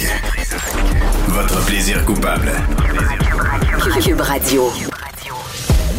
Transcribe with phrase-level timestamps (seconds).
[0.00, 0.22] Trisac.
[1.28, 2.50] Votre plaisir coupable.
[4.02, 4.70] Cube Radio.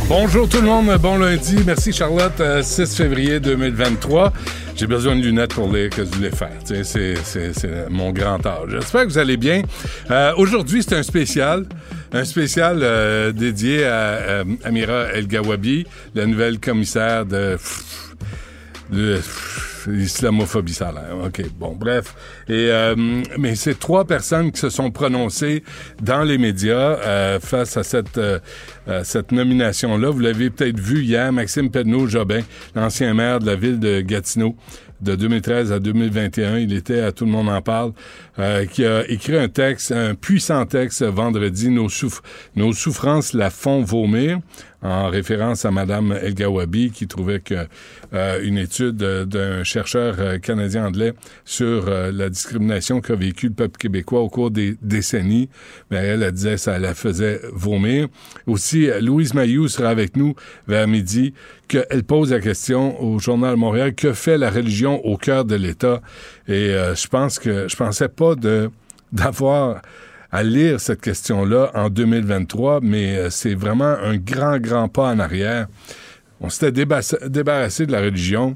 [0.07, 1.57] Bonjour tout le monde, bon lundi.
[1.67, 4.33] Merci Charlotte, Euh, 6 février 2023.
[4.75, 6.49] J'ai besoin de lunettes pour lire que je voulais faire.
[6.63, 8.69] C'est, c'est, c'est mon grand âge.
[8.71, 9.61] J'espère que vous allez bien.
[10.09, 11.65] Euh, aujourd'hui, c'est un spécial.
[12.11, 17.55] Un spécial euh, dédié à euh, Amira El Gawabi, la nouvelle commissaire de...
[17.55, 18.10] de
[19.87, 21.17] l'islamophobie, ça a l'air.
[21.25, 22.13] OK, bon, bref.
[22.47, 22.95] Et, euh,
[23.37, 25.63] mais c'est trois personnes qui se sont prononcées
[26.01, 28.39] dans les médias euh, face à cette, euh,
[28.87, 30.09] euh, cette nomination-là.
[30.09, 32.41] Vous l'avez peut-être vu hier, Maxime Pedneau-Jobin,
[32.75, 34.55] l'ancien maire de la ville de Gatineau,
[35.01, 36.57] de 2013 à 2021.
[36.59, 37.93] Il était à Tout le monde en parle,
[38.39, 42.21] euh, qui a écrit un texte, un puissant texte vendredi, Nos, souff-
[42.55, 44.39] Nos souffrances la font vomir,
[44.81, 47.67] en référence à Madame El Gawabi, qui trouvait que
[48.13, 51.13] euh, une étude euh, d'un chercheur euh, canadien anglais
[51.45, 55.49] sur euh, la discrimination qu'a vécu le peuple québécois au cours des décennies,
[55.89, 58.07] mais elle, elle disait ça la faisait vomir.
[58.47, 60.35] Aussi, Louise Mayou sera avec nous
[60.67, 61.33] vers midi,
[61.67, 66.01] qu'elle pose la question au Journal Montréal, que fait la religion au cœur de l'État?
[66.47, 68.69] Et euh, je pense que je pensais pas de
[69.13, 69.81] d'avoir
[70.31, 75.19] à lire cette question-là en 2023, mais euh, c'est vraiment un grand, grand pas en
[75.19, 75.67] arrière.
[76.39, 78.55] On s'était débarrassé de la religion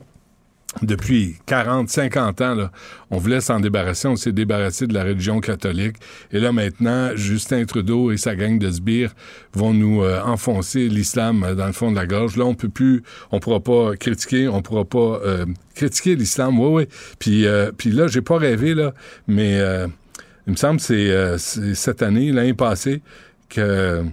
[0.82, 2.56] depuis 40, 50 ans.
[2.56, 2.72] Là.
[3.12, 5.98] On voulait s'en débarrasser, on s'est débarrassé de la religion catholique.
[6.32, 9.14] Et là, maintenant, Justin Trudeau et sa gang de sbires
[9.54, 12.36] vont nous euh, enfoncer l'islam euh, dans le fond de la gorge.
[12.38, 15.22] Là, on peut plus, on pourra pas critiquer, on pourra pas
[15.76, 16.60] critiquer l'islam.
[16.60, 16.88] Oui, oui.
[17.20, 18.94] Puis, euh, puis là, j'ai pas rêvé, là,
[19.28, 19.62] mais...
[20.48, 23.02] il me semble que c'est euh, cette année, l'année passée,
[23.50, 24.04] que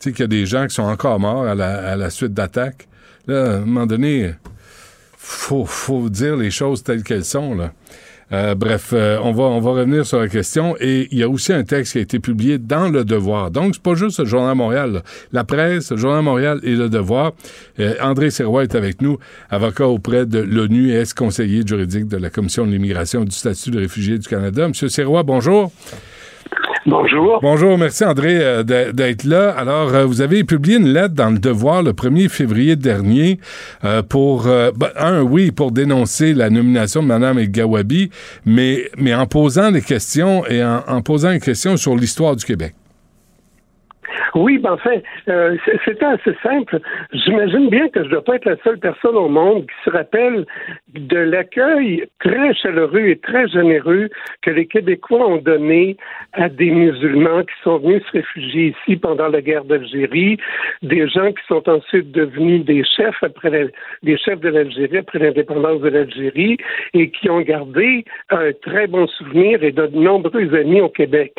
[0.00, 2.88] qu'il y a des gens qui sont encore morts à la, à la suite d'attaques.
[3.26, 4.34] Là, à un moment donné,
[5.16, 7.54] faut, faut dire les choses telles qu'elles sont.
[7.54, 7.72] Là.
[8.34, 10.76] Euh, bref, euh, on, va, revenir sur la question.
[10.80, 13.52] Et il y a aussi un texte qui a été publié dans Le Devoir.
[13.52, 15.02] Donc, c'est pas juste le Journal Montréal.
[15.32, 17.32] La presse, le Journal Montréal et Le Devoir.
[17.78, 19.18] Euh, André Serrois est avec nous,
[19.50, 23.78] avocat auprès de l'ONU et ex-conseiller juridique de la Commission de l'immigration du statut de
[23.78, 24.66] réfugié du Canada.
[24.66, 25.70] Monsieur Serrois, bonjour.
[26.86, 27.38] Bonjour.
[27.40, 29.50] Bonjour, merci André euh, d'être là.
[29.52, 33.40] Alors, euh, vous avez publié une lettre dans le Devoir le 1er février dernier
[33.84, 38.10] euh, pour, ben, un, oui, pour dénoncer la nomination de Mme El Gawabi,
[38.44, 42.44] mais, mais en posant des questions et en, en posant une question sur l'histoire du
[42.44, 42.74] Québec.
[44.34, 44.96] Oui, ben enfin,
[45.28, 46.80] euh, c'était assez simple.
[47.12, 49.90] J'imagine bien que je ne dois pas être la seule personne au monde qui se
[49.90, 50.46] rappelle
[50.94, 54.08] de l'accueil très chaleureux et très généreux
[54.42, 55.96] que les Québécois ont donné
[56.32, 60.38] à des musulmans qui sont venus se réfugier ici pendant la guerre d'Algérie,
[60.82, 63.70] des gens qui sont ensuite devenus des chefs après
[64.02, 66.56] des chefs de l'Algérie après l'indépendance de l'Algérie
[66.92, 71.32] et qui ont gardé un très bon souvenir et de nombreux amis au Québec.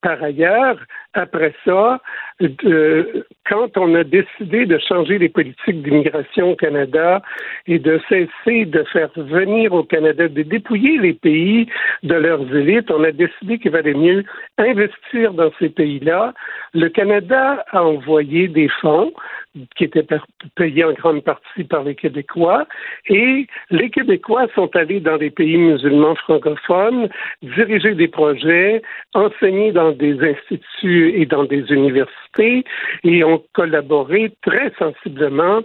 [0.00, 0.78] Par ailleurs,
[1.14, 2.00] après ça,
[2.42, 7.22] euh, quand on a décidé de changer les politiques d'immigration au Canada
[7.66, 11.66] et de cesser de faire venir au Canada, de dépouiller les pays
[12.02, 14.24] de leurs élites, on a décidé qu'il valait mieux
[14.58, 16.32] investir dans ces pays-là.
[16.72, 19.12] Le Canada a envoyé des fonds
[19.76, 20.06] qui étaient
[20.56, 22.66] payés en grande partie par les Québécois
[23.08, 27.08] et les Québécois sont allés dans les pays musulmans francophones,
[27.42, 28.82] diriger des projets,
[29.14, 32.64] enseigner dans des instituts et dans des universités
[33.04, 35.60] et ont collaboré très sensiblement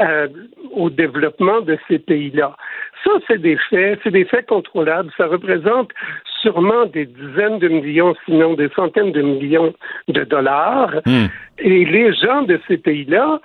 [0.00, 0.28] euh,
[0.72, 2.54] au développement de ces pays-là.
[3.04, 5.10] Ça, c'est des faits, c'est des faits contrôlables.
[5.16, 5.90] Ça représente
[6.42, 9.72] sûrement des dizaines de millions, sinon des centaines de millions
[10.08, 10.94] de dollars.
[11.58, 13.40] Et les gens de ces pays-là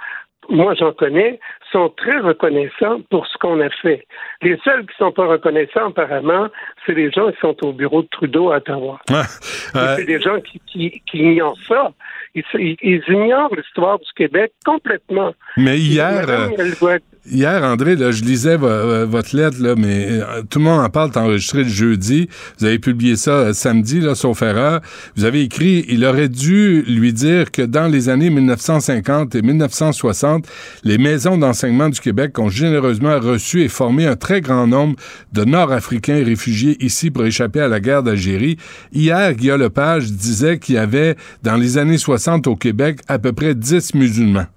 [0.51, 1.39] moi j'en connais,
[1.71, 4.06] sont très reconnaissants pour ce qu'on a fait.
[4.42, 6.48] Les seuls qui sont pas reconnaissants, apparemment,
[6.86, 9.00] c'est les gens qui sont au bureau de Trudeau à Ottawa.
[9.09, 11.92] Euh, C'est des gens qui, qui, qui ignorent ça.
[12.36, 15.33] Ils, ignorent l'histoire du Québec complètement.
[15.57, 19.76] mais hier, Madame, euh, elle doit être- Hier, André, je lisais euh, votre lettre, là,
[19.78, 22.28] mais euh, tout le monde en parle, enregistré le jeudi.
[22.58, 24.82] Vous avez publié ça euh, samedi, là, sauf erreur.
[25.16, 30.48] Vous avez écrit, il aurait dû lui dire que dans les années 1950 et 1960,
[30.84, 34.96] les maisons d'enseignement du Québec ont généreusement reçu et formé un très grand nombre
[35.32, 38.58] de Nord-Africains réfugiés ici pour échapper à la guerre d'Algérie.
[38.94, 43.32] Hier, Guillaume Lepage disait qu'il y avait, dans les années 60 au Québec, à peu
[43.32, 44.48] près 10 musulmans.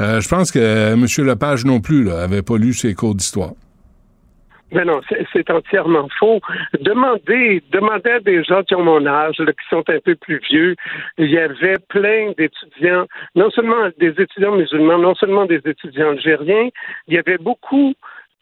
[0.00, 1.06] Euh, je pense que euh, M.
[1.26, 3.52] Lepage non plus là, avait pas lu ses cours d'histoire.
[4.72, 6.40] Ben non, c'est- entièrement faux.
[6.80, 10.76] Demandez, demandez à des gens qui ont mon âge, qui sont un peu plus vieux.
[11.18, 16.70] Il y avait plein d'étudiants, non seulement des étudiants musulmans, non seulement des étudiants algériens,
[17.06, 17.92] il y avait beaucoup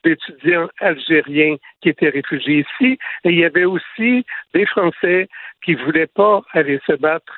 [0.04, 4.24] d'étudiants algériens qui étaient réfugiés ici, et il y avait aussi
[4.54, 5.28] des Français
[5.64, 7.32] qui voulaient pas aller se battre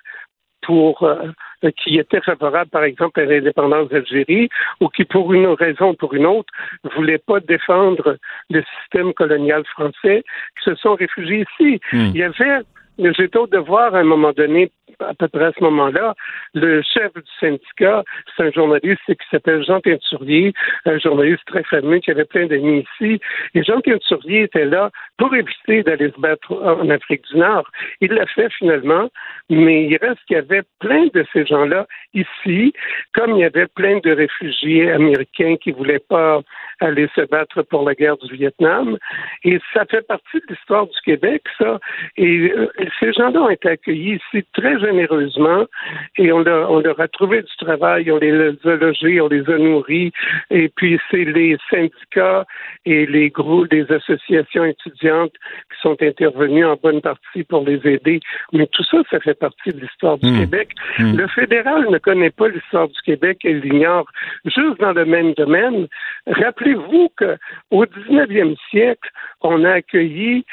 [0.62, 1.28] pour euh,
[1.70, 4.48] qui étaient favorables, par exemple, à l'indépendance d'Algérie,
[4.80, 6.52] ou qui, pour une raison ou pour une autre,
[6.96, 8.16] voulaient pas défendre
[8.50, 10.24] le système colonial français,
[10.58, 11.80] qui se sont réfugiés ici.
[11.92, 12.10] Hmm.
[12.14, 12.62] Il y avait,
[12.98, 14.70] j'étais au devoir à un moment donné,
[15.00, 16.14] à peu près à ce moment-là,
[16.54, 18.04] le chef du syndicat,
[18.36, 20.52] c'est un journaliste qui s'appelle Jean Teinturier,
[20.86, 23.20] un journaliste très fameux qui avait plein d'amis ici.
[23.54, 27.68] Et Jean Teinturier était là pour éviter d'aller se battre en Afrique du Nord.
[28.00, 29.08] Il l'a fait finalement,
[29.50, 32.72] mais il reste qu'il y avait plein de ces gens-là ici,
[33.14, 36.40] comme il y avait plein de réfugiés américains qui voulaient pas
[36.80, 38.98] aller se battre pour la guerre du Vietnam.
[39.44, 41.78] Et ça fait partie de l'histoire du Québec, ça.
[42.16, 45.64] Et euh, ces gens-là ont été accueillis ici très généreusement
[46.18, 49.48] et on leur, on leur a trouvé du travail, on les a logés, on les
[49.48, 50.12] a nourris.
[50.50, 52.44] Et puis c'est les syndicats
[52.84, 55.32] et les groupes, les associations étudiantes
[55.70, 58.20] qui sont intervenus en bonne partie pour les aider.
[58.52, 60.38] Mais tout ça, ça fait partie de l'histoire du Hmm.
[60.40, 60.68] Québec.
[60.98, 61.16] Hmm.
[61.16, 64.06] Le fédéral ne connaît pas l'histoire du Québec, elle l'ignore
[64.44, 65.86] juste dans le même domaine.
[66.26, 69.08] Rappelez-vous qu'au 19e siècle,
[69.42, 70.44] on a accueilli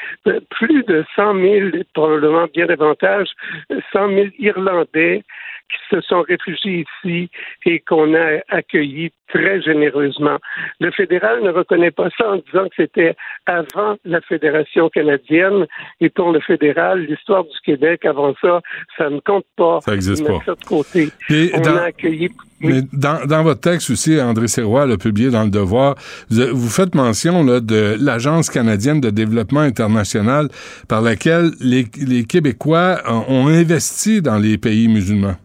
[0.50, 3.28] plus de 100 000, probablement bien davantage,
[3.92, 5.22] 100 000 Irlandais
[5.70, 7.30] qui se sont réfugiés ici
[7.64, 10.36] et qu'on a accueillis très généreusement.
[10.80, 13.14] Le fédéral ne reconnaît pas ça en disant que c'était
[13.46, 15.66] avant la Fédération canadienne
[16.00, 18.60] et pour le fédéral, l'histoire du Québec avant ça,
[18.98, 19.78] ça ne compte pas.
[19.82, 20.44] Ça existe Ils mettent pas.
[20.46, 21.08] ça de côté.
[21.30, 25.30] Et On dans- a accueilli Mais dans, dans votre texte aussi, André Serrois l'a publié
[25.30, 25.94] dans Le Devoir,
[26.30, 30.48] vous, vous faites mention là, de l'Agence canadienne de développement international
[30.88, 35.36] par laquelle les, les Québécois ont, ont investi dans les pays musulmans.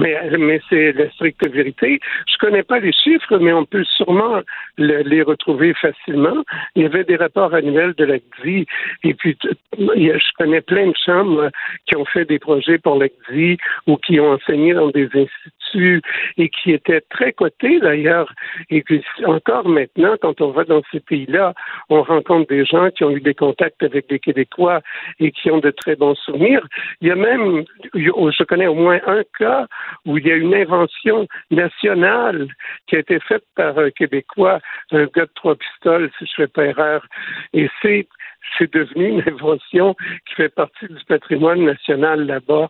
[0.00, 1.98] Mais, mais c'est la stricte vérité.
[2.32, 4.42] Je connais pas les chiffres, mais on peut sûrement
[4.76, 6.44] le- les retrouver facilement.
[6.76, 8.64] Il y avait des rapports annuels de l'ACDI,
[9.02, 9.36] et puis
[9.76, 11.50] je connais plein de chambres
[11.86, 13.56] qui ont fait des projets pour l'ACDI
[13.88, 18.32] ou qui ont enseigné dans des instituts et qui étaient très cotés d'ailleurs.
[18.70, 21.54] Et puis encore maintenant, quand on va dans ces pays-là,
[21.88, 24.80] on rencontre des gens qui ont eu des contacts avec des Québécois
[25.20, 26.66] et qui ont de très bons souvenirs.
[27.00, 29.66] Il y a même, je connais au moins un cas
[30.06, 32.48] où il y a une invention nationale
[32.86, 34.60] qui a été faite par un Québécois,
[34.92, 37.06] un gars de trois pistoles, si je fais pas erreur.
[37.52, 38.08] Et c'est
[38.58, 39.94] c'est devenu une invention
[40.26, 42.68] qui fait partie du patrimoine national là-bas.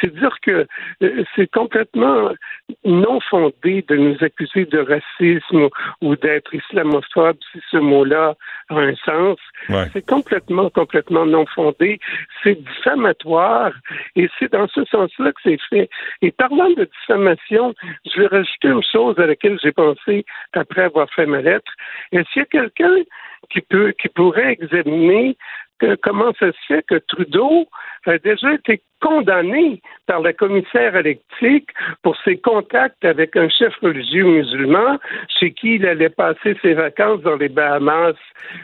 [0.00, 0.66] C'est dire que
[1.02, 2.30] euh, c'est complètement
[2.84, 5.70] non fondé de nous accuser de racisme ou,
[6.02, 8.34] ou d'être islamophobe, si ce mot-là
[8.70, 9.38] a un sens.
[9.68, 9.86] Ouais.
[9.92, 11.98] C'est complètement, complètement non fondé.
[12.42, 13.72] C'est diffamatoire
[14.16, 15.90] et c'est dans ce sens-là que c'est fait.
[16.22, 17.74] Et parlant de diffamation,
[18.06, 21.72] je vais rajouter une chose à laquelle j'ai pensé après avoir fait ma lettre.
[22.12, 23.04] Est-ce qu'il y a quelqu'un
[23.50, 25.36] qui peut, qui pourrait examiner donné
[25.78, 27.66] que- comment ça se fait que Trudeau
[28.06, 31.68] a déjà été condamné par la commissaire électrique
[32.02, 34.98] pour ses contacts avec un chef religieux musulman
[35.38, 38.14] chez qui il allait passer ses vacances dans les Bahamas,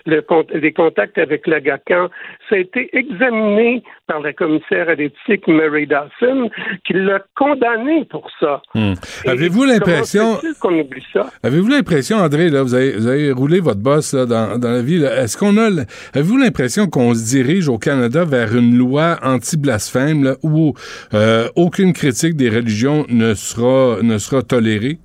[0.07, 2.09] le les contacts avec l'Agacan.
[2.49, 6.51] Ça a été examiné par la commissaire électrique Mary Dawson
[6.85, 8.61] qui l'a condamné pour ça.
[8.75, 8.95] Hmm.
[9.27, 11.27] Avez-vous l'impression, qu'on oublie ça?
[11.45, 14.83] avez-vous l'impression, André, là, vous avez, vous avez roulé votre boss là, dans, dans la
[14.83, 15.69] vie, là, est-ce qu'on a,
[16.15, 20.75] avez-vous l'impression qu'on se dirige au Canada vers une loi anti-blasphème où
[21.13, 24.99] euh, aucune critique des religions ne sera, ne sera tolérée?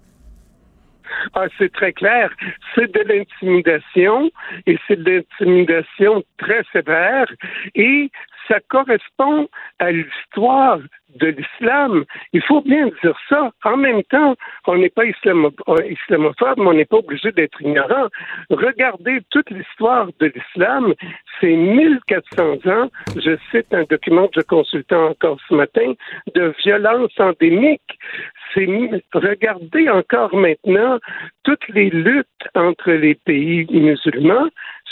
[1.34, 2.32] Ah, c'est très clair.
[2.75, 4.32] C'est de l'intimidation
[4.65, 7.27] et c'est de l'intimidation très sévère
[7.75, 8.10] et
[8.50, 9.48] ça correspond
[9.79, 10.79] à l'histoire
[11.15, 12.06] de l'islam.
[12.34, 13.51] Il faut bien dire ça.
[13.63, 14.36] En même temps,
[14.68, 15.51] on n'est pas islamo
[15.89, 18.08] islamophobe, mais on n'est pas obligé d'être ignorant.
[18.50, 20.94] Regardez toute l'histoire de l'islam.
[21.39, 25.94] C'est 1400 ans, je cite un document que je consultais encore ce matin,
[26.36, 27.98] de violence endémique.
[29.13, 31.00] Regardez encore maintenant
[31.44, 34.50] toutes les luttes entre les pays musulmans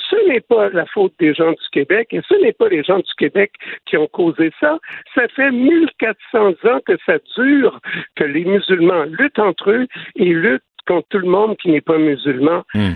[0.09, 2.99] ce n'est pas la faute des gens du Québec et ce n'est pas les gens
[2.99, 3.51] du Québec
[3.85, 4.79] qui ont causé ça.
[5.15, 7.79] Ça fait 1400 ans que ça dure,
[8.15, 11.97] que les musulmans luttent entre eux et luttent contre tout le monde qui n'est pas
[11.97, 12.63] musulman.
[12.73, 12.93] Hmm.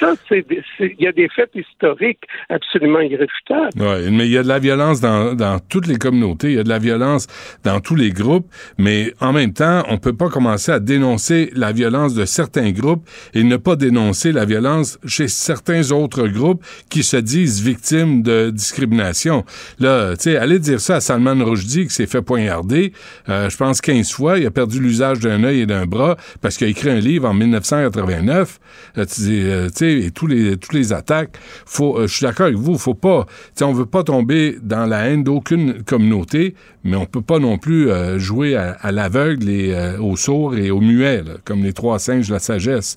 [0.00, 0.44] Ça, c'est
[0.80, 3.70] il y a des faits historiques absolument irréfutables.
[3.76, 6.58] Oui, mais il y a de la violence dans, dans toutes les communautés, il y
[6.58, 7.26] a de la violence
[7.64, 8.46] dans tous les groupes,
[8.78, 13.08] mais en même temps, on peut pas commencer à dénoncer la violence de certains groupes
[13.34, 18.50] et ne pas dénoncer la violence chez certains autres groupes qui se disent victimes de
[18.50, 19.44] discrimination.
[19.78, 22.92] Là, tu sais, aller dire ça à Salman Rushdie qui s'est fait poignarder,
[23.28, 26.56] euh, je pense 15 fois, il a perdu l'usage d'un œil et d'un bras parce
[26.56, 28.58] qu'il a écrit un livre en 1989.
[28.94, 31.36] tu dis, euh, et tous les, tous les attaques,
[31.66, 33.26] faut, euh, je suis d'accord avec vous, faut pas,
[33.62, 37.90] on veut pas tomber dans la haine d'aucune communauté, mais on peut pas non plus
[37.90, 42.32] euh, jouer à, l'aveugle et aux sourds et aux muets, comme les trois singes de
[42.32, 42.96] la sagesse.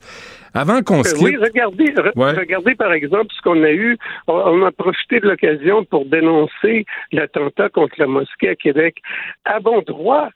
[0.53, 3.97] Avant qu'on se Oui, regardez, regardez par exemple ce qu'on a eu.
[4.27, 8.97] On, a profité de l'occasion pour dénoncer l'attentat contre la mosquée à Québec.
[9.45, 10.27] À bon droit,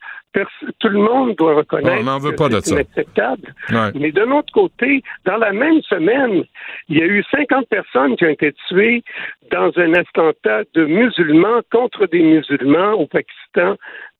[0.80, 3.54] tout le monde doit reconnaître que c'est inacceptable.
[3.96, 6.44] Mais d'un autre côté, dans la même semaine,
[6.90, 9.04] il y a eu 50 personnes qui ont été tuées
[9.52, 13.76] dans un attentat de musulmans contre des musulmans au Pakistan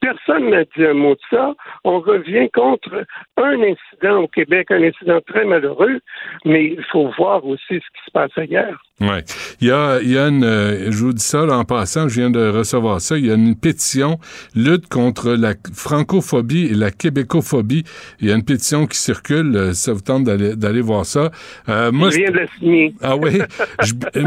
[0.06, 1.56] Personne n'a dit un mot de ça.
[1.84, 3.06] On revient contre
[3.38, 6.00] un incident au Québec, un incident très malheureux,
[6.44, 8.85] mais il faut voir aussi ce qui se passe ailleurs.
[9.02, 9.08] Oui.
[9.60, 12.22] Il y a, il y a une, euh, je vous dis ça en passant, je
[12.22, 14.20] viens de recevoir ça, il y a une pétition
[14.56, 17.84] lutte contre la francophobie et la québécophobie.
[18.22, 21.30] Il y a une pétition qui circule, euh, ça vous tente d'aller voir ça.
[21.68, 22.96] Euh, moi, je viens de la signer.
[23.02, 23.40] Ah oui?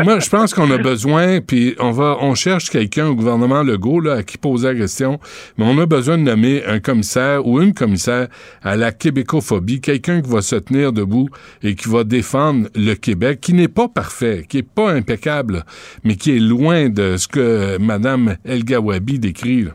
[0.05, 4.01] moi, je pense qu'on a besoin, puis on va, on cherche quelqu'un au gouvernement Legault
[4.01, 5.19] là, à qui poser la question,
[5.57, 8.29] mais on a besoin de nommer un commissaire ou une commissaire
[8.63, 11.31] à la québécophobie, quelqu'un qui va se tenir debout
[11.63, 15.65] et qui va défendre le Québec, qui n'est pas parfait, qui pas impeccable,
[16.05, 19.67] mais qui est loin de ce que Mme El Gawabi décrit.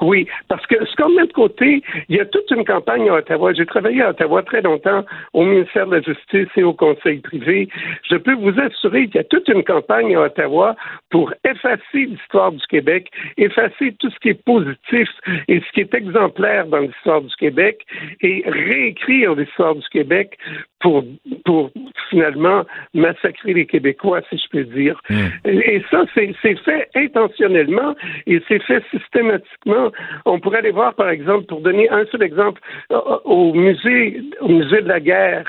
[0.00, 3.14] Oui, parce que ce qu'on met de côté, il y a toute une campagne à
[3.14, 3.52] Ottawa.
[3.52, 7.68] J'ai travaillé à Ottawa très longtemps au ministère de la Justice et au Conseil privé.
[8.08, 10.74] Je peux vous assurer qu'il y a toute une campagne à Ottawa
[11.10, 15.08] pour effacer l'histoire du Québec, effacer tout ce qui est positif
[15.48, 17.84] et ce qui est exemplaire dans l'histoire du Québec
[18.20, 20.38] et réécrire l'histoire du Québec
[20.80, 21.04] pour,
[21.44, 21.70] pour
[22.08, 22.64] finalement
[22.94, 25.00] massacrer les Québécois, si je peux dire.
[25.08, 25.28] Hmm.
[25.44, 27.94] Et, ça, c'est fait intentionnellement
[28.26, 29.89] et c'est fait systématiquement.
[30.24, 32.60] On pourrait aller voir, par exemple, pour donner un seul exemple,
[33.24, 35.46] au musée, au musée de la guerre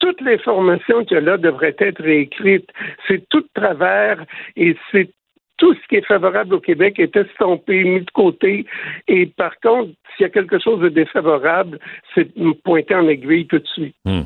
[0.00, 2.70] toutes les formations qu'il y a là devraient être réécrites.
[3.06, 4.24] C'est tout de travers
[4.56, 5.10] et c'est
[5.58, 8.64] tout ce qui est favorable au Québec est estompé, mis de côté.
[9.06, 11.78] Et par contre, s'il y a quelque chose de défavorable,
[12.14, 12.28] c'est
[12.64, 13.94] pointer en aiguille tout de suite.
[14.06, 14.22] Hmm.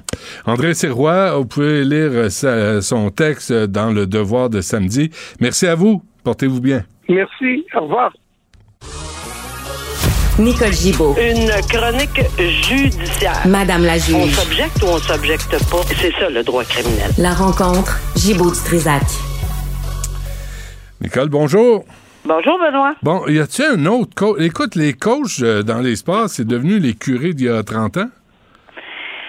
[0.46, 5.10] André Sirois, vous pouvez lire son texte dans Le Devoir de samedi.
[5.40, 6.02] Merci à vous.
[6.24, 6.82] Portez-vous bien.
[7.08, 7.66] Merci.
[7.74, 8.12] Au revoir.
[10.36, 11.14] Nicole Gibaud.
[11.16, 13.46] Une chronique judiciaire.
[13.46, 14.16] Madame la juge.
[14.16, 15.82] On s'objecte ou on s'objecte pas?
[15.94, 17.10] C'est ça le droit criminel.
[17.18, 19.04] La rencontre Gibaud-Strisac.
[21.00, 21.84] Nicole, bonjour.
[22.24, 22.94] Bonjour, Benoît.
[23.04, 24.40] Bon, y a-t-il un autre coach?
[24.40, 28.10] Écoute, les coachs euh, dans l'espace, c'est devenu les curés d'il y a 30 ans?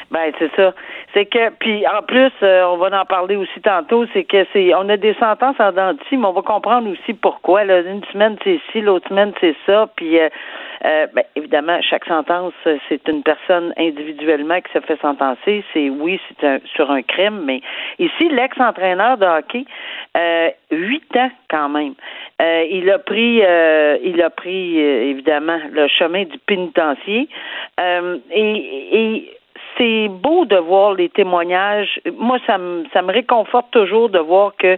[0.10, 0.74] Ben, c'est ça.
[1.14, 4.74] C'est que, puis en plus, euh, on va en parler aussi tantôt, c'est que c'est,
[4.74, 7.64] on a des sentences en dentille, mais on va comprendre aussi pourquoi.
[7.64, 7.82] Là.
[7.82, 9.88] Une semaine, c'est ci, l'autre semaine, c'est ça.
[9.96, 10.30] Puis, euh,
[10.86, 12.54] euh, ben, évidemment, chaque sentence,
[12.89, 15.63] c'est une personne individuellement qui se fait sentencer.
[15.74, 17.62] C'est oui, c'est un, sur un crime, mais
[18.00, 19.65] ici, l'ex-entraîneur de hockey,
[20.72, 21.96] huit ans quand même.
[22.39, 23.42] il a pris,
[24.04, 27.27] il a pris évidemment le chemin du pénitencier
[28.32, 29.36] et,
[29.77, 32.00] c'est beau de voir les témoignages.
[32.18, 34.77] Moi, ça me, ça me réconforte toujours de voir que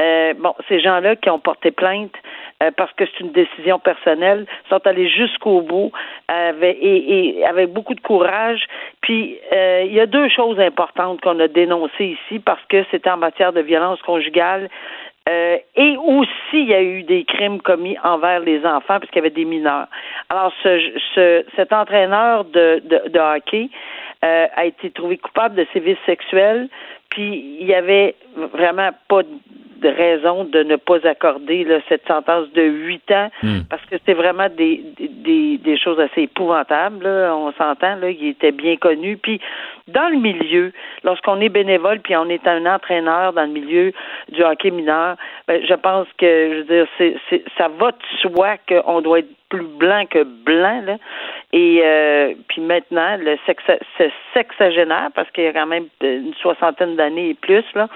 [0.00, 2.14] euh, bon, ces gens-là qui ont porté plainte
[2.62, 5.92] euh, parce que c'est une décision personnelle sont allés jusqu'au bout
[6.30, 8.64] et, avec beaucoup de courage.
[9.00, 13.10] Puis euh, il y a deux choses importantes qu'on a dénoncées ici parce que c'était
[13.10, 14.68] en matière de violence conjugale.
[15.28, 19.30] et aussi, il y a eu des crimes commis envers les enfants, puisqu'il y avait
[19.30, 19.86] des mineurs.
[20.28, 23.68] Alors, ce, ce cet entraîneur de, de, de hockey,
[24.24, 26.68] euh, a été trouvé coupable de sévices sexuels,
[27.08, 29.22] puis il y avait vraiment pas
[29.82, 33.62] de raison de ne pas accorder là, cette sentence de huit ans Hmm.
[33.68, 37.02] parce que c'est vraiment des, des, des choses assez épouvantables.
[37.04, 37.34] là.
[37.34, 39.16] On s'entend, là, il était bien connu.
[39.16, 39.40] Puis
[39.88, 40.72] dans le milieu,
[41.02, 43.92] lorsqu'on est bénévole puis on est un entraîneur dans le milieu
[44.30, 45.16] du hockey mineur,
[45.48, 49.18] ben, je pense que je veux dire, c'est, c'est, ça va de soi qu'on doit
[49.20, 50.82] être plus blanc que blanc.
[50.86, 50.96] Là.
[51.52, 56.96] Et euh, puis maintenant, le ce sexagénaire, parce qu'il y a quand même une soixantaine
[56.96, 57.88] d'années et plus, là,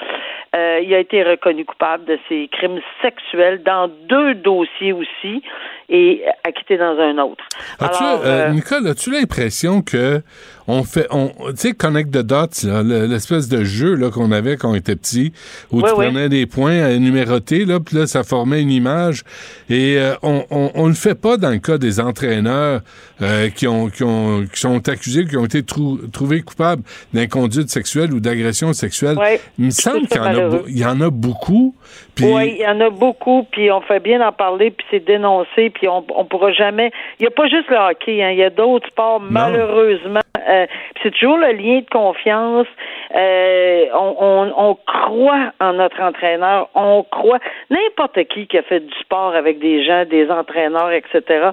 [0.54, 5.42] euh, il a été reconnu coupable de ces crimes sexuels dans deux dossiers aussi
[5.88, 7.44] et acquitté dans un autre.
[7.80, 10.20] As-tu, Alors, euh, euh, Nicole, as-tu l'impression que
[10.68, 12.66] on fait, on, tu sais, Connect the Dots,
[13.08, 15.32] l'espèce de jeu là qu'on avait quand on était petit,
[15.70, 16.06] où Oui, tu oui.
[16.06, 19.23] prenais des points à numéroter, là, puis là, ça formait une image.
[19.70, 22.80] Et euh, on, on, on le fait pas dans le cas des entraîneurs
[23.23, 26.82] euh, qui ont, qui ont, qui sont accusés, qui ont été trou- trouvés coupables
[27.14, 29.18] d'inconduite sexuelle ou d'agression sexuelle.
[29.18, 29.40] Ouais.
[29.58, 31.75] Il me semble qu'il y en y en a beaucoup.
[32.20, 35.70] Oui, il y en a beaucoup, puis on fait bien d'en parler, puis c'est dénoncé,
[35.70, 36.90] puis on on pourra jamais.
[37.20, 40.20] Il n'y a pas juste le hockey, hein, il y a d'autres sports malheureusement.
[40.56, 40.66] Euh,
[41.02, 42.66] c'est toujours le lien de confiance.
[43.14, 47.38] Euh, on, on, on croit en notre entraîneur, on croit
[47.70, 51.50] n'importe qui qui a fait du sport avec des gens, des entraîneurs, etc.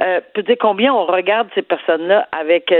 [0.00, 2.72] Euh, peut dire combien on regarde ces personnes-là avec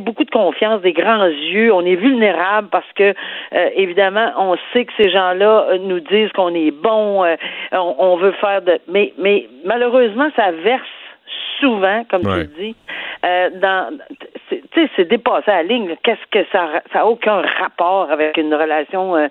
[0.00, 1.72] beaucoup de confiance, des grands yeux.
[1.72, 3.14] On est vulnérable parce que
[3.76, 7.24] évidemment, on sait que ces gens-là nous disent qu'on est bon,
[7.72, 10.82] on, on veut faire de, mais mais malheureusement, ça verse
[11.60, 12.46] souvent, comme Ouais.
[12.46, 12.76] tu dis,
[13.24, 13.98] euh, dans,
[14.74, 15.94] tu sais, c'est dépassé à la ligne.
[16.02, 19.28] Qu'est-ce que ça, ça a aucun rapport avec une relation euh,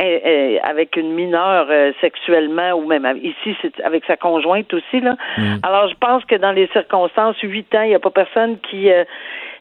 [0.00, 5.16] euh, avec une mineure euh, sexuellement ou même ici c'est avec sa conjointe aussi là.
[5.62, 8.90] Alors je pense que dans les circonstances, huit ans, il n'y a pas personne qui
[8.90, 9.04] euh,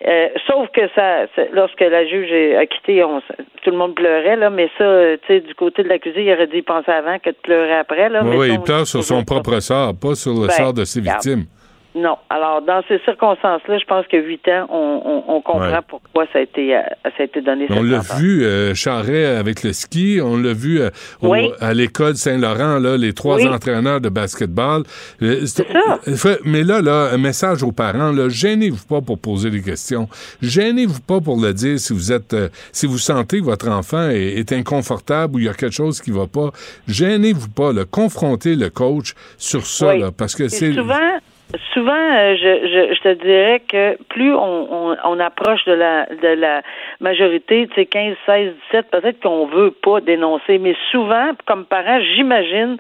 [0.08, 3.22] euh, sauf que ça, lorsque la juge est- a quitté, on,
[3.64, 6.48] tout le monde pleurait là, mais ça, tu sais, du côté de l'accusé, il aurait
[6.48, 8.22] dû y penser avant que de pleurer après là.
[8.24, 10.74] oui, mais oui, ça, il pleure sur son propre sort, pas sur le Ben, sort
[10.74, 11.46] de ses victimes.
[11.96, 12.18] Non.
[12.30, 15.80] Alors, dans ces circonstances-là, je pense que huit ans, on, on, on comprend Ouais.
[15.88, 17.68] pourquoi ça a été, euh, ça a été donné.
[17.70, 20.90] On l'a vu, euh, Charret avec le ski, on l'a vu euh,
[21.22, 21.52] au- Oui.
[21.62, 23.48] à l'école Saint-Laurent, là, les trois Oui.
[23.48, 24.84] entraîneurs de basketball.
[25.22, 26.00] Euh, C'est ça.
[26.18, 30.10] Fait- Mais là, là, un message aux parents, là, gênez-vous pas pour poser des questions.
[30.42, 34.10] Gênez-vous pas pour le dire si vous êtes, euh, si vous sentez que votre enfant
[34.10, 36.50] est, est inconfortable ou il y a quelque chose qui va pas.
[36.90, 40.00] Gênez-vous pas, là, confrontez le coach sur ça, Oui.
[40.02, 40.74] là, parce que c'est...
[40.74, 41.00] souvent,
[41.74, 46.06] souvent, euh, je, je, je te dirais que plus on, on, on approche de la,
[46.08, 46.62] de la
[47.00, 52.00] majorité, tu sais, 15, 16, 17, peut-être qu'on veut pas dénoncer, mais souvent, comme parent,
[52.16, 52.78] j'imagine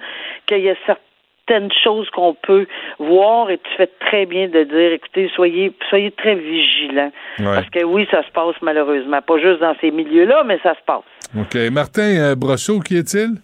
[0.47, 2.65] qu'il y a certaines choses qu'on peut
[2.99, 7.11] voir et tu fais très bien de dire, écoutez, soyez, soyez très vigilants.
[7.39, 7.45] Ouais.
[7.45, 10.83] Parce que oui, ça se passe malheureusement, pas juste dans ces milieux-là, mais ça se
[10.85, 11.03] passe.
[11.37, 11.55] OK.
[11.71, 13.35] Martin euh, Brosseau, qui est-il?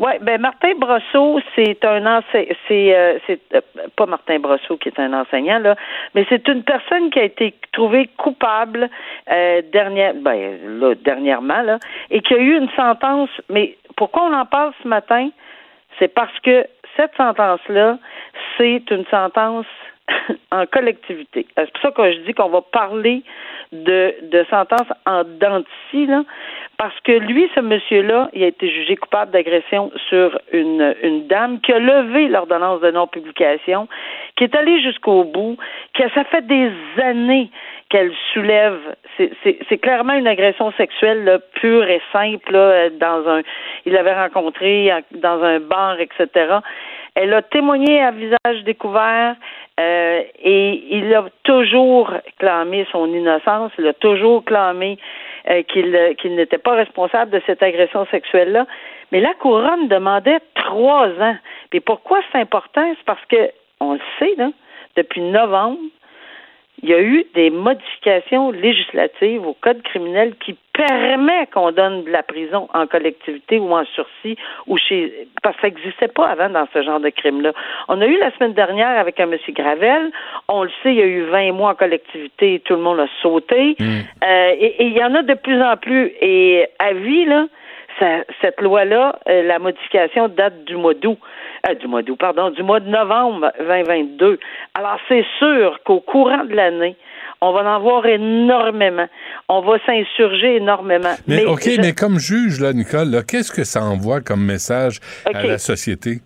[0.00, 3.60] Oui, ben Martin Brosseau, c'est un enseignant, c'est euh, c'est euh,
[3.96, 5.76] pas Martin Brosseau qui est un enseignant là,
[6.14, 8.88] mais c'est une personne qui a été trouvée coupable
[9.30, 11.78] euh, dernière, ben là, dernièrement là,
[12.10, 13.28] et qui a eu une sentence.
[13.50, 15.28] Mais pourquoi on en parle ce matin?
[15.98, 17.98] C'est parce que cette sentence là,
[18.56, 19.66] c'est une sentence
[20.50, 21.46] en collectivité.
[21.58, 23.22] Euh, C'est pour ça que je dis qu'on va parler
[23.72, 26.22] de, de sentence en denti, là,
[26.80, 31.60] parce que lui, ce monsieur-là, il a été jugé coupable d'agression sur une, une dame
[31.60, 33.86] qui a levé l'ordonnance de non-publication,
[34.34, 35.58] qui est allée jusqu'au bout,
[35.92, 36.70] que ça fait des
[37.02, 37.50] années
[37.90, 38.78] qu'elle soulève.
[39.18, 42.50] C'est- clairement une agression sexuelle là, pure et simple.
[42.50, 43.42] Là, dans un,
[43.84, 46.28] il l'avait rencontré en- dans un bar, etc.
[47.14, 49.36] Elle a témoigné à visage découvert
[49.78, 53.72] euh, et il a toujours clamé son innocence.
[53.78, 54.96] Il a toujours clamé
[55.48, 58.66] euh, qu'il euh, qu'il n'était pas responsable de cette agression sexuelle-là.
[59.12, 61.36] Mais la couronne demandait trois ans.
[61.70, 62.84] Puis pourquoi c'est important?
[62.96, 63.50] C'est parce que
[63.80, 64.50] on le sait, là,
[64.96, 65.78] depuis novembre,
[66.82, 72.10] il y a eu des modifications législatives au code criminel qui permet qu'on donne de
[72.10, 76.48] la prison en collectivité ou en sursis ou chez parce que ça n'existait pas avant
[76.48, 77.52] dans ce genre de crime-là.
[77.88, 80.10] On a eu la semaine dernière avec un monsieur Gravel,
[80.48, 83.00] on le sait, il y a eu 20 mois en collectivité et tout le monde
[83.00, 83.76] a sauté.
[83.80, 86.12] Euh, et et il y en a de plus en plus.
[86.20, 87.46] Et à vie, là,
[88.00, 91.18] ça- cette loi-là, euh, la modification date du mois d'août,
[91.68, 94.38] euh, du mois d'août, pardon, du mois de novembre 2022.
[94.74, 96.96] Alors, c'est sûr qu'au courant de l'année,
[97.42, 99.06] on va en voir énormément.
[99.48, 101.14] On va s'insurger énormément.
[101.26, 104.98] Mais, OK, je- mais comme juge, là, Nicole, là, qu'est-ce que ça envoie comme message
[105.32, 106.18] à la société?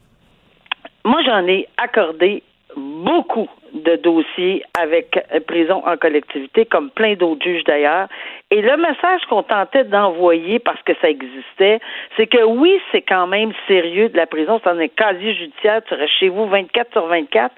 [1.04, 2.42] moi, j'en ai accordé
[2.76, 8.08] beaucoup de dossiers avec euh, prison en collectivité, comme plein d'autres juges d'ailleurs.
[8.50, 11.80] Et le message qu'on tentait d'envoyer, parce que ça existait,
[12.16, 15.94] c'est que oui, c'est quand même sérieux de la prison, c'est un casier judiciaire, tu
[15.94, 17.52] restes chez vous 24 sur 24.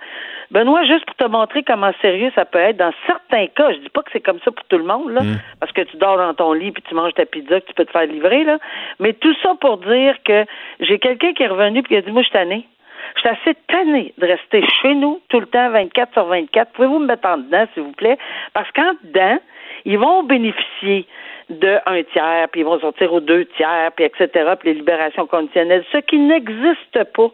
[0.51, 3.89] Benoît, juste pour te montrer comment sérieux ça peut être, dans certains cas, je dis
[3.89, 5.39] pas que c'est comme ça pour tout le monde, là, Mm.
[5.61, 7.85] parce que tu dors dans ton lit puis tu manges ta pizza que tu peux
[7.85, 8.59] te faire livrer, là.
[9.01, 10.45] Mais tout ça pour dire que
[10.81, 12.67] j'ai quelqu'un qui est revenu puis qui a dit, moi, je suis tanné.
[13.15, 16.73] Je suis assez tanné de rester chez nous tout le temps, 24 sur 24.
[16.73, 18.19] Pouvez-vous me mettre en dedans, s'il vous plaît?
[18.53, 19.39] Parce qu'en dedans,
[19.85, 21.07] ils vont bénéficier
[21.49, 25.27] de un tiers, puis ils vont sortir aux deux tiers, puis etc., puis les libérations
[25.27, 27.31] conditionnelles, ce qui n'existe pas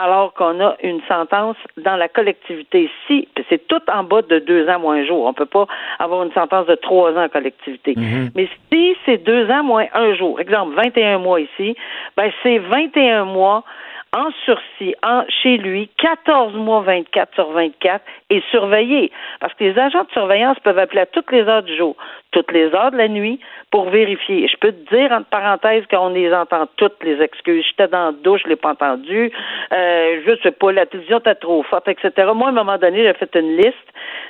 [0.00, 2.90] alors qu'on a une sentence dans la collectivité.
[3.06, 5.26] Si, puis c'est tout en bas de deux ans moins un jour.
[5.26, 5.66] On peut pas
[5.98, 7.94] avoir une sentence de trois ans en collectivité.
[8.34, 11.76] Mais si c'est deux ans moins un jour, exemple 21 mois ici,
[12.16, 13.62] ben c'est 21 mois
[14.12, 19.12] en sursis, en, chez lui, 14 mois 24 sur 24 et surveillé.
[19.40, 21.96] Parce que les agents de surveillance peuvent appeler à toutes les heures du jour,
[22.32, 23.38] toutes les heures de la nuit
[23.70, 24.48] pour vérifier.
[24.48, 27.64] Je peux te dire, entre parenthèses, qu'on les entend toutes les excuses.
[27.68, 29.30] J'étais dans la douche, je l'ai pas entendu.
[29.72, 32.10] Euh, je sais pas, la télévision était trop forte, etc.
[32.34, 33.76] Moi, à un moment donné, j'ai fait une liste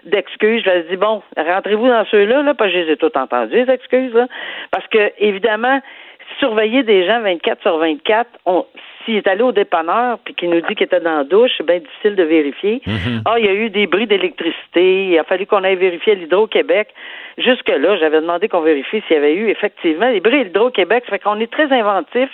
[0.04, 0.62] d'excuses.
[0.64, 3.16] Je me suis dit, bon, rentrez-vous dans ceux-là, là, parce que je les ai toutes
[3.16, 4.26] entendues, les excuses, là.
[4.70, 5.80] Parce que, évidemment,
[6.38, 8.64] surveiller des gens 24 sur 24, on,
[9.04, 11.66] s'il est allé au dépanneur puis qu'il nous dit qu'il était dans la douche, c'est
[11.66, 12.82] bien difficile de vérifier.
[13.24, 16.16] Ah, il y a eu des bris d'électricité, il a fallu qu'on aille vérifier à
[16.16, 16.88] l'Hydro-Québec.
[17.38, 21.04] Jusque-là, j'avais demandé qu'on vérifie s'il y avait eu effectivement des bris à l'Hydro-Québec.
[21.06, 22.28] Ça fait qu'on est très inventif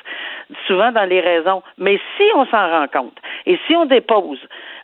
[0.67, 1.63] souvent dans les raisons.
[1.79, 4.41] Mais si on s'en rend compte et si on dépose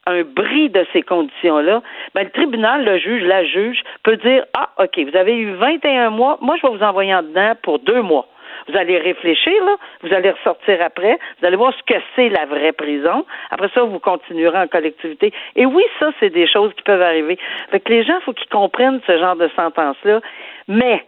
[0.07, 1.83] un bris de ces conditions-là,
[2.14, 6.11] ben, le tribunal, le juge, la juge peut dire, ah, OK, vous avez eu 21
[6.11, 8.27] mois, moi, je vais vous envoyer en dedans pour deux mois.
[8.69, 12.45] Vous allez réfléchir, là, vous allez ressortir après, vous allez voir ce que c'est la
[12.47, 13.25] vraie prison.
[13.51, 15.33] Après ça, vous continuerez en collectivité.
[15.57, 17.38] Et oui, ça, c'est des choses qui peuvent arriver.
[17.71, 20.21] Fait que les gens, il faut qu'ils comprennent ce genre de sentence-là.
[20.69, 21.05] Mais,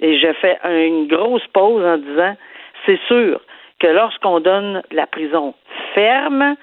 [0.00, 2.36] et je fais une grosse pause en disant,
[2.86, 3.40] c'est sûr
[3.80, 5.54] que lorsqu'on donne la prison
[5.94, 6.56] ferme,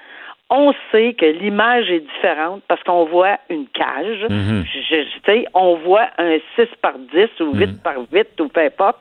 [0.53, 4.25] on sait que l'image est différente parce qu'on voit une cage.
[4.65, 8.59] Je- tu sais, on voit un 6 par 10 ou 8 par 8 ou peu
[8.59, 8.97] importe.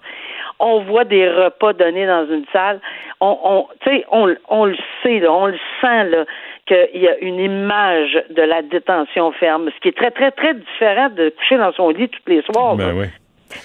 [0.61, 2.81] On voit des repas donnés dans une salle.
[3.20, 6.25] On, on, tu sais, on, on le sait, là, on le sent là,
[6.66, 10.55] qu'il y a une image de la détention ferme, ce qui est très, très, très
[10.55, 12.77] différent de coucher dans son lit tous les soirs.
[12.77, 13.07] Ben oui.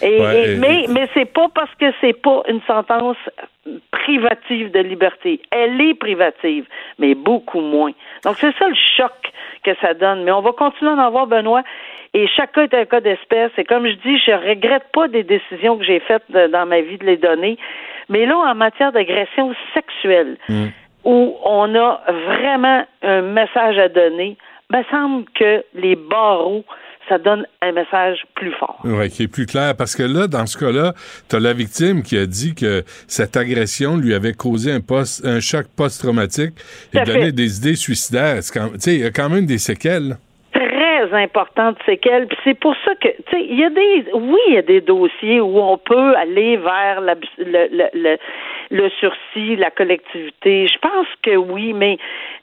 [0.02, 3.18] Et, Ouais, et- et- mais mais c'est pas parce que c'est pas une sentence
[3.92, 5.42] privative de liberté.
[5.52, 6.66] Elle est privative,
[7.00, 7.92] mais beaucoup moins.
[8.24, 9.12] Donc c'est ça le choc
[9.64, 10.24] que ça donne.
[10.24, 11.64] Mais on va continuer à en avoir, Benoît.
[12.14, 13.52] Et chaque cas est un cas d'espèce.
[13.58, 16.82] Et comme je dis, je regrette pas des décisions que j'ai faites de- dans ma
[16.82, 17.58] vie de les donner.
[18.10, 20.38] Mais là, en matière d'agression sexuelle,
[21.04, 24.38] où on a vraiment un message à donner,
[24.72, 26.64] me semble que les barreaux,
[27.10, 28.80] ça donne un message plus fort.
[28.84, 29.76] Oui, qui est plus clair.
[29.78, 30.94] Parce que là, dans ce cas-là,
[31.30, 35.26] tu as la victime qui a dit que cette agression lui avait causé un, post,
[35.26, 36.54] un choc post-traumatique
[36.94, 37.32] et donné fait.
[37.32, 38.40] des idées suicidaires.
[38.88, 40.18] Il y a quand même des séquelles.
[40.54, 42.28] très importante séquelle.
[42.28, 44.62] Puis c'est pour ça que, tu sais, il y a des, oui, il y a
[44.64, 48.18] des dossiers où on peut aller vers la- le, le, le,
[48.72, 50.68] le sursis, la collectivité.
[50.68, 51.98] Je pense que oui, mais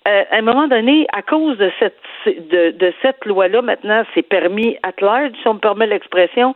[0.09, 4.23] euh, à un moment donné, à cause de cette de, de cette loi-là, maintenant, c'est
[4.23, 6.55] permis at large, si on me permet l'expression.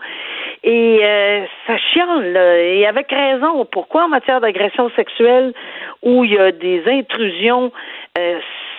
[0.62, 3.64] Et euh, ça chiale, là, et avec raison.
[3.64, 5.52] Pourquoi en matière d'agression sexuelle,
[6.02, 7.72] où il y a des intrusions
[8.18, 8.38] euh,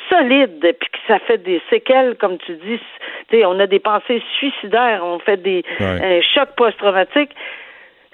[0.10, 2.80] solides, puis que ça fait des séquelles, comme tu dis,
[3.30, 6.20] tu sais, on a des pensées suicidaires, on fait des Ouais.
[6.20, 7.32] un choc post-traumatique.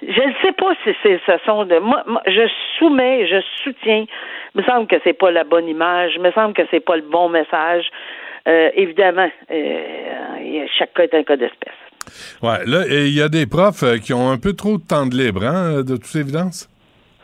[0.08, 4.06] Je ne sais pas si c'est ce sont de moi, moi, je soumets, je soutiens.
[4.56, 6.96] Il me semble que c'est pas la bonne image, il me semble que c'est pas
[6.96, 7.86] le bon message.
[8.48, 11.74] Euh, évidemment, euh, chaque cas est un cas d'espèce.
[12.42, 15.06] Ouais, là, il y a des profs euh, qui ont un peu trop de temps
[15.06, 16.70] de libre, hein, de toute évidence?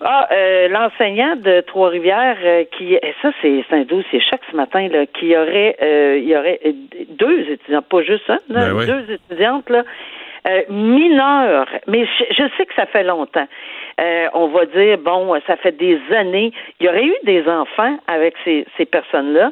[0.02, 4.88] Ah, euh, l'enseignant de Trois-Rivières euh, qui et ça c'est un dossier choc ce matin
[4.88, 6.62] là qui aurait euh, il y aurait
[7.10, 8.86] deux étudiants pas juste un là, Ben oui.
[8.86, 9.84] deux étudiantes là
[10.48, 13.48] euh, mineures mais je, je sais que ça fait longtemps
[14.00, 17.98] Euh, on va dire bon ça fait des années il y aurait eu des enfants
[18.08, 19.52] avec ces ces personnes là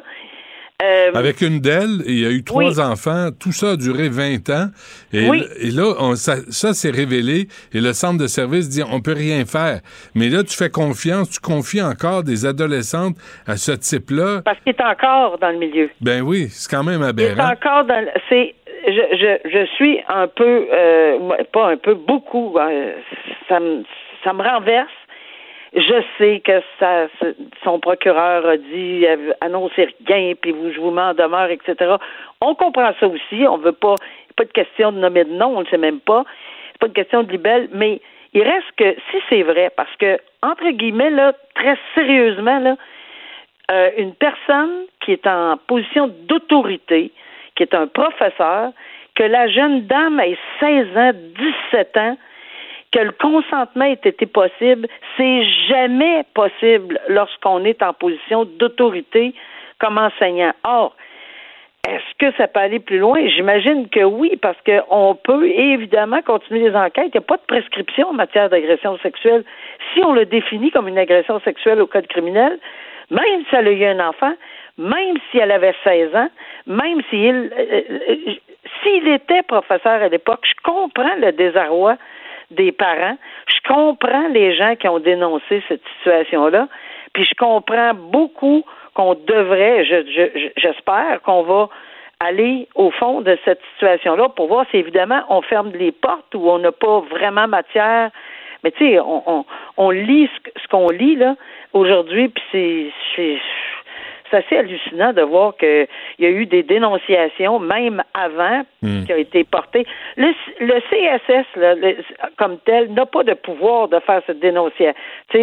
[0.80, 2.80] Euh, Avec une d'elles, il y a eu trois Oui.
[2.92, 3.30] enfants.
[3.42, 4.68] Tout ça a duré 20 ans.
[5.12, 5.42] Et, Oui.
[5.60, 7.48] et là, on- ça, ça s'est révélé.
[7.74, 9.80] Et le centre de service dit, on peut rien faire.
[10.14, 13.16] Mais là, tu fais confiance, tu confies encore des adolescentes
[13.48, 14.42] à ce type-là.
[14.44, 17.50] parce qu'il est encore dans le milieu Ben oui, c'est quand même Il est aberrant.
[17.56, 18.04] encore dans.
[18.28, 18.54] C'est.
[18.86, 21.18] Je, je, je suis un peu, euh,
[21.52, 22.56] pas un peu, beaucoup.
[22.58, 22.92] euh,
[23.48, 23.84] ça me,
[24.24, 24.92] ça me renverse
[25.74, 26.60] Je sais que
[27.64, 31.96] son procureur a dit euh, annoncez rien, puis vous, je vous mets en demeure, etc.
[32.40, 33.46] On comprend ça aussi.
[33.48, 33.96] On veut pas,
[34.36, 36.24] pas de question de nommer de nom, on ne sait même pas.
[36.72, 38.00] C'est pas une question de libelle, mais
[38.34, 42.76] il reste que si c'est vrai, parce que entre guillemets là, très sérieusement là,
[43.70, 47.12] euh, une personne qui est en position d'autorité,
[47.58, 48.70] qui est un professeur,
[49.16, 51.10] que la jeune dame ait 16 ans,
[51.72, 52.16] 17 ans,
[52.92, 59.34] que le consentement ait été possible, c'est jamais possible lorsqu'on est en position d'autorité
[59.80, 60.52] comme enseignant.
[60.62, 60.94] Or,
[61.88, 63.18] est-ce que ça peut aller plus loin?
[63.26, 67.06] J'imagine que oui, parce qu'on peut évidemment continuer les enquêtes.
[67.08, 69.44] Il n'y a pas de prescription en matière d'agression sexuelle.
[69.92, 72.58] Si on le définit comme une agression sexuelle au code criminel,
[73.10, 74.34] même si elle a eu un enfant,
[74.78, 76.30] même si elle avait 16 ans,
[76.66, 78.34] même s'il euh, euh,
[78.82, 81.96] s'il était professeur à l'époque, je comprends le désarroi
[82.50, 86.68] des parents, je comprends les gens qui ont dénoncé cette situation-là,
[87.12, 88.64] puis je comprends beaucoup
[88.94, 89.84] qu'on devrait,
[90.56, 91.68] j'espère qu'on va
[92.20, 96.48] aller au fond de cette situation-là pour voir si évidemment on ferme les portes ou
[96.48, 98.10] on n'a pas vraiment matière.
[98.64, 99.44] Mais tu sais, on,
[99.76, 100.28] on, lit
[100.60, 101.36] ce, qu'on lit là
[101.72, 103.38] aujourd'hui, puis c'est
[104.30, 105.86] c'est assez hallucinant de voir qu'il
[106.18, 109.04] y a eu des dénonciations, même avant, hmm.
[109.04, 109.86] qui ont été portées.
[110.16, 111.74] Le, CSS, là,
[112.36, 114.94] comme tel, n'a pas de pouvoir de faire cette dénonciation.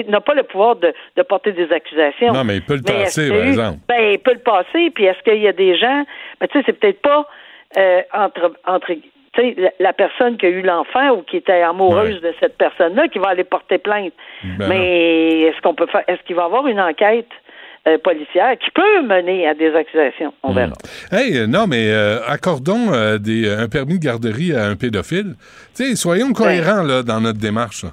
[0.07, 0.93] n'a pas le pouvoir de,
[1.27, 2.33] porter des accusations.
[2.33, 3.79] Non, mais il peut le passer, par exemple.
[3.87, 6.05] Ben, il peut le passer, puis est-ce qu'il y a des gens...
[6.39, 7.27] Ben, tu sais, c'est peut-être pas
[7.77, 8.53] euh, entre...
[8.65, 8.93] entre
[9.79, 13.29] la personne qui a eu l'enfant ou qui était amoureuse de cette personne-là qui va
[13.29, 14.13] aller porter plainte.
[14.43, 17.27] Ben mais est-ce qu'on peut faire est-ce qu'il va y avoir une enquête?
[17.87, 20.33] Euh, policière qui peut mener à des accusations.
[20.41, 20.55] On hmm.
[20.55, 20.73] verra.
[21.11, 25.35] Hey, euh, non, mais euh, accordons des, un permis de garderie à un pédophile.
[25.75, 27.85] sais, soyons cohérents là, dans notre démarche.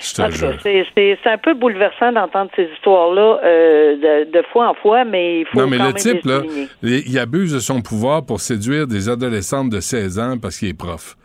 [0.00, 5.60] C'est un peu bouleversant d'entendre ces histoires-là de, fois en fois, mais il faut.
[5.60, 6.42] Non, mais le type, là,
[6.82, 10.76] il abuse de son pouvoir pour séduire des adolescentes de 16 ans parce qu'il est
[10.76, 11.16] prof.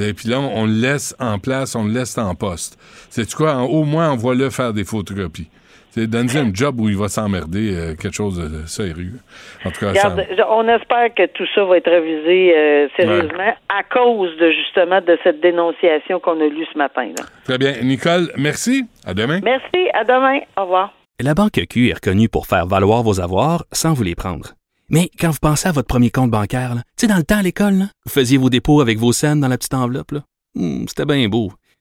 [0.00, 2.78] Et puis là, on le laisse en place, on le laisse en poste.
[3.10, 3.58] C'est quoi?
[3.58, 5.48] Au moins, on le faire des photocopies.
[5.96, 9.18] Donne-lui un job où il va s'emmerder, euh, quelque chose de sérieux.
[9.64, 9.92] En tout cas,
[10.50, 15.18] on espère que tout ça va être révisé euh, sérieusement à cause de justement de
[15.24, 17.08] cette dénonciation qu'on a lue ce matin.
[17.44, 17.72] Très bien.
[17.82, 18.84] Nicole, merci.
[19.06, 19.40] À demain.
[19.42, 19.88] Merci.
[19.94, 20.40] À demain.
[20.56, 20.92] Au revoir.
[21.18, 24.50] La Banque Q est reconnue pour faire valoir vos avoirs sans vous les prendre.
[24.90, 27.42] Mais quand vous pensez à votre premier compte bancaire, tu sais, dans le temps à
[27.42, 30.12] l'école, vous faisiez vos dépôts avec vos scènes dans la petite enveloppe.
[30.54, 31.52] Hmm, c'était bien beau.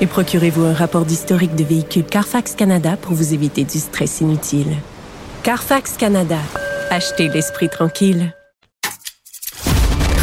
[0.00, 4.76] et procurez-vous un rapport d'historique de véhicule Carfax Canada pour vous éviter du stress inutile.
[5.42, 6.38] Carfax Canada.
[6.90, 8.34] Achetez l'esprit tranquille.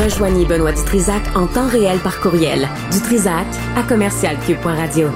[0.03, 2.67] Rejoignez Benoît Dutrisac en temps réel par courriel.
[2.91, 5.09] Dutrisac à commercialcube.radio.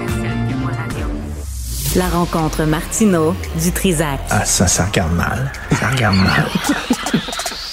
[1.95, 4.19] La rencontre Martino Dutrisac.
[4.29, 5.51] Ah, ça, ça regarde mal.
[5.71, 6.45] Ça regarde mal.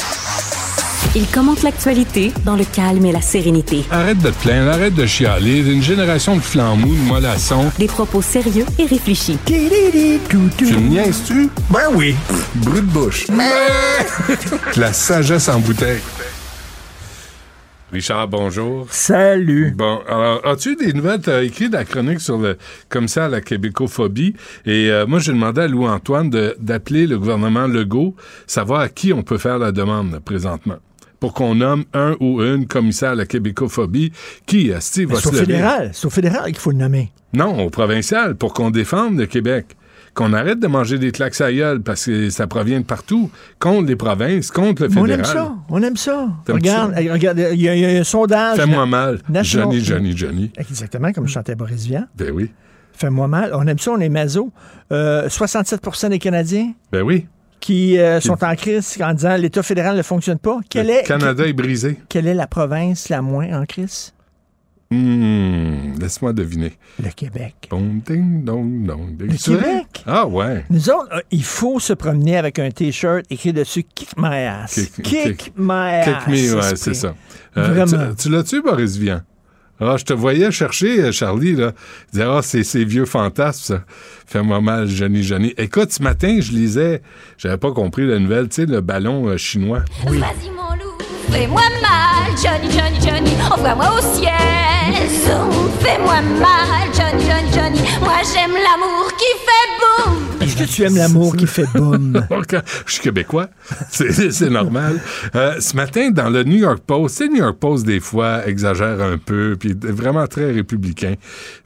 [1.16, 3.84] Il commente l'actualité dans le calme et la sérénité.
[3.92, 5.60] Arrête de te plaindre, arrête de chialer.
[5.60, 7.70] Une génération de flambous, de mollassons.
[7.78, 9.38] Des propos sérieux et réfléchis.
[9.46, 11.50] Tu me niaises-tu?
[11.70, 12.16] Ben oui.
[12.56, 13.26] Brut de bouche.
[14.76, 16.00] la sagesse en bouteille.
[17.92, 18.88] Richard, bonjour.
[18.90, 19.72] Salut.
[19.76, 21.20] Bon, alors, as-tu des nouvelles?
[21.20, 24.34] Tu as écrit la chronique sur le commissaire à la québécophobie.
[24.66, 28.16] Et euh, moi, j'ai demandé à Louis-Antoine d'appeler le gouvernement Legault,
[28.48, 30.78] savoir à qui on peut faire la demande présentement
[31.24, 34.12] pour qu'on nomme un ou une commissaire à la québécophobie
[34.44, 37.12] qui, Steve, va se au fédéral, c'est au fédéral qu'il faut le nommer.
[37.32, 39.74] Non, au provincial, pour qu'on défende le Québec.
[40.12, 43.88] Qu'on arrête de manger des claques à gueule parce que ça provient de partout, contre
[43.88, 45.06] les provinces, contre le fédéral.
[45.06, 46.28] on aime ça, on aime ça.
[46.46, 48.58] Regarde, regarde, il y, a un sondage.
[48.58, 49.18] Fais-moi mal.
[49.44, 50.52] Johnny, Johnny, Johnny.
[50.58, 52.04] Exactement, comme chantait Boris Vian.
[52.18, 52.50] Ben oui.
[52.92, 53.50] Fais-moi mal.
[53.54, 54.52] On aime ça, on est maso.
[54.90, 56.74] 67% euh, des Canadiens?
[56.92, 57.26] Ben oui
[57.64, 60.60] qui euh, sont en crise en disant l'État fédéral ne fonctionne pas.
[60.68, 61.98] Quel le Canada est brisé.
[62.10, 64.12] Quelle est la province la moins en crise?
[64.90, 66.74] Hmm, laisse-moi deviner.
[67.02, 67.70] Le Québec.
[69.28, 70.04] le Québec?
[70.06, 70.66] Ah ouais.
[70.68, 74.90] Nous autres, euh, il faut se promener avec un T-shirt écrit dessus Kick my ass.
[75.02, 76.24] Kick, my ass.
[76.26, 77.14] Kick me, ouais, c'est ça.
[77.56, 79.22] Euh, tu, l'as-tu, Boris Vian?
[79.80, 81.72] Ah, je te voyais chercher, Charlie, là.
[82.08, 83.84] Il disait, ah, c'est ces vieux fantasmes, ça.
[84.26, 85.52] Fais-moi mal, Johnny, Johnny.
[85.58, 87.02] Écoute, ce matin, je lisais,
[87.38, 89.80] j'avais pas compris la nouvelle, tu sais, le ballon euh, chinois.
[90.04, 90.96] Vas-y mon loup,
[91.30, 94.32] fais-moi mal, Johnny, Johnny, Johnny, envoie-moi au ciel.
[95.08, 100.23] Zoom, fais-moi mal, Johnny, Johnny, Johnny, moi j'aime l'amour qui fait boum.
[100.44, 102.26] Est-ce que tu aimes l'amour qui fait boum?
[102.86, 103.48] je suis québécois,
[103.90, 105.00] c'est normal.
[105.34, 109.00] Euh, ce matin, dans le New York Post, le New York Post, des fois, exagère
[109.00, 111.14] un peu, puis est vraiment très républicain.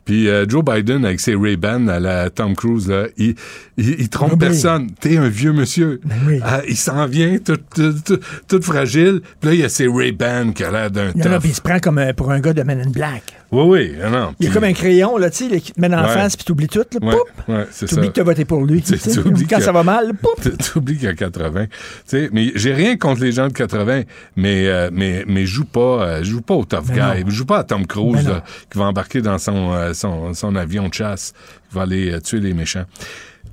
[0.09, 3.35] Puis euh, Joe Biden, avec ses Ray-Ban à la Tom Cruise, là, il,
[3.77, 4.39] il, il trompe Oui.
[4.39, 4.91] personne.
[4.99, 6.01] T'es un vieux monsieur.
[6.03, 6.41] Ben oui.
[6.43, 8.19] Ah, il s'en vient, tout, tout, tout,
[8.49, 9.21] tout fragile.
[9.39, 11.41] Puis là, il y a ses Ray-Ban qui a l'air d'un Non, non, tough.
[11.41, 13.23] puis il se prend comme euh, pour un gars de Men in Black.
[13.53, 14.35] Oui, oui, ah non.
[14.41, 16.09] Il puis- comme un crayon, là, tu sais, qui te met la Ouais.
[16.15, 17.53] face, puis t'oublies tout, là, Ouais, poup!
[17.53, 17.95] ouais, c'est ça.
[17.95, 18.81] T'oublies que t'as voté pour lui.
[18.83, 19.11] Tu- sais.
[19.23, 20.39] Quand que- ça va mal, poup!
[20.73, 21.65] T'oublies qu'il y a 80.
[21.67, 21.73] Tu
[22.07, 24.03] sais, mais j'ai rien contre les gens de 80,
[24.37, 27.59] mais euh, mais mais joue pas euh, joue pas au tough Ben guy, joue pas
[27.61, 30.95] à Tom Cruise Ben là, qui va embarquer dans son euh, son, son avion de
[30.95, 31.33] chasse,
[31.69, 32.85] qui va aller euh, tuer les méchants.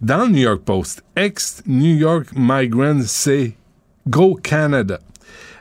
[0.01, 3.53] Dans le New York Post, ex New York migrant say
[4.07, 4.99] go Canada.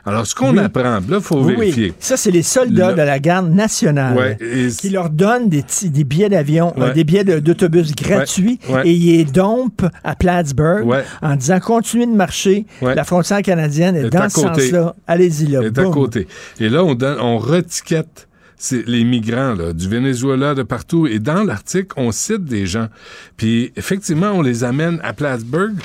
[0.07, 0.59] Alors ce qu'on Oui.
[0.59, 1.87] apprend, là faut Oui, vérifier.
[1.87, 1.93] oui.
[1.99, 5.63] Ça, c'est les soldats de la garde nationale Ouais, et- qui leur donnent des,
[6.03, 6.89] billets d'avion, Ouais.
[6.89, 8.87] euh, des billets de- d'autobus gratuits Ouais.
[8.87, 10.85] et ils les dompent à Plattsburgh
[11.23, 12.67] en disant continuez de marcher.
[12.83, 14.93] La frontière canadienne est, dans ce sens-là.
[15.07, 15.61] Allez-y là.
[15.63, 16.27] est à côté.
[16.59, 18.24] Et là, on, donne, on retiquette
[18.57, 21.07] c'est les migrants là, du Venezuela, de partout.
[21.07, 22.87] Et dans l'article, on cite des gens.
[23.37, 25.75] Puis, effectivement, on les amène à Plattsburgh,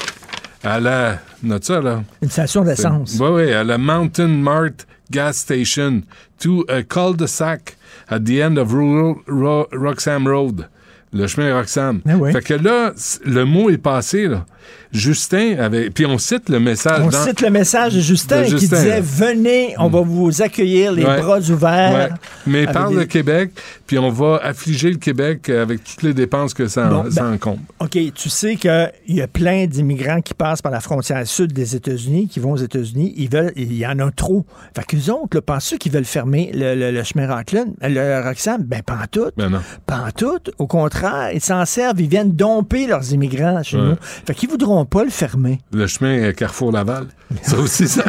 [0.63, 1.19] à la...
[1.43, 2.05] Note ça, là.
[2.21, 3.17] Une station d'essence.
[3.19, 6.03] Oui, oui, à la Mountain Mart gas station,
[6.39, 7.77] to a cul-de-sac
[8.09, 10.69] at the end of rural Ro- Roxham Road.
[11.13, 12.01] Le chemin Roxham.
[12.07, 12.31] Ah oui.
[12.33, 12.93] Fait que là,
[13.25, 14.47] le mot est passé, là.
[14.93, 15.91] Justin avait...
[15.91, 17.25] Puis on cite le message On dans...
[17.25, 19.01] cite le message de Justin, De qui disait là.
[19.01, 21.21] Venez, on va vous accueillir les Ouais.
[21.21, 22.11] bras ouverts.
[22.11, 22.17] Ouais.
[22.47, 23.51] Mais parle des- de Québec,
[23.87, 27.35] puis on va affliger le Québec avec toutes les dépenses que ça, Bon, ça ben-
[27.35, 27.61] encombre.
[27.79, 31.77] OK, tu sais qu'il y a plein d'immigrants qui passent par la frontière sud des
[31.77, 33.15] États-Unis, qui vont aux États-Unis.
[33.17, 34.45] Ils veulent, il y en a trop.
[34.77, 38.63] Fait qu'eux autres, là, pensent qu'ils veulent fermer le, le- le chemin Rockland, le Roxham?
[38.63, 39.31] Ben, pas en tout.
[39.37, 39.61] Ben non.
[39.87, 40.39] Pas en tout.
[40.59, 42.01] Au contraire, ils s'en servent.
[42.01, 43.83] Ils viennent domper leurs immigrants chez Ouais.
[43.91, 43.97] nous.
[44.27, 45.61] Fait qu'ils voudront pas le fermer.
[45.73, 47.07] Le chemin euh, Carrefour-Laval.
[47.43, 48.05] Ça aussi, ça,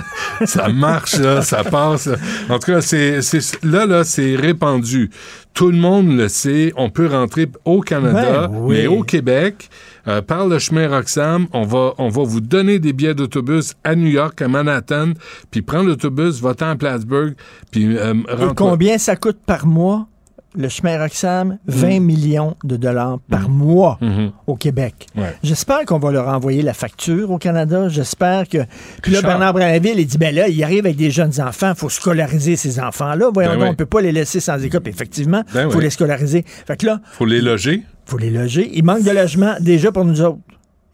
[0.45, 2.09] ça marche, là, ça passe.
[2.49, 3.19] En tout cas, c'est,
[3.63, 5.09] là, là, c'est répandu.
[5.53, 6.71] Tout le monde le sait.
[6.77, 8.77] On peut rentrer au Canada, Ben oui.
[8.77, 9.69] mais au Québec,
[10.07, 13.95] euh, par le chemin Roxham, on va, on va vous donner des billets d'autobus à
[13.95, 15.11] New York, à Manhattan,
[15.51, 17.35] puis prendre l'autobus, va-t'en à Plattsburgh,
[17.71, 20.07] puis euh, rentre- combien ça coûte par mois?
[20.53, 24.31] Le chemin Roxham, 20 millions de dollars par mois Mhm.
[24.47, 25.07] au Québec.
[25.15, 25.33] Ouais.
[25.43, 27.87] J'espère qu'on va leur envoyer la facture au Canada.
[27.87, 28.57] J'espère que.
[29.01, 29.21] Puis là.
[29.21, 32.57] Bernard Branville, il dit ben là, il arrive avec des jeunes enfants, il faut scolariser
[32.57, 33.29] ces enfants-là.
[33.33, 33.67] Voyons Ben oui.
[33.69, 34.81] on peut pas les laisser sans école.
[34.81, 35.83] Puis Effectivement, il Ben faut oui.
[35.85, 36.43] les scolariser.
[36.45, 37.83] Fait que là, Faut les loger.
[37.85, 38.69] il faut les loger.
[38.73, 40.39] Il manque de logement déjà pour nous autres.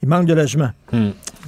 [0.03, 0.69] Il manque de logement.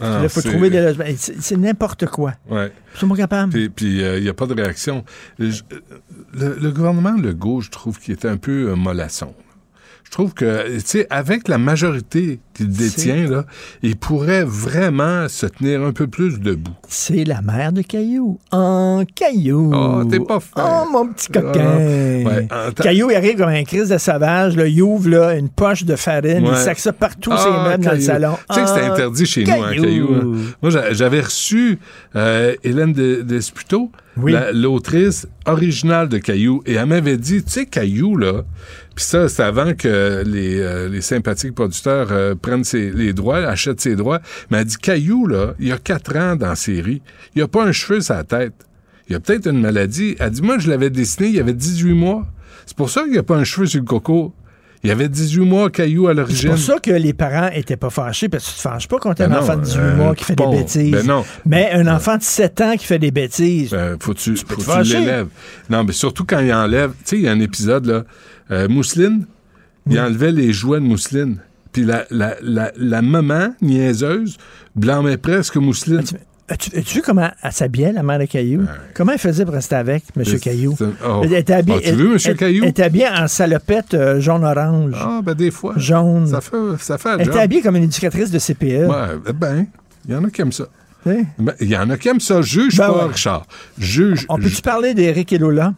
[0.02, 1.06] Ah, il faut trouver des logements.
[1.18, 2.34] C'est n'importe quoi.
[2.50, 2.72] Ouais.
[2.96, 3.52] Ils sont pas capables.
[3.70, 5.04] Puis il n'y a pas de réaction.
[5.38, 5.62] Je-
[6.34, 9.34] le, le gouvernement Legault, je trouve qu'il est un peu euh, mollasson.
[10.10, 13.46] Je trouve que, tu sais, avec la majorité qu'il détient, là,
[13.84, 16.72] il pourrait vraiment se tenir un peu plus debout.
[16.88, 18.40] C'est la mère de Caillou.
[18.52, 19.72] En Caillou.
[19.72, 20.66] Oh, t'es pas fin.
[20.88, 21.78] Oh, mon petit coquin.
[21.78, 22.48] Ah, ouais.
[22.82, 24.56] Caillou, il arrive comme un crise de sauvage.
[24.58, 26.44] Là, il ouvre là, une poche de farine.
[26.44, 28.36] Il sac ça partout les meubles dans le salon.
[28.50, 30.08] Tu sais que c'était interdit chez nous, hein, Caillou.
[30.16, 30.38] hein.
[30.64, 31.78] Moi, j'a- j'avais reçu
[32.16, 34.32] euh, Hélène de- Desputo, Oui.
[34.32, 38.42] la- l'autrice originale de Caillou, et elle m'avait dit, tu sais, Caillou, là,
[39.00, 43.38] puis ça, c'est avant que les, euh, les sympathiques producteurs euh, prennent ses, les droits,
[43.38, 44.20] achètent ses droits,
[44.52, 47.02] mais elle dit, Caillou, là, il y a quatre ans dans la série,
[47.34, 48.52] il n'y a pas un cheveu sur la tête.
[49.08, 50.18] Il y a peut-être une maladie.
[50.20, 52.28] Elle dit, moi, je l'avais dessiné, il y avait 18 mois.
[52.66, 54.34] C'est pour ça qu'il n'y a pas un cheveu sur le coco.
[54.84, 56.50] Il y avait 18 mois, Caillou, à C'est l'origine.
[56.50, 59.12] pour ça que les parents étaient pas fâchés, parce que tu te fâches pas quand
[59.22, 60.92] un Ben non, enfant de 18 euh, mois qui fait bon, des bêtises.
[60.92, 61.26] ben non.
[61.46, 63.72] Mais un enfant de 7 ans qui fait des bêtises.
[63.72, 65.00] Ben, faut te tu fâcher.
[65.00, 65.28] l'élèves.
[65.70, 66.92] Non, mais surtout quand il enlève.
[66.92, 68.04] Tu sais, il y a un épisode, là.
[68.52, 69.26] Euh, Mousseline,
[69.90, 71.38] il enlevait les jouets de Mousseline.
[71.72, 74.38] Puis la, la, la, la maman niaiseuse
[74.76, 76.04] blâmait presque Mousseline.
[76.04, 76.16] Tu-
[76.52, 78.64] As-tu as-tu vu comment elle s'habillait, la mère de Caillou?
[78.96, 80.24] Comment elle faisait pour rester avec, M.
[80.40, 80.76] Caillou?
[81.08, 81.22] oh.
[81.24, 82.18] Elle était habillée, As-tu vu, M.
[82.26, 82.64] elle- Caillou?
[82.64, 84.94] Elle était habillée en salopette euh, jaune-orange.
[84.98, 85.76] Ah, ben des fois.
[85.78, 86.26] Jaune.
[86.26, 88.88] Ça fait, ça fait elle était habillée comme une éducatrice de CPE.
[88.90, 89.68] Ouais, ben,
[90.08, 90.66] il y en a qui aiment ça.
[91.04, 91.24] Tu?
[91.38, 92.42] Ben, Il y en a qui aiment ça.
[92.42, 93.12] Juge Ben pas, ouais.
[93.14, 93.46] Richard.
[93.78, 94.26] Juge.
[94.28, 95.76] On peut-tu parler d'Éric et Lola?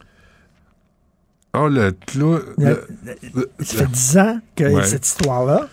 [1.54, 2.40] Oh, le clou.
[2.58, 4.84] Le- le- le- Ça fait 10 ans que Ouais.
[4.86, 5.68] cette histoire-là.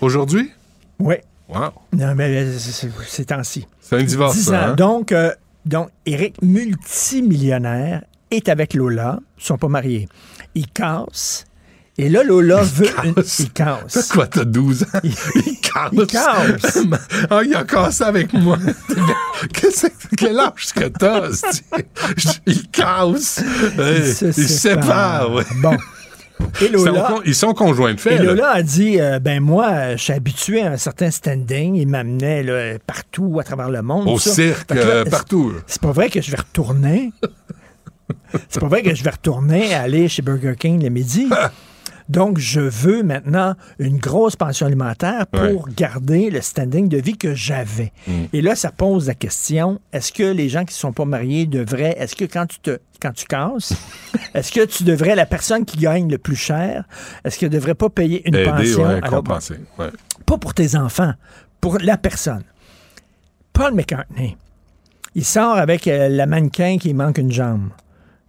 [0.00, 0.50] Aujourd'hui?
[0.98, 1.14] Oui.
[1.48, 1.70] Wow.
[1.92, 3.66] Non, mais c'est- temps-ci.
[3.80, 4.70] C'est un divorce, 10 ça, ans.
[4.70, 4.74] hein?
[4.74, 5.32] Donc, euh,
[5.66, 10.08] donc, Éric, multimillionnaire, est avec Lola, ils sont pas mariés.
[10.54, 11.44] Ils cassent.
[11.96, 13.14] Et là, Lola veut une.
[13.38, 13.92] Il casse.
[13.92, 14.86] T'as quoi, t'as 12 ans?
[15.04, 15.90] Il casse.
[15.92, 16.78] Il casse.
[17.30, 18.58] Ah, il a cassé avec moi.
[19.52, 21.28] Qu'est-ce que- quel âge que t'as?
[22.46, 23.42] Il casse.
[23.78, 25.44] Il se sépare, ouais.
[25.62, 25.76] Bon.
[26.60, 28.14] Et Ils sont, Lola, ils sont conjoints de fait.
[28.14, 28.24] et là.
[28.24, 31.76] Lola a dit euh, Ben, moi, je suis habitué à un certain standing.
[31.76, 34.08] Il m'amenait partout à travers le monde.
[34.08, 34.30] Au ça.
[34.32, 35.52] cirque, là, euh, partout.
[35.68, 37.12] C'est pas vrai que je vais retourner.
[38.48, 41.28] C'est pas vrai que je vais retourner aller chez Burger King le midi.
[42.08, 47.34] Donc, je veux maintenant une grosse pension alimentaire pour garder le standing de vie que
[47.34, 47.92] j'avais.
[48.06, 48.12] Mm.
[48.32, 51.46] Et là, ça pose la question est-ce que les gens qui ne sont pas mariés
[51.46, 53.74] devraient, est-ce que quand tu te quand tu casses,
[54.34, 56.84] est-ce que tu devrais, la personne qui gagne le plus cher,
[57.24, 58.82] est-ce qu'elle ne devrait pas payer une Aider, pension?
[58.84, 59.56] ouais, Alors, bon, compenser.
[59.78, 59.90] ouais.
[60.24, 61.12] pas pour tes enfants,
[61.60, 62.44] pour la personne.
[63.52, 64.36] Paul McCartney,
[65.14, 67.68] il sort avec euh, la mannequin qui manque une jambe.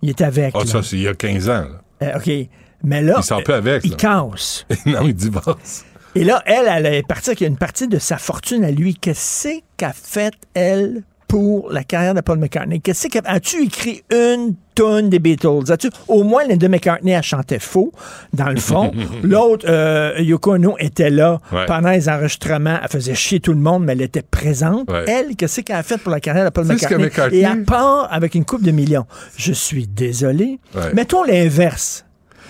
[0.02, 0.54] Il est avec.
[0.58, 1.66] Ah, ça, c'est il y a 15 ans.
[1.70, 1.82] là.
[2.04, 2.50] Euh, OK.
[2.86, 3.98] Mais là, Il sort peu avec, il là.
[3.98, 4.66] casse.
[4.86, 5.84] non, il divorce.
[6.16, 8.96] Et là, elle, elle est partie avec une partie de sa fortune à lui.
[8.96, 12.80] Qu'est-ce qu'a fait, elle, pour la carrière de Paul McCartney?
[12.80, 15.70] Qu'est-ce qu'elle As-tu écrit une tonne des Beatles?
[15.70, 17.92] As-tu, au moins, Linda McCartney, elle chantait faux,
[18.32, 18.94] dans le fond.
[19.24, 21.66] L'autre, euh, Yoko Ono, était là Ouais.
[21.66, 22.80] pendant les enregistrements.
[22.82, 24.90] Elle faisait chier tout le monde, mais elle était présente.
[24.90, 25.04] Ouais.
[25.10, 27.08] Elle, qu'est-ce qu'elle a fait pour la carrière de Paul McCartney?
[27.10, 29.06] McCartney- Et elle part avec une coupe de millions.
[29.36, 30.60] Je suis désolé.
[30.74, 30.94] Ouais.
[30.94, 32.06] Mettons l'inverse.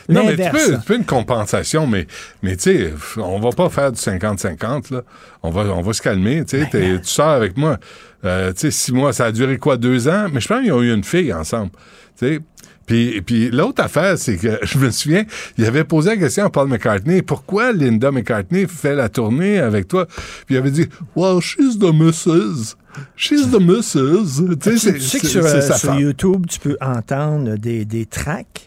[0.10, 2.08] Non, mais tu peux, tu peux une compensation, mais,
[2.43, 5.01] mais tu sais, on va pas faire du 50-50, là.
[5.43, 6.68] On va, on va se calmer, tu sais.
[6.70, 7.78] t'es- Tu sors avec moi,
[8.24, 10.28] euh, tu sais, six mois, ça a duré quoi, deux ans?
[10.32, 11.72] Mais je pense qu'ils ont eu une fille ensemble,
[12.20, 12.39] tu sais.
[12.86, 15.24] Puis, puis l'autre affaire, c'est que je me souviens,
[15.58, 19.88] il avait posé la question à Paul McCartney, pourquoi Linda McCartney fait la tournée avec
[19.88, 20.06] toi?
[20.45, 22.76] Puis il avait dit, well, she's the missus.
[23.18, 24.56] She's the missus.
[24.62, 25.95] Tu sais, que sur, euh, sur.
[25.95, 28.64] YouTube, tu peux entendre des, des tracks?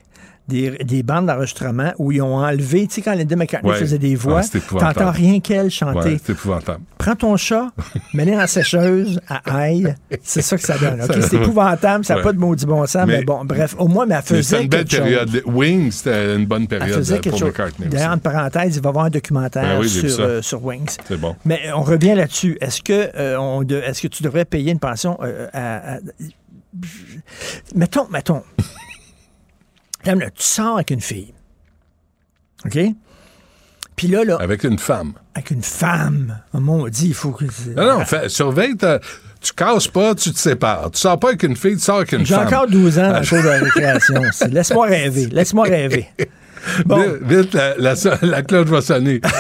[0.49, 3.77] Des, des bandes d'enregistrement où ils ont enlevé, tu sais, quand Linda McCartney Ouais.
[3.79, 4.41] faisait des voix,
[4.81, 6.13] Ah, t'entends rien qu'elle chanter.
[6.13, 6.81] Ouais, c'est épouvantable.
[6.97, 7.67] Prends ton chat,
[8.15, 11.03] mets-le dans la sécheuse, à ail, c'est ça que ça donne.
[11.21, 12.25] C'est épouvantable, ça n'a Ouais.
[12.25, 14.43] pas de maudit bon sens, mais, Mais- bon, bref, au moins, mais elle Mais faisait
[14.43, 15.31] c'était une belle quelque période.
[15.31, 15.43] chose.
[15.45, 17.49] Wings, c'était une bonne Elle période faisait euh, quelque pour chose.
[17.49, 17.89] McCartney.
[17.89, 20.97] D'ailleurs, entre parenthèses, il va y avoir un documentaire Ben oui, sur, euh, sur Wings.
[21.07, 21.37] C'est bon.
[21.45, 22.57] Mais on revient là-dessus.
[22.63, 25.99] Est-ce que, euh, de- est-ce que tu devrais payer une pension euh, à, à-
[27.75, 28.43] Mettons, mettons.
[30.05, 31.35] Tu sors avec une fille.
[32.65, 32.79] OK?
[33.97, 35.13] Puis là, là, Avec une femme.
[35.35, 37.45] avec une femme, oh, mon dit, il faut que.
[37.77, 39.01] Non, non, surveille ta-
[39.41, 40.91] Tu casses pas, tu te sépares.
[40.93, 42.47] Tu sors pas avec une fille, tu sors avec une J'ai femme.
[42.47, 44.23] encore 12 ans dans le cours de la récréation.
[44.51, 45.27] Laisse-moi rêver.
[45.27, 46.09] Laisse-moi rêver.
[46.85, 47.03] Bon.
[47.23, 49.21] Vite, la, la, la cloche va sonner.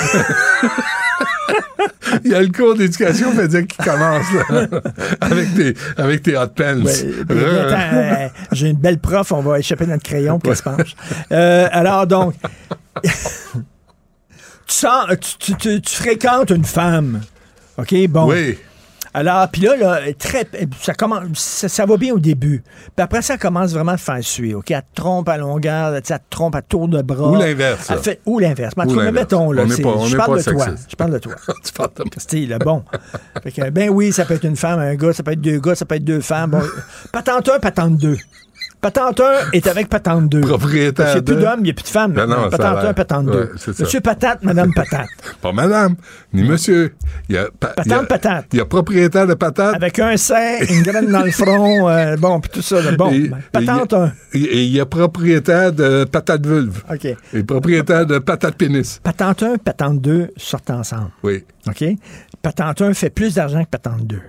[2.24, 4.66] Il y a le cours d'éducation physique qui commence là,
[5.20, 6.82] avec, tes, avec tes hot pens.
[6.84, 10.62] Ouais, attends, euh, J'ai une belle prof, on va échapper notre crayon pour qu'elle se
[10.62, 10.94] penche.
[11.32, 12.34] Euh, alors donc,
[13.02, 13.10] tu,
[14.66, 15.06] sens,
[15.38, 17.20] tu- tu fréquentes une femme.
[17.78, 18.28] OK, bon.
[18.30, 18.58] oui.
[19.18, 20.46] Alors, puis là, là, très,
[20.80, 22.62] ça, commence, ça, ça va bien au début.
[22.96, 24.54] Puis après, ça commence vraiment à faire suer.
[24.54, 24.70] OK?
[24.70, 27.30] Elle te trompe à longueur, elle te trompe à tour de bras.
[27.30, 28.74] Ou l'inverse, fait- Ou l'inverse.
[28.76, 30.66] Mais mettons, là, On pas- on je parle pas de toi.
[30.88, 31.34] Je parle de toi.
[31.64, 32.84] Tu parles de- Style, bon.
[33.42, 35.58] Fait que, ben oui, ça peut être une femme, un gars, ça peut être deux
[35.58, 36.50] gars, ça peut être deux femmes.
[36.50, 36.62] Bon,
[37.12, 38.16] patente 1, patente 2.
[38.80, 40.40] Patente 1 est avec patente 2.
[40.42, 42.12] Propriétaire a plus d'hommes, il n'y a plus de femmes.
[42.12, 42.94] Ben non, patente 1, l'air.
[42.94, 43.32] patente 2.
[43.32, 43.78] Ouais, c'est.
[43.80, 45.08] Monsieur Patate, Madame Patate.
[45.42, 45.96] Pas madame,
[46.32, 46.94] ni monsieur.
[47.28, 48.46] Il y a, pa- il y a- Patente, patate.
[48.52, 49.74] Il y a propriétaire de patate.
[49.74, 52.80] Avec un sein, une graine dans le front, euh, bon, puis tout ça.
[52.80, 52.92] là.
[52.92, 54.12] Bon, Et- ben, patente et- 1.
[54.34, 56.80] Et il y a propriétaire de patate vulve.
[56.88, 57.06] OK.
[57.34, 59.00] Et propriétaire de patate pénis.
[59.02, 61.10] Patente 1, patente 2 sortent ensemble.
[61.24, 61.44] Oui.
[61.66, 61.84] OK?
[62.42, 64.20] Patente 1 fait plus d'argent que patente 2.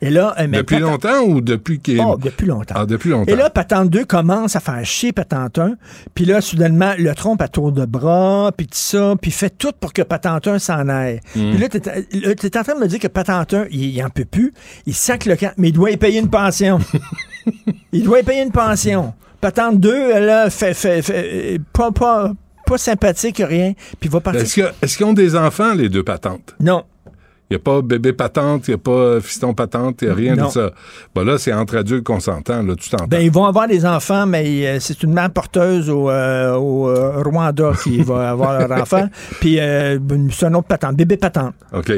[0.00, 2.00] Et là, euh, Depuis patente- longtemps ou depuis qu'il.
[2.00, 2.74] Oh, depuis longtemps.
[2.76, 3.32] Ah, depuis longtemps.
[3.32, 5.74] Et là, Patente 2 commence à faire chier Patente 1.
[6.14, 9.72] Puis là, soudainement, le trompe à tour de bras, puis tout ça, puis fait tout
[9.78, 11.20] pour que Patente 1 s'en aille.
[11.36, 11.50] Hmm.
[11.50, 14.10] Puis là, t'es t'es en train de me dire que Patente 1, il, il en
[14.10, 14.52] peut plus.
[14.86, 16.78] Il sac le camp, mais il doit y payer une pension.
[17.92, 19.14] il doit y payer une pension.
[19.40, 22.32] Patente 2, là, fait, fait, fait- pas, pas,
[22.66, 23.72] pas sympathique, rien.
[24.00, 24.42] Puis il va partir.
[24.42, 26.54] Est-ce que- est-ce qu'ils ont des enfants, les deux patentes?
[26.60, 26.84] Non.
[27.52, 30.14] Il n'y a pas bébé patente, il n'y a pas fiston patente, il n'y a
[30.14, 30.46] rien Non.
[30.46, 30.70] de ça.
[31.14, 33.04] Bon, là, c'est entre adultes consentants, là, tu t'entends.
[33.08, 36.88] Ben, ils vont avoir des enfants, mais euh, c'est une mère porteuse au, euh, au,
[36.88, 39.06] euh, Rwanda qui va avoir leur enfant.
[39.40, 39.98] Puis euh,
[40.30, 41.52] c'est un autre patente, bébé patente.
[41.74, 41.92] OK.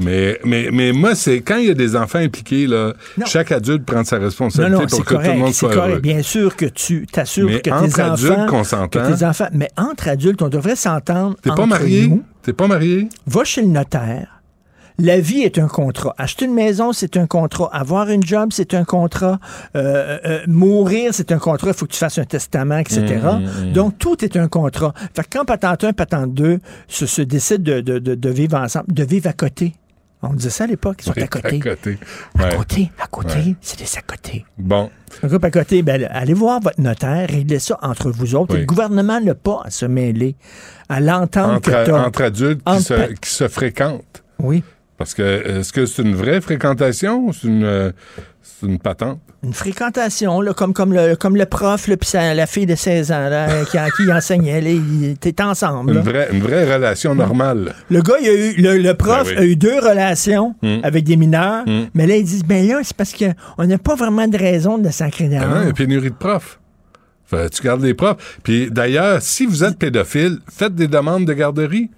[0.00, 3.26] Mais, mais, mais moi, c'est quand il y a des enfants impliqués, là, Non.
[3.26, 5.90] chaque adulte prend sa responsabilité non, pour que tout le monde soit correct.
[5.90, 6.00] heureux.
[6.00, 8.88] Bien sûr que tu t'assures que entre tes adultes enfants...
[8.88, 9.48] que tes enfants...
[9.52, 12.08] Mais entre adultes, on devrait s'entendre T'es pas marié?
[12.08, 12.24] nous.
[12.42, 13.08] T'es pas marié?
[13.28, 14.37] Va chez le notaire.
[15.00, 16.12] La vie est un contrat.
[16.18, 17.68] Acheter une maison, c'est un contrat.
[17.72, 19.38] Avoir une job, c'est un contrat.
[19.76, 21.68] Euh, euh, mourir, c'est un contrat.
[21.68, 23.04] Il faut que tu fasses un testament, etc.
[23.04, 24.92] Mmh, Donc, tout est un contrat.
[25.14, 28.56] Fait que quand patente 1, patente 2 se, se décident de, de, de, de vivre
[28.58, 29.74] ensemble, de vivre à côté.
[30.20, 31.46] On disait ça à l'époque, ils sont à côté.
[31.46, 31.98] À côté.
[32.36, 33.54] À côté, à côté, Ouais.
[33.60, 34.44] c'est des à côté.
[34.58, 34.90] Bon.
[35.22, 38.52] Un groupe à côté, ben, allez voir votre notaire, réglez ça entre vous autres.
[38.54, 38.56] Oui.
[38.56, 40.34] Et le gouvernement n'a pas à se mêler,
[40.88, 44.24] à l'entendre Entre, que entre adultes qui, se, qui se fréquentent.
[44.40, 44.64] Oui,
[44.98, 47.92] Parce que est-ce que c'est une vraie fréquentation ou c'est une, euh,
[48.62, 49.20] une patente?
[49.44, 53.12] une fréquentation, là, comme, comme, le, comme le prof, là, puis la fille de 16
[53.12, 55.92] ans, là, qui, à qui il enseignait, ils étaient ensemble.
[55.92, 57.72] Une vraie, une vraie relation normale.
[57.88, 59.42] Le gars, il a eu, le, le prof Ben oui.
[59.42, 60.78] a eu deux relations Mm.
[60.82, 61.82] avec des mineurs, Mm.
[61.94, 64.88] mais là, ils disent, ben là, c'est parce qu'on n'a pas vraiment de raison de
[64.90, 65.62] sacrer Ah non, dehors.
[65.62, 66.58] il y a pénurie de profs.
[67.26, 68.40] Fait, tu gardes les profs.
[68.42, 71.90] Puis d'ailleurs, si vous êtes pédophile, faites des demandes de garderie.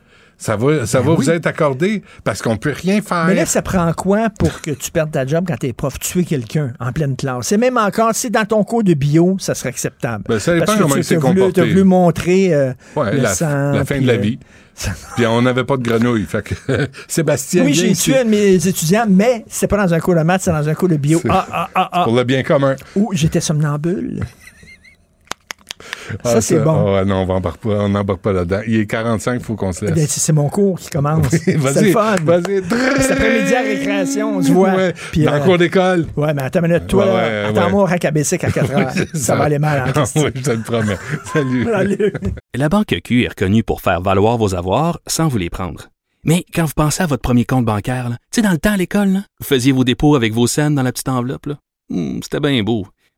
[0.43, 1.17] Ça va, ça va Ben oui.
[1.19, 3.27] vous être accordé parce qu'on peut rien faire.
[3.27, 5.99] Mais là, ça prend quoi pour que tu perdes ta job quand t'es prof?
[5.99, 7.49] Tuer quelqu'un en pleine classe.
[7.49, 10.25] C'est même encore, si dans ton cours de bio, ça serait acceptable.
[10.27, 13.73] Ben, ça dépend Parce que comment tu il voulu- montrer euh, Ouais, le la, sang.
[13.73, 14.39] la fin puis, de la euh, vie.
[15.17, 16.25] Puis on n'avait pas de grenouille.
[16.25, 16.55] Fait que
[17.07, 20.23] Sébastien, Oui, j'ai tué un de mes étudiants, mais c'est pas dans un cours de
[20.23, 21.21] maths, c'est dans un cours de bio.
[21.29, 22.05] Ah, ah, ah, ah.
[22.05, 22.77] pour le bien commun.
[22.97, 24.25] Ou j'étais somnambule.
[26.25, 26.95] Ah, Ça, c'est bon.
[26.97, 28.61] ah non, on va embarque pas, on n'embarque pas là-dedans.
[28.67, 30.11] Il est 45, il faut qu'on se Ben, laisse.
[30.11, 31.27] c'est c'est mon cours qui commence.
[31.31, 32.17] c'est Vas-y, le fun.
[32.25, 32.63] vas-y.
[33.01, 34.75] Cet après-midi à récréation, on se voit.
[34.75, 36.07] Ouais, Puis, dans euh, le cours d'école.
[36.17, 36.87] Ouais, mais attends une minute.
[36.87, 38.91] Toi, Ouais, attends-moi au Racabessic à 4 heures.
[38.95, 40.23] C'est ça va aller mal en question.
[40.23, 40.97] oui, je te le promets.
[41.33, 41.65] Salut.
[41.71, 42.13] Salut.
[42.55, 45.89] La Banque Q est reconnue pour faire valoir vos avoirs sans vous les prendre.
[46.25, 48.77] Mais quand vous pensez à votre premier compte bancaire, tu sais, dans le temps à
[48.77, 51.47] l'école, là, vous faisiez vos dépôts avec vos scènes dans la petite enveloppe.
[51.47, 51.55] là.
[51.89, 52.87] Hmm, C'était bien beau.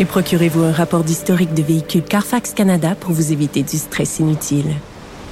[0.00, 4.74] Et procurez-vous un rapport d'historique de véhicule Carfax Canada pour vous éviter du stress inutile.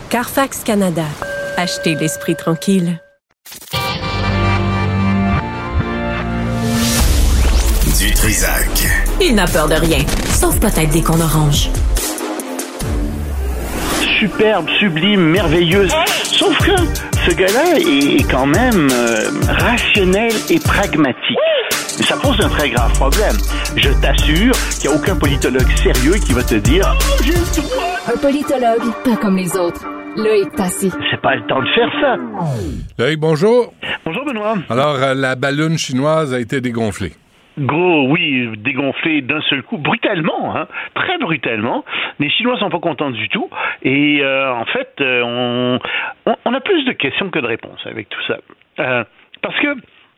[0.09, 1.05] Carfax Canada.
[1.57, 3.01] Achetez l'esprit tranquille.
[7.99, 8.69] Du Trisac.
[9.21, 11.71] Il n'a peur de rien, sauf peut-être des qu'on orange.
[14.23, 15.93] superbe, sublime, merveilleuse.
[16.23, 16.71] Sauf que
[17.27, 21.39] ce gars-là est quand même euh, rationnel et pragmatique.
[21.99, 23.37] Et ça pose un très grave problème.
[23.77, 27.33] Je t'assure qu'il n'y a aucun politologue sérieux qui va te dire Oh, j'ai.
[28.13, 29.85] Un politologue, pas comme les autres.
[30.17, 30.91] Loïc Passy.
[31.11, 32.17] C'est pas le temps de faire ça.
[32.99, 33.73] Loïc, bonjour.
[34.05, 34.55] Bonjour Benoît.
[34.71, 37.13] Alors, euh, la ballonne chinoise a été dégonflée.
[37.59, 41.85] Gros, oui, dégonflé d'un seul coup, brutalement, hein, très brutalement.
[42.19, 43.49] Les Chinois sont pas contents du tout.
[43.83, 45.79] Et euh, en fait, euh, on,
[46.25, 48.39] on, on a plus de questions que de réponses avec tout ça.
[48.81, 49.05] Euh,
[49.43, 49.77] parce que,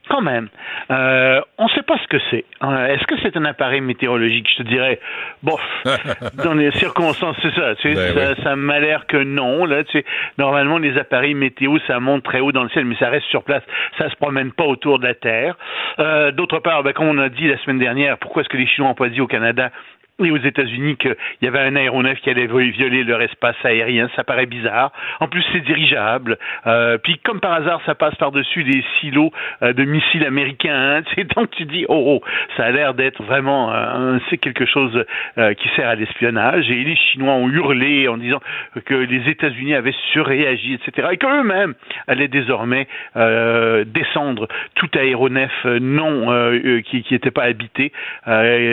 [0.09, 0.49] quand même,
[0.91, 2.45] euh, on ne sait pas ce que c'est.
[2.63, 4.47] Euh, Est-ce que c'est un appareil météorologique?
[4.51, 4.99] Je te dirais,
[5.43, 5.61] bof,
[6.43, 7.75] dans les circonstances, c'est ça.
[7.75, 8.43] Tu sais, Ben ça, oui.
[8.43, 9.65] ça m'a l'air que non.
[9.65, 10.05] Là, tu sais,
[10.37, 13.43] normalement, les appareils météo, ça monte très haut dans le ciel, mais ça reste sur
[13.43, 13.63] place.
[13.97, 15.55] Ça se promène pas autour de la Terre.
[15.99, 18.67] Euh, D'autre part, ben, comme on a dit la semaine dernière, pourquoi est-ce que les
[18.67, 19.71] Chinois n'ont pas dit au Canada
[20.23, 24.23] et aux États-Unis qu'il y avait un aéronef qui allait violer leur espace aérien, ça
[24.23, 24.93] paraît bizarre.
[25.19, 26.37] En plus, c'est dirigeable.
[26.67, 31.01] Euh, puis, comme par hasard, ça passe par-dessus des silos euh, de missiles américains.
[31.17, 31.23] hein.
[31.35, 35.03] Donc, tu dis, oh, oh, ça a l'air d'être vraiment, euh, c'est quelque chose
[35.37, 36.69] euh, qui sert à l'espionnage.
[36.71, 38.39] Et les Chinois ont hurlé en disant
[38.85, 41.09] que les États-Unis avaient surréagi, etc.
[41.11, 41.73] Et qu'eux-mêmes
[42.07, 42.87] allaient désormais
[43.85, 47.91] descendre tout aéronef non qui n'était pas habité,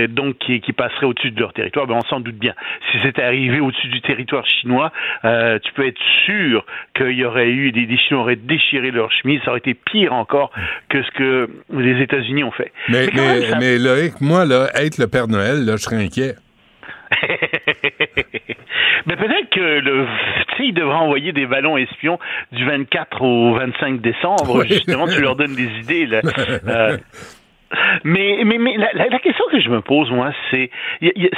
[0.09, 1.87] donc qui, qui passerait au-dessus de leur territoire.
[1.87, 2.55] Ben, on s'en doute bien.
[2.91, 4.93] Si c'était arrivé au-dessus du territoire chinois,
[5.25, 6.65] euh, tu peux être sûr
[6.97, 9.41] qu'il y aurait eu des, des Chinois auraient déchiré leur chemise.
[9.45, 10.51] Ça aurait été pire encore
[10.89, 12.73] que ce que les États-Unis ont fait.
[12.89, 16.05] Mais, même, mais, ça- mais Loïc, moi, là, être le Père Noël, là, je serais
[16.05, 16.35] inquiet.
[19.07, 20.07] Mais peut-être que le,
[20.61, 22.19] il devra envoyer des ballons espions
[22.53, 24.61] du 24 au 25 décembre.
[24.61, 24.67] Oui.
[24.69, 26.07] Justement, tu leur donnes des idées.
[26.07, 26.21] Là.
[26.69, 26.97] Euh,
[28.05, 30.71] mais mais, mais la, question que je me pose, moi, c'est,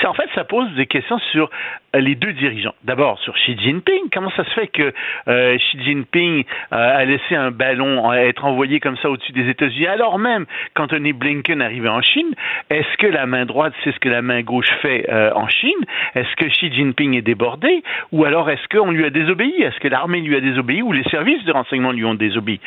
[0.04, 1.50] en fait, ça pose des questions sur
[1.94, 2.74] euh, les deux dirigeants.
[2.84, 4.10] D'abord, sur Xi Jinping.
[4.12, 4.92] Comment ça se fait que
[5.28, 9.86] euh, Xi Jinping euh, a laissé un ballon être envoyé comme ça au-dessus des États-Unis,
[9.86, 12.34] alors même qu'Anthony Blinken arrivait en Chine?
[12.70, 15.72] Est-ce que la main droite sait ce que la main gauche fait en Chine?
[16.14, 17.82] Est-ce que Xi Jinping est débordé?
[18.12, 19.62] Ou alors est-ce qu'on lui a désobéi?
[19.62, 20.82] Est-ce que l'armée lui a désobéi?
[20.82, 22.60] Ou les services de renseignement lui ont désobéi?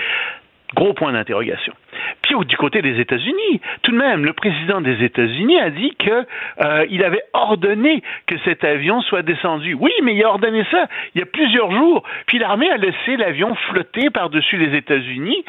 [0.75, 1.73] Gros point d'interrogation.
[2.21, 6.25] Puis du côté des États-Unis, tout de même, le président des États-Unis a dit que
[6.61, 9.75] euh, avait ordonné que cet avion soit descendu.
[9.75, 12.03] Oui, mais il a ordonné ça il y a plusieurs jours.
[12.25, 15.45] Puis l'armée a laissé l'avion flotter par-dessus les États-Unis.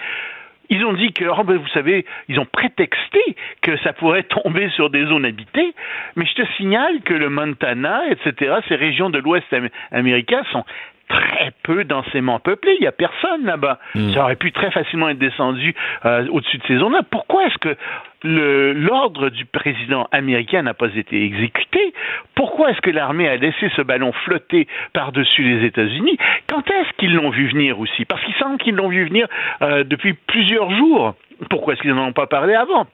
[0.71, 3.21] Ils ont dit que, oh, ben, vous savez, ils ont prétexté
[3.63, 5.75] que ça pourrait tomber sur des zones habitées,
[6.15, 9.47] mais je te signale que le Montana, etc., ces régions de l'Ouest
[9.91, 10.65] américain sont
[11.09, 12.77] très peu densément peuplé.
[12.79, 13.79] Il n'y a personne là-bas.
[13.95, 14.13] Hmm.
[14.13, 17.03] Ça aurait pu très facilement être descendu euh, au-dessus de ces zones-là.
[17.11, 17.77] Pourquoi est-ce que
[18.25, 21.95] l'ordre du président américain n'a pas été exécuté?
[22.35, 26.19] Pourquoi est-ce que l'armée a laissé ce ballon flotter par-dessus les États-Unis?
[26.49, 28.05] Quand est-ce qu'ils l'ont vu venir aussi?
[28.05, 29.27] Parce qu'il semble qu'ils l'ont vu venir
[29.63, 31.15] euh, depuis plusieurs jours.
[31.51, 32.87] Pourquoi est-ce qu'ils n'en ont pas parlé avant?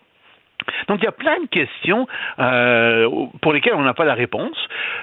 [0.89, 2.07] Donc il y a plein de questions
[2.39, 3.09] euh,
[3.41, 4.57] pour lesquelles on n'a pas la réponse.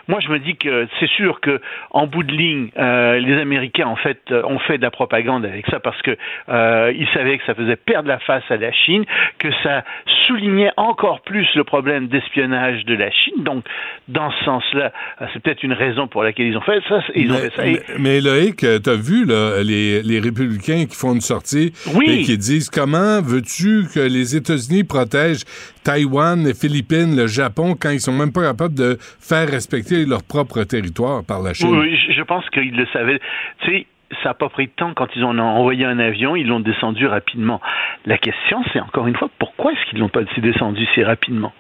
[0.08, 1.60] Moi, je me dis que c'est sûr que
[1.92, 5.66] en bout de ligne, euh, les Américains en fait ont fait de la propagande avec
[5.68, 6.18] ça parce que
[6.50, 9.06] euh, ils savaient que ça faisait perdre la face à la Chine,
[9.38, 9.84] que ça
[10.28, 13.44] soulignait encore plus le problème d'espionnage de la Chine.
[13.44, 13.66] Donc,
[14.08, 14.92] dans ce sens-là,
[15.34, 17.02] c'est peut-être une raison pour laquelle ils ont fait ça.
[17.16, 17.64] Ils mais, ont fait ça.
[17.64, 21.74] Mais, mais Loïc, tu as vu là, les, les républicains qui font une sortie
[22.06, 25.46] et qui disent comment veux-tu que les États-Unis protègent
[25.84, 30.24] Taïwan, les Philippines, le Japon, quand ils sont même pas capables de faire respecter leur
[30.24, 31.76] propre territoire par la Chine.
[31.76, 33.20] Oui, je pense qu'ils le savaient.
[33.64, 33.88] Tu sais,
[34.24, 37.08] ça n'a pas pris de temps quand ils ont envoyé un avion, ils l'ont descendu
[37.08, 37.62] rapidement.
[38.06, 41.54] La question, c'est encore une fois, pourquoi est-ce qu'ils l'ont pas descendu si rapidement?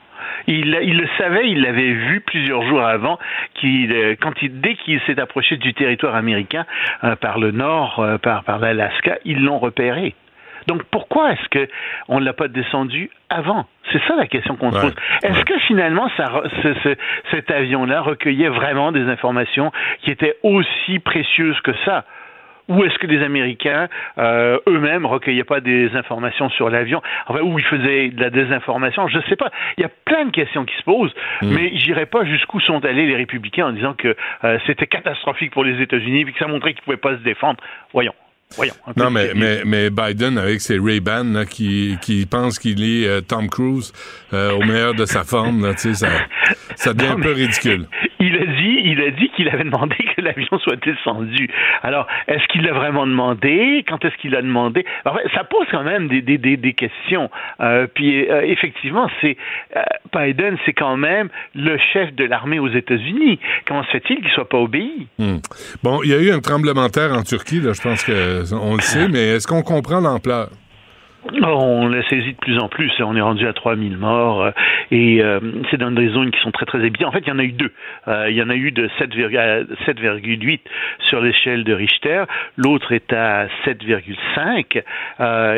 [0.47, 3.19] Il, le savait, il l'avait vu plusieurs jours avant,
[3.63, 6.65] euh, quand dès qu'il s'est approché du territoire américain
[7.03, 10.15] euh, par le nord, euh, par l'Alaska, ils l'ont repéré.
[10.67, 11.67] Donc pourquoi est-ce que
[12.07, 13.65] on l'a pas descendu avant?
[13.91, 14.95] C'est ça la question qu'on se pose.
[15.23, 16.95] Est-ce que finalement ça, ce,
[17.31, 22.05] cet avion-là recueillait vraiment des informations qui étaient aussi précieuses que ça?
[22.67, 27.59] Ou est-ce que les Américains euh, eux-mêmes recueillaient pas des informations sur l'avion, enfin, ou
[27.59, 29.07] ils faisaient de la désinformation?
[29.09, 29.51] Je ne sais pas.
[29.77, 31.53] Il y a plein de questions qui se posent, mm.
[31.53, 35.65] mais j'irai pas jusqu'où sont allés les républicains en disant que euh, c'était catastrophique pour
[35.65, 37.59] les États-Unis et que ça montrait qu'ils pouvaient pas se défendre.
[37.91, 38.13] Voyons.
[38.55, 43.21] Voyons, non, mais, mais, mais, Biden, avec ses Ray-Ban, qui, qui pense qu'il est euh,
[43.21, 43.93] Tom Cruise
[44.33, 46.07] euh, au meilleur de sa forme, là, ça,
[46.75, 47.87] ça devient un peu ridicule.
[48.19, 51.49] Il a dit, il a dit qu'il avait demandé que l'avion soit descendu.
[51.81, 53.83] Alors, est-ce qu'il l'a vraiment demandé?
[53.87, 54.85] Quand est-ce qu'il l'a demandé?
[55.33, 57.31] Ça pose quand même des, des, des, des questions.
[57.61, 59.37] Euh, puis, euh, effectivement, c'est
[60.13, 63.39] Biden, c'est quand même le chef de l'armée aux États-Unis.
[63.65, 65.07] Comment se fait-il qu'il soit pas obéi?
[65.17, 65.37] Hmm.
[65.81, 67.59] Bon, il y a eu un tremblement de terre en Turquie.
[67.59, 70.49] Là, je pense que on le sait, mais est-ce qu'on comprend l'ampleur?
[71.43, 72.91] On l'a saisi de plus en plus.
[72.99, 74.51] On est rendu à 3000 morts euh,
[74.89, 75.39] et euh,
[75.69, 77.05] c'est dans des zones qui sont très très habitées.
[77.05, 77.71] En fait, il y en a eu deux.
[78.07, 80.59] Euh, il y en a eu de 7,8
[81.09, 82.23] sur l'échelle de Richter.
[82.57, 84.81] L'autre est à 7,5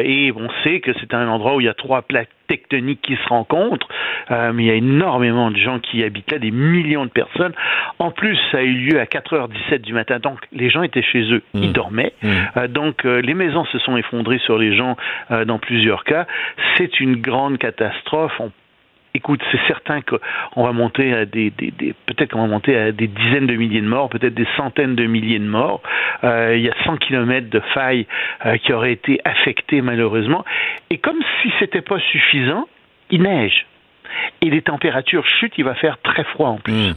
[0.03, 3.15] et on sait que c'est un endroit où il y a trois plaques tectoniques qui
[3.15, 3.87] se rencontrent,
[4.29, 7.53] mais il y a énormément de gens qui habitent là, des millions de personnes.
[7.99, 11.21] En plus, ça a eu lieu à 4h17 du matin, donc les gens étaient chez
[11.31, 11.73] eux, ils mmh.
[11.73, 12.13] dormaient.
[12.21, 12.67] Mmh.
[12.67, 14.97] donc les maisons se sont effondrées sur les gens
[15.45, 16.27] dans plusieurs cas.
[16.77, 18.39] C'est une grande catastrophe.
[19.13, 21.51] Écoute, c'est certain qu'on va monter à des,
[22.05, 25.81] peut-être à des dizaines de milliers de morts, peut-être des centaines de milliers de morts.
[26.23, 28.07] Euh, il y a 100 kilomètres de failles
[28.45, 30.43] euh, qui auraient été affectées malheureusement.
[30.89, 32.67] Et comme si c'était pas suffisant,
[33.09, 33.65] il neige.
[34.41, 36.73] Et les températures chutent, il va faire très froid en plus.
[36.73, 36.93] Mmh.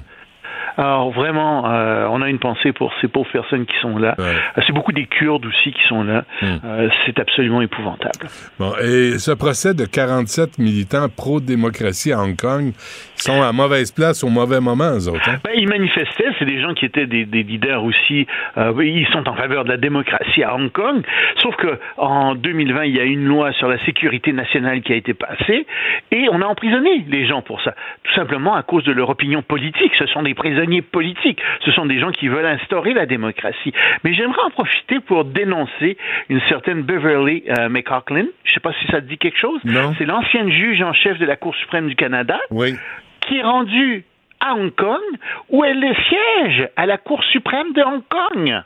[0.77, 4.15] Alors vraiment, euh, on a une pensée pour ces pauvres personnes qui sont là.
[4.19, 4.35] Euh,
[4.67, 6.25] c'est beaucoup des Kurdes aussi qui sont là.
[6.43, 6.57] Hmm.
[6.65, 8.29] Euh, c'est absolument épouvantable.
[8.59, 12.73] Bon, et ce procès de 47 militants pro-démocratie à Hong Kong
[13.15, 15.29] sont à mauvaise place au mauvais moment, eux autres.
[15.29, 15.39] Hein?
[15.45, 18.27] Ben, ils manifestaient, c'est des gens qui étaient des, des leaders aussi.
[18.57, 21.03] ils sont en faveur de la démocratie à Hong Kong.
[21.43, 24.97] Sauf que en 2020, il y a une loi sur la sécurité nationale qui a
[24.97, 25.67] été passée
[26.11, 27.75] et on a emprisonné les gens pour ça.
[28.05, 29.93] Tout simplement à cause de leur opinion politique.
[29.99, 31.43] Ce sont des prisonniers politiques.
[31.65, 33.73] Ce sont des gens qui veulent instaurer la démocratie.
[34.05, 35.97] Mais j'aimerais en profiter pour dénoncer
[36.29, 37.69] une certaine Beverly euh.
[37.69, 39.61] Je ne sais pas si ça te dit quelque chose.
[39.99, 42.39] C'est l'ancienne juge en chef de la Cour suprême du Canada.
[43.21, 44.05] Qui est rendue
[44.39, 45.01] à Hong Kong,
[45.49, 48.63] où elle siège à la Cour suprême de Hong Kong.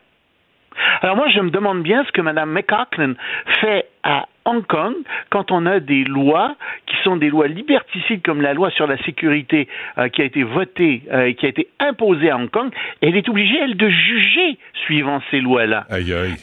[1.03, 3.15] Alors moi, je me demande bien ce que Mme McLaughlin
[3.61, 4.95] fait à Hong Kong
[5.31, 8.97] quand on a des lois qui sont des lois liberticides comme la loi sur la
[9.05, 9.69] sécurité
[9.99, 12.71] euh, qui a été votée euh, et qui a été imposée à Hong Kong,
[13.01, 15.87] elle est obligée, elle, de juger suivant ces lois-là.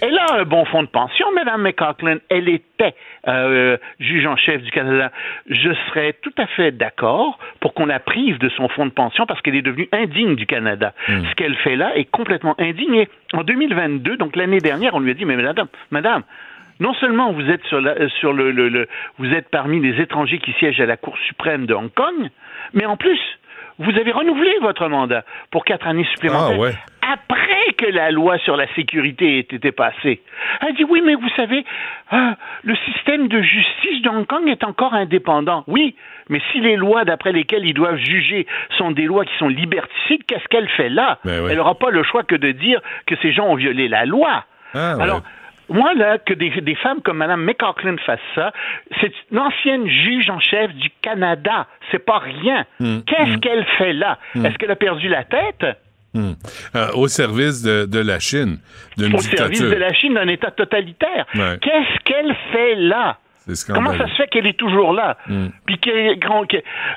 [0.01, 2.17] Elle a un bon fonds de pension, Mme McLaughlin.
[2.29, 2.95] Elle était
[3.27, 5.11] euh, juge en chef du Canada.
[5.49, 9.25] Je serais tout à fait d'accord pour qu'on la prive de son fonds de pension
[9.25, 10.93] parce qu'elle est devenue indigne du Canada.
[11.07, 11.23] Hmm.
[11.29, 13.05] Ce qu'elle fait là est complètement indigne.
[13.33, 16.23] en 2022, donc l'année dernière, on lui a dit, mais madame, madame,
[16.79, 20.01] non seulement vous êtes sur, la, euh, sur le, le, le- vous êtes parmi les
[20.01, 22.29] étrangers qui siègent à la Cour suprême de Hong Kong,
[22.73, 23.19] mais en plus,
[23.79, 26.57] vous avez renouvelé votre mandat pour quatre années supplémentaires.
[26.57, 26.73] Ah ouais.
[27.09, 30.21] Après que la loi sur la sécurité ait été passée.
[30.61, 31.63] Elle dit oui, mais vous savez,
[32.11, 32.31] euh,
[32.63, 35.63] le système de justice de Hong Kong est encore indépendant.
[35.67, 35.95] Oui,
[36.27, 38.45] mais si les lois d'après lesquelles ils doivent juger
[38.77, 41.19] sont des lois qui sont liberticides, qu'est-ce qu'elle fait là?
[41.23, 41.47] Ben.
[41.49, 44.43] Elle n'aura pas le choix que de dire que ces gens ont violé la loi.
[44.73, 45.05] Ah, ouais.
[45.69, 48.53] Moi, là, que des, des femmes comme Mme McLaughlin fassent ça,
[49.01, 51.67] c'est une ancienne juge en chef du Canada.
[51.91, 52.65] C'est pas rien.
[52.79, 52.99] Hmm.
[53.05, 54.17] Qu'est-ce qu'elle fait là?
[54.35, 55.65] Est-ce qu'elle a perdu la tête?
[56.13, 56.33] Hmm.
[56.75, 58.59] Euh, au service de, de la Chine,
[58.97, 61.25] d'une Au service de la Chine d'un État totalitaire.
[61.35, 61.57] Ouais.
[61.61, 63.17] Qu'est-ce qu'elle fait là?
[63.73, 65.17] Comment ça se fait qu'elle est toujours là?
[65.27, 65.47] Hmm.
[65.65, 66.17] Puis qu'elle-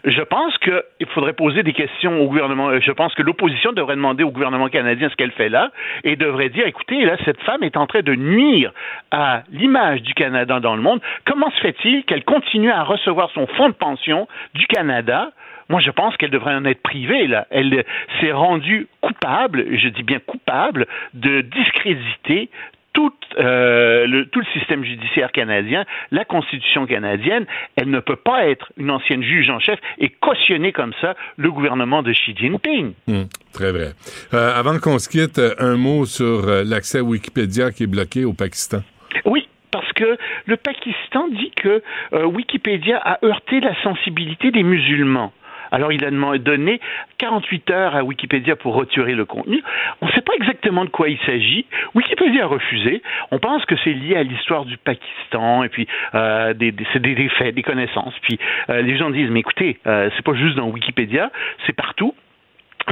[0.05, 2.78] je pense qu'il faudrait poser des questions au gouvernement.
[2.80, 5.70] Je pense que l'opposition devrait demander au gouvernement canadien ce qu'elle fait là
[6.05, 8.72] et devrait dire écoutez, là, cette femme est en train de nuire
[9.11, 11.01] à l'image du Canada dans le monde.
[11.24, 15.30] Comment se fait-il qu'elle continue à recevoir son fonds de pension du Canada?
[15.68, 17.46] Moi, je pense qu'elle devrait en être privée, là.
[17.51, 17.82] Elle euh,
[18.20, 22.51] s'est rendue coupable, je dis bien coupable, de discréditer
[22.93, 28.47] tout, euh, le, tout le système judiciaire canadien, la Constitution canadienne, elle ne peut pas
[28.47, 32.93] être une ancienne juge en chef et cautionner comme ça le gouvernement de Xi Jinping.
[33.07, 33.22] Hmm,
[33.53, 33.93] très vrai.
[34.34, 38.24] Euh, avant qu'on se quitte, euh, un mot sur l'accès à Wikipédia qui est bloqué
[38.24, 38.82] au Pakistan.
[39.24, 40.16] Oui, parce que
[40.47, 41.82] le Pakistan dit que
[42.12, 45.32] euh, Wikipédia a heurté la sensibilité des musulmans.
[45.70, 46.80] Alors, il a donné
[47.18, 49.62] 48 heures à Wikipédia pour retirer le contenu.
[50.00, 51.66] On ne sait pas exactement de quoi il s'agit.
[51.94, 53.02] Wikipédia a refusé.
[53.30, 57.00] On pense que c'est lié à l'histoire du Pakistan et puis euh, des, des, c'est
[57.02, 58.14] des, des faits, des connaissances.
[58.22, 61.30] Puis euh, les gens disent, mais écoutez, euh, c'est pas juste dans Wikipédia,
[61.66, 62.14] c'est partout.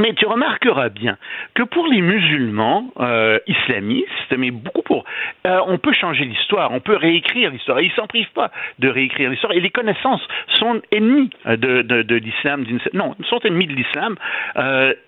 [0.01, 1.17] Mais tu remarqueras bien
[1.55, 5.05] que pour les musulmans euh, islamistes, mais beaucoup pour,
[5.47, 7.79] euh, on peut changer l'histoire, on peut réécrire l'histoire.
[7.81, 9.53] Et ils s'en privent pas de réécrire l'histoire.
[9.53, 14.17] Et les connaissances sont ennemies euh, de, de, l'islam, non, sont ennemies de l'islam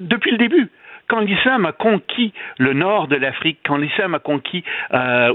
[0.01, 0.71] depuis le début
[1.09, 4.63] quand l'islam a conquis le nord de l'Afrique, quand l'islam a conquis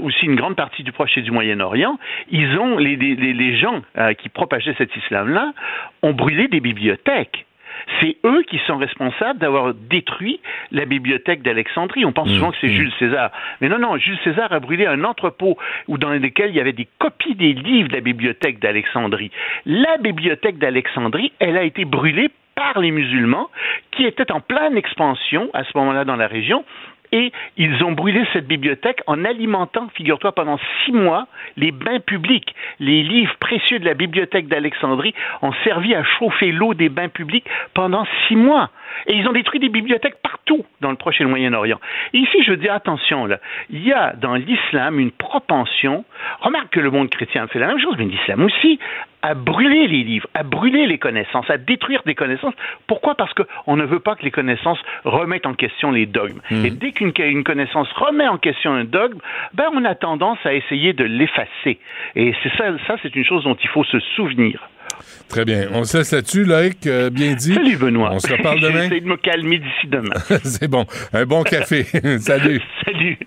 [0.02, 1.98] aussi une grande partie du Proche et du Moyen-Orient,
[2.30, 3.82] ils ont les, les, les- gens
[4.18, 5.52] qui propageaient cet islam-là
[6.02, 7.44] ont brûlé des bibliothèques.
[8.00, 10.40] C'est eux qui sont responsables d'avoir détruit
[10.72, 12.04] la bibliothèque d'Alexandrie.
[12.04, 13.30] On pense souvent que c'est Jules César.
[13.60, 15.56] Mais non, non, Jules César a brûlé un entrepôt
[15.88, 19.30] où dans lequel il y avait des copies des livres de la bibliothèque d'Alexandrie.
[19.64, 23.48] La bibliothèque d'Alexandrie, elle a été brûlée par les musulmans
[23.92, 26.64] qui étaient en pleine expansion à ce moment-là dans la région.
[27.12, 31.26] Et ils ont brûlé cette bibliothèque en alimentant, figure-toi, pendant six mois,
[31.56, 32.54] les bains publics.
[32.80, 37.46] Les livres précieux de la bibliothèque d'Alexandrie ont servi à chauffer l'eau des bains publics
[37.74, 38.70] pendant six mois.
[39.06, 41.80] Et ils ont détruit des bibliothèques partout dans le Proche et le Moyen-Orient.
[42.12, 43.28] Et ici, je dis attention,
[43.70, 46.04] il y a dans l'islam une propension,
[46.40, 48.78] remarque que le monde chrétien fait la même chose, mais l'islam aussi,
[49.26, 52.54] à brûler les livres, à brûler les connaissances, à détruire des connaissances.
[52.86, 53.16] Pourquoi?
[53.16, 56.40] Parce qu'on ne veut pas que les connaissances remettent en question les dogmes.
[56.50, 59.18] Et dès qu'une une connaissance remet en question un dogme,
[59.52, 61.80] ben on a tendance à essayer de l'effacer.
[62.14, 64.68] Et c'est ça, ça c'est une chose dont il faut se souvenir.
[65.28, 65.66] Très bien.
[65.72, 66.86] On se laisse là-dessus, Loïc.
[66.86, 67.52] euh, bien dit.
[67.54, 68.10] Salut Benoît.
[68.12, 68.82] On se reparle demain.
[68.88, 70.14] J'essaie de me calmer d'ici demain.
[70.44, 70.86] C'est bon.
[71.12, 71.82] Un bon café.
[72.20, 72.62] Salut.
[72.84, 73.18] Salut.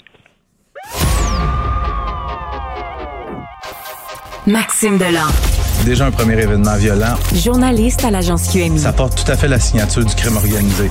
[4.48, 5.59] Maxime Delan.
[5.86, 7.16] Déjà un premier événement violent.
[7.34, 8.80] Journaliste à l'agence QMI.
[8.80, 10.90] Ça porte tout à fait la signature du crime organisé.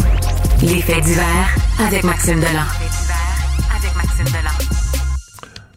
[0.63, 2.67] Les faits divers avec Maxime Delan.
[3.77, 4.51] Avec Maxime Delan.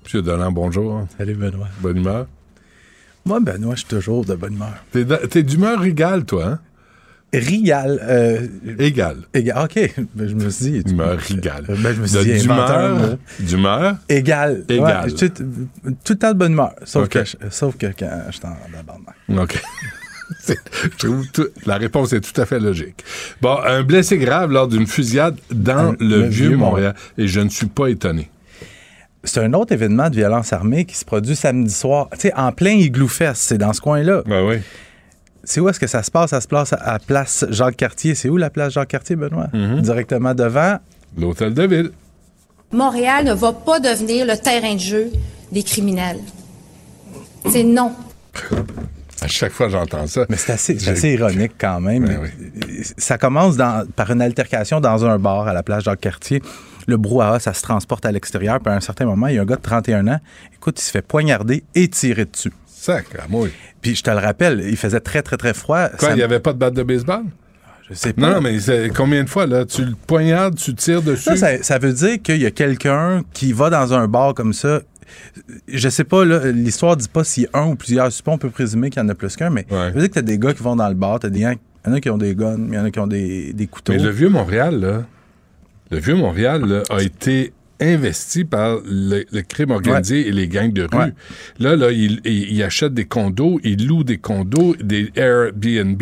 [0.04, 1.06] Monsieur Dolan, bonjour.
[1.18, 1.68] Salut Benoît.
[1.82, 2.26] Bonne humeur.
[3.26, 4.74] Moi, Benoît, je suis toujours de bonne humeur.
[5.30, 6.60] T'es d'humeur égale, toi, hein?
[7.34, 8.00] Rigal.
[8.04, 9.18] Euh, Égal.
[9.34, 9.64] égal.
[9.64, 9.94] OK.
[10.16, 10.92] Ben, je me suis dit.
[10.92, 11.64] Humeur égale.
[11.68, 13.18] Ben, je me suis De- dit, D'humeur?
[13.40, 13.96] D'humeur?
[14.10, 14.64] Égal.
[14.68, 15.06] Égal.
[15.10, 15.30] Ouais, tout,
[16.04, 16.74] tout le temps de bonne humeur.
[16.84, 19.42] Sauf, que, je- sauf que quand je suis en abandon.
[19.44, 19.62] OK.
[20.48, 23.04] Je trouve tout- la réponse est tout à fait logique.
[23.42, 26.96] Bon, un blessé grave lors d'une fusillade dans Un- le, le vieux Vieux Montréal.
[27.18, 28.30] Et je ne suis pas étonné.
[29.26, 32.08] C'est un autre événement de violence armée qui se produit samedi soir.
[32.14, 34.24] Tu sais, en plein Igloo Fest, c'est dans ce coin-là.
[34.26, 34.58] Ben oui.
[35.44, 36.30] C'est où est-ce que ça se passe?
[36.32, 38.16] Ça se passe à place Jacques-Cartier.
[38.16, 39.48] C'est où la place Jacques-Cartier, Benoît?
[39.54, 39.82] Mm-hmm.
[39.82, 40.78] Directement devant.
[41.18, 41.92] L'hôtel de ville.
[42.72, 45.12] Montréal ne va pas devenir le terrain de jeu
[45.52, 46.20] des criminels.
[47.50, 47.92] C'est non.
[49.22, 50.26] À chaque fois, j'entends ça.
[50.30, 52.06] Mais c'est assez, ironique quand même.
[52.06, 52.32] Ben
[52.98, 56.42] Ça commence dans- par une altercation dans un bar à la place Jacques-Cartier.
[56.88, 58.60] Le brouhaha, ça se transporte à l'extérieur.
[58.60, 60.20] Puis à un certain moment, il y a un gars de 31 ans.
[60.56, 62.52] Écoute, il se fait poignarder et tirer dessus.
[62.82, 63.48] Sac, à moi.
[63.82, 65.88] Puis je te le rappelle, il faisait très, très, très froid.
[65.90, 67.24] Quoi, Ça- il n'y avait pas de batte de baseball?
[67.90, 68.34] Je sais pas.
[68.34, 68.58] Non, mais
[68.96, 69.66] combien de fois, là?
[69.66, 71.24] Tu le poignardes, tu tires dessus?
[71.24, 74.54] Ça, ça, ça veut dire qu'il y a quelqu'un qui va dans un bar comme
[74.54, 74.82] ça.
[75.68, 77.22] je sais pas, là, l'histoire dit pas
[77.54, 79.66] a un ou plusieurs suspects, on peut présumer qu'il y en a plus qu'un, mais
[79.70, 79.90] Ouais.
[79.90, 81.52] je veux dire que t'as des gars qui vont dans le bar, t'as des gens,
[81.52, 83.52] il y en a qui ont des guns, il y en a qui ont des,
[83.52, 83.92] des couteaux.
[83.92, 85.04] Mais le vieux Montréal, là,
[85.92, 87.52] le vieux Montréal là, a été
[87.82, 90.98] investi par le, le crime organisé et les gangs de rue.
[90.98, 91.14] Ouais.
[91.60, 96.02] Là, là, ils il, il achètent des condos, ils louent des condos, des Airbnb,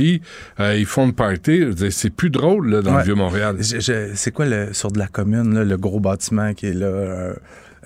[0.59, 1.61] euh, ils font une party.
[1.89, 2.97] C'est plus drôle là, dans Ouais.
[2.99, 3.55] le vieux Montréal.
[3.59, 6.73] Je- je- c'est quoi le, sur de la commune, là, le gros bâtiment qui est
[6.73, 6.86] là?
[6.88, 7.34] euh,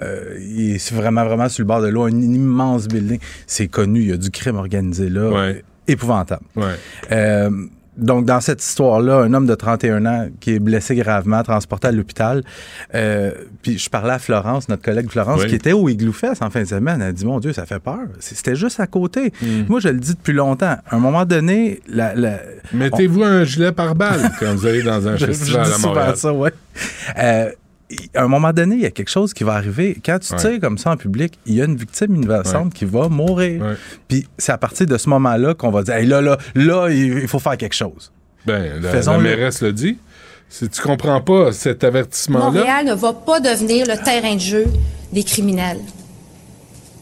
[0.01, 3.19] euh, il est vraiment, vraiment sur le bord de l'eau, un immense building.
[3.45, 5.29] C'est connu, il y a du crime organisé là.
[5.29, 5.63] Ouais.
[5.87, 6.43] Épouvantable.
[6.55, 6.63] Ouais.
[7.11, 7.49] Euh,
[7.97, 11.91] donc, dans cette histoire-là, un homme de 31 ans qui est blessé gravement, transporté à
[11.91, 12.43] l'hôpital.
[12.95, 13.31] Euh,
[13.61, 15.47] puis je parlais à Florence, notre collègue Florence, Oui.
[15.49, 17.01] qui était au Igloo Fest en fin de semaine.
[17.01, 17.99] Elle a dit, mon Dieu, ça fait peur.
[18.19, 19.31] C'était juste à côté.
[19.41, 19.63] Hmm.
[19.69, 20.77] Moi, je le dis depuis longtemps.
[20.89, 22.15] À un moment donné, la...
[22.15, 22.39] la-
[22.73, 25.89] Mettez-vous un gilet pare-balles quand vous allez dans un je, festival je dis à souvent
[25.93, 26.15] Montréal.
[26.17, 26.51] ça, ouais.
[27.19, 27.49] Euh,
[28.15, 29.97] à un moment donné, il y a quelque chose qui va arriver.
[30.03, 30.39] Quand tu Ouais.
[30.39, 33.61] tires comme ça en public, il y a une victime innocente qui va mourir.
[33.61, 33.73] Ouais.
[34.07, 37.27] Puis c'est à partir de ce moment-là qu'on va dire, Hey, là, là, là, il
[37.27, 38.11] faut faire quelque chose.
[38.45, 39.23] Ben, la, la Faisons-le.
[39.23, 39.97] mairesse le dit.
[40.49, 44.65] Si tu comprends pas cet avertissement-là, Montréal ne va pas devenir le terrain de jeu
[45.11, 45.79] des criminels.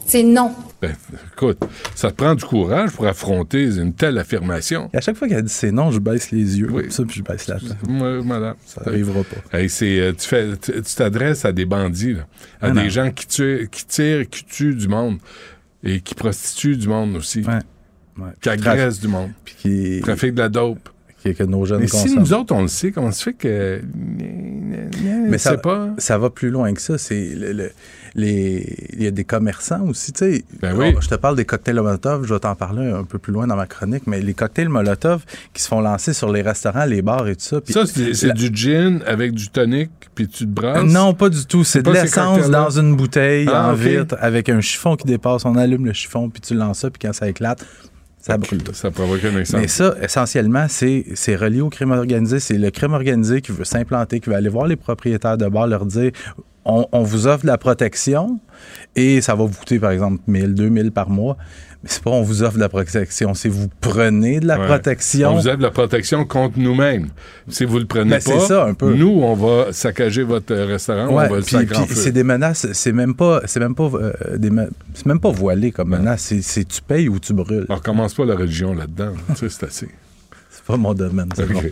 [0.06, 0.52] C'est non.
[0.82, 0.92] Ben,
[1.32, 1.58] écoute,
[1.94, 4.90] ça te prend du courage pour affronter une telle affirmation.
[4.92, 6.68] Et à chaque fois qu'elle dit c'est non, je baisse les yeux.
[6.70, 6.84] Oui.
[6.90, 7.76] Ça, puis je baisse la tête.
[7.88, 8.56] Madame.
[8.66, 9.58] Ça arrivera pas.
[9.58, 12.26] Hey, c'est, euh, tu fais, tu t'adresses à des bandits, là,
[12.60, 12.88] à Ah des non.
[12.88, 15.18] gens qui, tuent, qui tirent, qui tuent du monde
[15.84, 17.54] et qui prostituent du monde aussi, Ouais.
[18.18, 18.30] Ouais.
[18.40, 20.88] qui agressent du monde, Puis qui, trafiquent de la dope.
[21.22, 22.18] qui- que nos jeunes Mais si consomment.
[22.18, 23.80] nous autres, on le sait, comment ça fait que...
[24.18, 25.90] Mais Mais ça- pas...
[25.98, 26.98] Ça va plus loin que ça.
[26.98, 27.70] C'est le- le-
[28.14, 30.44] les, il y a des commerçants aussi, tu sais.
[30.60, 30.92] Ben oui.
[30.92, 33.46] Bon, Je te parle des cocktails Molotov, je vais t'en parler un peu plus loin
[33.46, 37.00] dans ma chronique, mais les cocktails Molotov qui se font lancer sur les restaurants, les
[37.02, 37.60] bars et tout ça.
[37.68, 40.84] Ça, c'est, la- du gin avec du tonic, puis tu te brasses?
[40.84, 41.64] Non, pas du tout.
[41.64, 45.44] C'est de l'essence dans une bouteille Ah, en vitre avec un chiffon qui dépasse.
[45.44, 47.64] On allume le chiffon, puis tu lances ça, puis quand ça éclate,
[48.20, 48.72] ça brûle tout.
[48.74, 49.68] Ça provoque un Mais exemple.
[49.68, 52.38] ça, essentiellement, c'est c'est relié au crime organisé.
[52.40, 55.66] C'est le crime organisé qui veut s'implanter, qui veut aller voir les propriétaires de bars,
[55.66, 56.12] leur dire
[56.64, 58.38] on, on vous offre de la protection
[58.96, 61.36] et ça va vous coûter, par exemple, 1000, 2000 par mois.
[61.82, 64.66] Mais c'est pas on vous offre de la protection, c'est vous prenez de la Ouais.
[64.66, 65.30] protection.
[65.30, 67.08] On vous aide la protection contre nous-mêmes.
[67.48, 68.94] Si vous le prenez Ben, pas, ça, un peu.
[68.94, 71.56] nous, on va saccager votre euh, restaurant, Ouais, on va le puis-
[71.96, 75.32] c'est des menaces, c'est même pas, c'est même pas, euh, des me- c'est même pas
[75.32, 76.32] voilé comme menace.
[76.40, 77.66] C'est, tu payes ou tu brûles.
[77.68, 79.14] On recommence pas la religion là-dedans.
[79.30, 79.88] tu sais, c'est assez.
[80.50, 81.30] C'est pas mon domaine.
[81.34, 81.52] c'est Ok.
[81.52, 81.62] bon.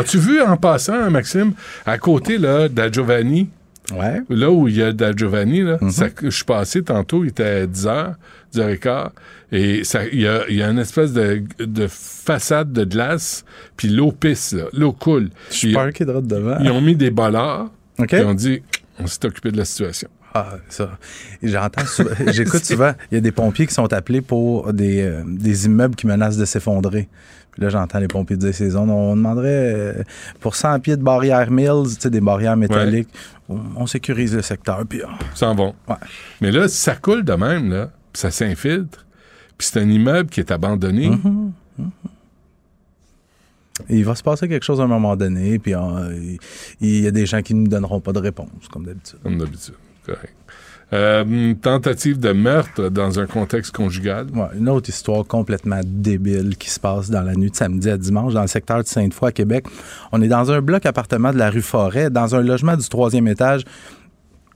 [0.00, 1.52] As-tu vu en passant, Maxime,
[1.84, 3.48] à côté là, d'A Giovanni,
[3.94, 4.20] Ouais.
[4.28, 5.90] là où il y a Da Giovanni, là, Mhm.
[5.90, 8.16] ça- je suis passé tantôt, il était à 10h,
[8.52, 9.10] 10h15,
[9.50, 13.44] et ça- il y a, il y a une espèce de, de façade de glace,
[13.76, 15.30] puis l'eau pisse, là, l'eau coule.
[15.50, 16.58] Je suis Puis, parké droit devant.
[16.60, 18.08] Ils ont mis des bollards, OK.
[18.08, 18.62] puis ils ont dit,
[18.98, 20.08] on s'est occupé de la situation.
[20.34, 20.98] Ah, ça.
[21.42, 21.82] J'entends
[22.30, 25.96] j'écoute souvent, il y a des pompiers qui sont appelés pour des, euh, des immeubles
[25.96, 27.08] qui menacent de s'effondrer.
[27.58, 28.88] Puis là, j'entends les pompiers dire ces zones.
[28.88, 30.02] On demanderait euh,
[30.38, 33.08] pour 100 pieds de barrières Mills, tu sais, des barrières métalliques,
[33.48, 34.84] on, on sécurise le secteur.
[34.88, 35.74] Puis, Ils s'en vont.
[35.88, 35.96] Ouais.
[36.40, 39.04] Mais là, si ça coule de même, là, puis ça s'infiltre,
[39.58, 41.50] puis c'est un immeuble qui est abandonné, Mhm.
[43.88, 45.72] il va se passer quelque chose à un moment donné, puis
[46.80, 49.18] il y a des gens qui ne nous donneront pas de réponse, comme d'habitude.
[49.22, 49.74] comme d'habitude.
[50.06, 50.32] Correct.
[50.94, 54.26] Euh, une tentative de meurtre dans un contexte conjugal.
[54.32, 57.98] Ouais, une autre histoire complètement débile qui se passe dans la nuit de samedi à
[57.98, 59.66] dimanche dans le secteur de Sainte-Foy à Québec.
[60.12, 63.28] On est dans un bloc appartement de la rue Forêt, dans un logement du troisième
[63.28, 63.64] étage.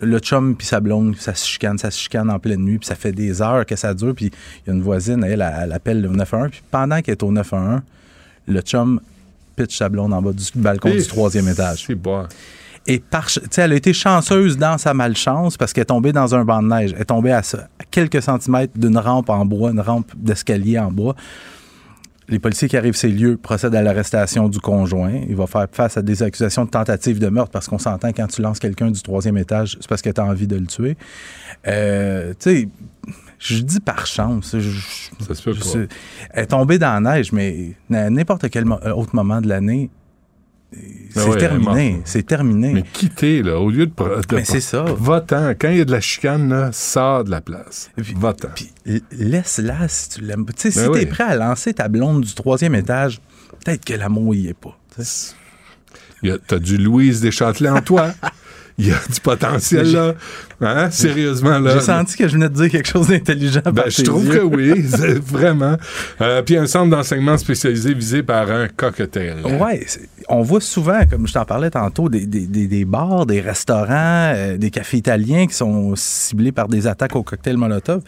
[0.00, 2.86] Le chum puis sa blonde, ça se chicane, ça se chicane en pleine nuit, puis
[2.86, 5.54] ça fait des heures que ça dure, puis il y a une voisine, elle, elle,
[5.64, 7.82] elle appelle le 911, puis pendant qu'elle est au 911,
[8.48, 9.00] le chum
[9.54, 11.84] pitch sa blonde en bas du balcon Et du troisième étage.
[11.86, 12.26] C'est bon.
[12.86, 16.44] Et par, elle a été chanceuse dans sa malchance parce qu'elle est tombée dans un
[16.44, 16.92] banc de neige.
[16.96, 17.42] Elle est tombée à,
[17.90, 21.14] quelques centimètres d'une rampe en bois, une rampe d'escalier en bois.
[22.28, 25.12] Les policiers qui arrivent à ces lieux procèdent à l'arrestation du conjoint.
[25.28, 28.26] Il va faire face à des accusations de tentative de meurtre parce qu'on s'entend quand
[28.28, 30.96] tu lances quelqu'un du troisième étage, c'est parce que tu as envie de le tuer.
[31.66, 32.68] Euh, tu sais,
[33.38, 34.56] je dis par chance.
[34.58, 35.94] je- Ça se peut je pas.
[36.30, 39.90] Elle est tombée dans la neige, mais à n'importe quel mo- autre moment de l'année,
[41.10, 42.02] c'est Ben ouais, terminé.
[42.04, 42.72] C'est terminé.
[42.72, 43.92] Mais quittez, là, au lieu de...
[43.92, 44.84] de Mais c'est ça.
[44.98, 45.50] Va-t'en.
[45.58, 47.90] Quand il y a de la chicane, là, sors de la place.
[47.96, 48.48] Va-t'en.
[48.54, 48.72] Puis
[49.12, 50.46] laisse-la si tu l'aimes.
[50.56, 51.00] Tu sais, Ben si oui.
[51.00, 53.20] t'es prêt à lancer ta blonde du troisième étage,
[53.64, 54.78] peut-être que l'amour y est pas.
[56.46, 58.12] T'as du Louise Deschâtelet en toi.
[58.82, 60.14] il y a du potentiel là.
[60.60, 60.90] Hein?
[60.90, 61.74] Sérieusement là.
[61.74, 63.60] J'ai senti que je venais de dire quelque chose d'intelligent.
[63.72, 64.72] Ben, je trouve que oui,
[65.26, 65.76] vraiment.
[66.20, 69.36] Euh, puis un centre d'enseignement spécialisé visé par un cocktail.
[69.60, 69.86] Ouais,
[70.28, 74.56] on voit souvent, comme je t'en parlais tantôt, des, des, des, bars, des restaurants, euh,
[74.56, 78.02] des cafés italiens qui sont ciblés par des attaques au cocktail Molotov.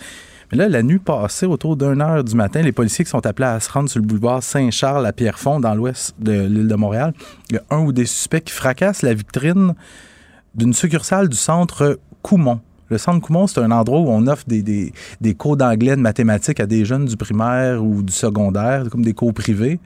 [0.53, 3.49] Mais là, la nuit passée, autour d'une heure du matin, les policiers qui sont appelés
[3.49, 7.13] à se rendre sur le boulevard Saint-Charles à Pierrefonds, dans l'ouest de l'île de Montréal,
[7.51, 9.75] il y a un ou des suspects qui fracassent la vitrine
[10.55, 12.61] d'une succursale du centre Coumont.
[12.91, 16.61] Le centre Coumont, c'est un endroit où on offre des, des, cours d'anglais, de mathématiques
[16.61, 19.81] à des jeunes du primaire ou du secondaire, comme des cours privés.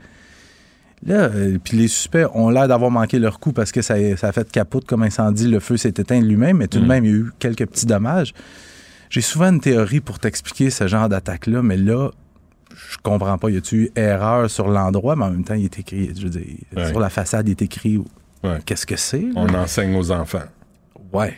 [1.07, 4.33] Là, euh, puis les suspects ont l'air d'avoir manqué leur coup parce que ça, a
[4.33, 6.89] fait capote comme incendie, le feu s'est éteint lui-même, mais tout de mm.
[6.89, 8.35] même, il y a eu quelques petits dommages.
[9.09, 12.11] J'ai souvent une théorie pour t'expliquer ce genre d'attaque-là, mais là,
[12.75, 13.49] je comprends pas.
[13.51, 16.31] Y a-tu eu erreur sur l'endroit, mais en même temps, il est écrit, je veux
[16.31, 18.03] dire, sur la façade, il est écrit.
[18.66, 19.25] Qu'est-ce que c'est?
[19.35, 20.45] On enseigne aux enfants.
[21.13, 21.37] Ouais.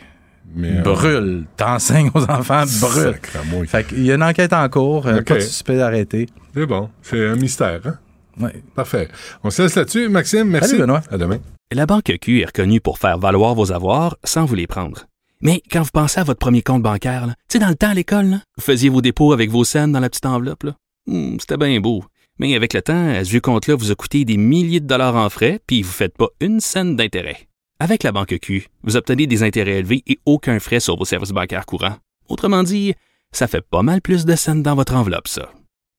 [0.53, 1.45] Mais, euh, brûle.
[1.55, 3.19] T'enseignes aux enfants, brûle.
[3.67, 6.27] Fait qu'il y a une enquête en cours, euh, pas de suspect d'arrêter.
[6.53, 6.89] C'est bon.
[7.01, 7.95] C'est un mystère, hein?
[8.39, 8.49] Oui.
[8.75, 9.07] Parfait.
[9.43, 10.09] On se laisse là-dessus.
[10.09, 10.69] Maxime, merci.
[10.69, 11.01] Salut, Benoît.
[11.09, 11.39] À demain.
[11.71, 15.05] La Banque Q est reconnue pour faire valoir vos avoirs sans vous les prendre.
[15.41, 17.93] Mais quand vous pensez à votre premier compte bancaire, tu sais, dans le temps à
[17.93, 20.65] l'école, vous faisiez vos dépôts avec vos scènes dans la petite enveloppe.
[21.07, 22.03] Hmm, c'était bien beau.
[22.39, 25.29] Mais avec le temps, ce vieux compte-là vous a coûté des milliers de dollars en
[25.29, 27.47] frais, puis vous ne faites pas une scène d'intérêt.
[27.83, 31.31] Avec la banque Q, vous obtenez des intérêts élevés et aucun frais sur vos services
[31.31, 31.97] bancaires courants.
[32.29, 32.93] Autrement dit,
[33.31, 35.51] ça fait pas mal plus de scènes dans votre enveloppe, ça.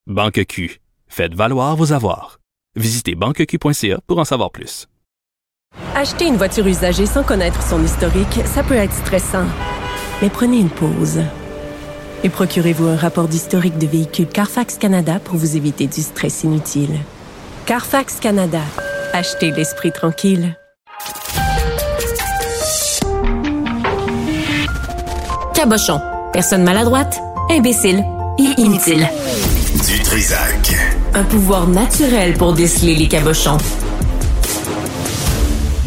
[0.06, 0.78] Banque Q,
[1.08, 2.38] faites valoir vos avoirs.
[2.76, 4.86] Visitez banqueq.ca pour en savoir plus.
[5.96, 9.48] Acheter une voiture usagée sans connaître son historique, ça peut être stressant.
[10.22, 11.18] Mais prenez une pause.
[12.22, 16.96] Et procurez-vous un rapport d'historique de véhicule Carfax Canada pour vous éviter du stress inutile.
[17.66, 18.62] Carfax Canada.
[19.12, 20.56] Achetez l'esprit tranquille.
[25.62, 26.00] Cabochon.
[26.32, 28.02] Personne maladroite, imbécile
[28.36, 29.06] et inutile.
[29.86, 30.74] Du Trisac.
[31.14, 33.58] Un pouvoir naturel pour déceler les cabochons.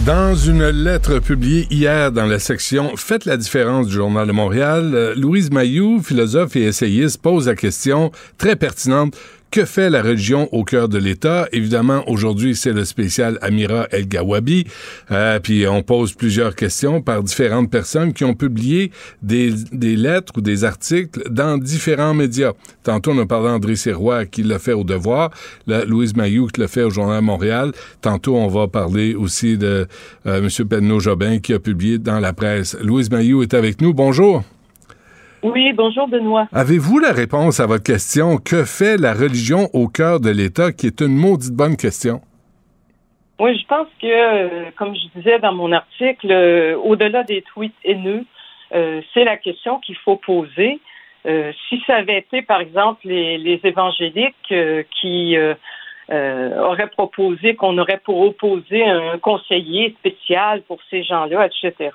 [0.06, 4.92] Dans une lettre publiée hier dans la section Faites la différence du Journal de Montréal,
[4.94, 9.18] euh, Louise Mayou, philosophe et essayiste, pose la question très pertinente
[9.56, 11.48] que fait la religion au cœur de l'État?
[11.54, 14.66] Évidemment, aujourd'hui, c'est le spécial Amira El-Gawabi.
[15.12, 18.92] Euh, puis on pose plusieurs questions par différentes personnes qui ont publié
[19.22, 22.52] des, des, lettres ou des articles dans différents médias.
[22.84, 25.32] Tantôt, on a parlé d'André Serrois qui l'a fait au Devoir,
[25.68, 27.72] Louise Mayou qui l'a fait au Journal Montréal.
[28.02, 29.88] Tantôt, on va parler aussi de
[30.26, 30.68] euh, M.
[30.68, 32.76] Penneau-Jobin qui a publié dans la presse.
[32.82, 33.94] Louise Mayou est avec nous.
[33.94, 34.44] Bonjour.
[35.46, 36.48] Oui, bonjour Benoît.
[36.52, 40.88] Avez-vous la réponse à votre question Que fait la religion au cœur de l'État qui
[40.88, 42.22] est une maudite bonne question?
[43.38, 47.76] Oui, je pense que, euh, comme je disais dans mon article, euh, au-delà des tweets
[47.84, 48.26] haineux,
[48.74, 50.80] euh, c'est la question qu'il faut poser.
[51.70, 54.54] si ça avait été, par exemple, les, évangéliques
[55.00, 55.38] qui
[56.10, 61.92] auraient proposé qu'on aurait pour opposer un conseiller spécial pour ces gens-là, etc.,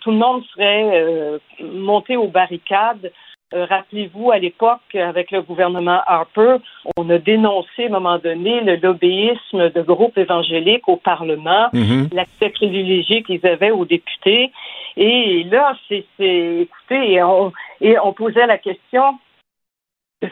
[0.00, 3.12] tout le monde serait euh, monté aux barricades.
[3.54, 6.56] Euh, rappelez-vous, à l'époque, avec le gouvernement Harper,
[6.96, 12.12] on a dénoncé à un moment donné le lobbyisme de groupes évangéliques au Parlement, mm-hmm.
[12.12, 14.50] l'accès privilégié qu'ils avaient aux députés.
[14.96, 19.18] Et là, c'est, écoutez, on, et on posait la question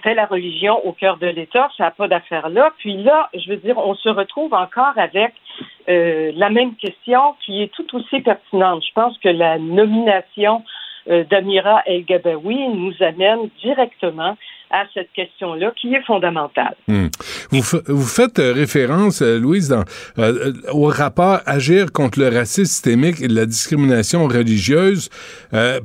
[0.02, 2.72] fait la religion au cœur de l'État, ça n'a pas d'affaire là.
[2.78, 5.34] Puis là, je veux dire, on se retrouve encore avec
[5.88, 8.82] euh, la même question qui est tout aussi pertinente.
[8.86, 10.64] Je pense que la nomination
[11.08, 14.36] euh, d'Amira El-Gabawi nous amène directement
[14.74, 16.74] à cette question-là qui est fondamentale.
[16.88, 17.06] Hmm.
[17.50, 19.84] Vous, vous, faites euh, référence, Louise, dans,
[20.72, 25.08] au rapport Agir contre le racisme systémique et la discrimination religieuse.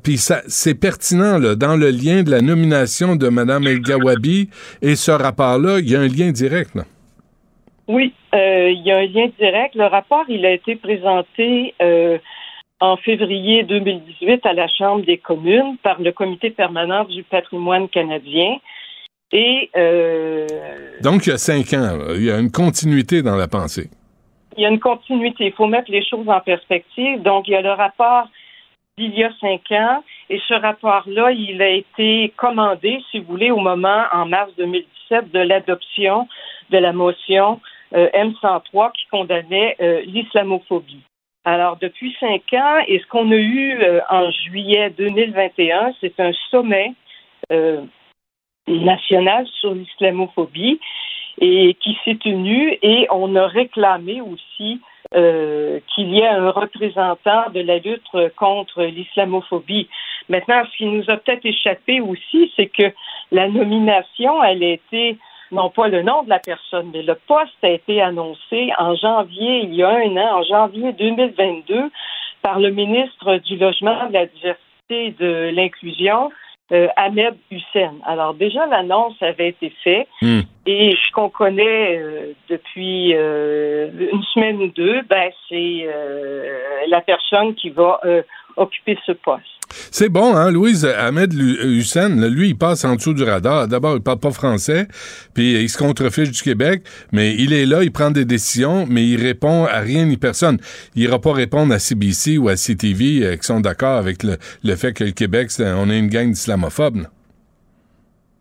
[0.04, 4.50] Puis c'est pertinent là, dans le lien de la nomination de Mme El-Gawabi
[4.82, 6.76] et ce rapport-là, il y a un lien direct.
[6.76, 6.84] Là.
[7.90, 9.74] Oui, euh, il y a un lien direct.
[9.74, 12.20] Le rapport, il a été présenté euh,
[12.80, 18.58] en février 2018 à la Chambre des communes par le Comité permanent du patrimoine canadien.
[19.32, 20.48] Et euh,
[21.02, 23.90] donc, il y a cinq ans, il y a une continuité dans la pensée.
[24.58, 25.46] Il y a une continuité.
[25.46, 27.22] Il faut mettre les choses en perspective.
[27.22, 28.28] Donc, il y a le rapport
[29.00, 33.50] d'il y a cinq ans, et ce rapport-là, il a été commandé, si vous voulez,
[33.50, 36.28] au moment, en mars 2017, de l'adoption
[36.70, 37.62] de la motion
[37.96, 41.02] euh, M103 qui condamnait euh, l'islamophobie.
[41.46, 46.32] Alors, depuis cinq ans, et ce qu'on a eu euh, en juillet 2021, c'est un
[46.52, 46.94] sommet
[48.70, 50.80] national sur l'islamophobie
[51.42, 54.82] et qui s'est tenu et on a réclamé aussi
[55.16, 58.04] euh, qu'il y ait un représentant de la lutte
[58.36, 59.88] contre l'islamophobie.
[60.28, 62.94] Maintenant, ce qui nous a peut-être échappé aussi, c'est que
[63.32, 65.18] la nomination, elle a été
[65.52, 69.64] non pas le nom de la personne, mais le poste a été annoncé en janvier,
[69.64, 71.90] il y a un an, en janvier 2022,
[72.44, 76.30] par le ministre du Logement, de la Diversité et de l'Inclusion,
[76.72, 77.94] euh, Ahmed Hussein.
[78.06, 80.42] Alors déjà, l'annonce avait été faite Hmm.
[80.66, 87.02] et ce qu'on connaît euh, depuis euh, une semaine ou deux, ben, c'est euh, la
[87.02, 88.22] personne qui va euh,
[88.58, 89.59] occuper ce poste.
[89.92, 93.68] C'est bon, hein, Louise Ahmed Lu- Hussein, lui, il passe en dessous du radar.
[93.68, 94.88] D'abord, il parle pas français,
[95.34, 99.06] puis il se contrefiche du Québec, mais il est là, il prend des décisions, mais
[99.06, 100.58] il répond à rien ni personne.
[100.96, 104.76] Il ira pas répondre à CBC ou à CTV euh, qui sont d'accord avec le,
[104.76, 107.08] fait que le Québec, c'est- on est une gang d'islamophobes.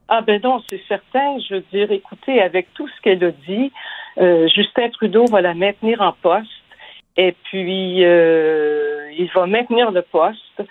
[0.09, 1.39] Ah ben non, c'est certain.
[1.49, 3.71] Je veux dire, écoutez, avec tout ce qu'elle a dit,
[4.19, 6.49] euh, Justin Trudeau va la maintenir en poste
[7.19, 10.63] et puis euh, il va maintenir le poste.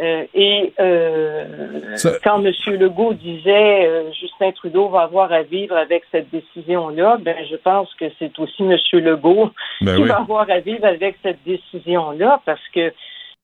[0.00, 2.52] Euh, et euh, Ça- quand M.
[2.78, 7.92] Legault disait euh, Justin Trudeau va avoir à vivre avec cette décision-là, ben je pense
[7.94, 8.76] que c'est aussi M.
[8.92, 9.50] Legault
[9.82, 10.08] Ben qui oui.
[10.08, 12.92] va avoir à vivre avec cette décision-là parce que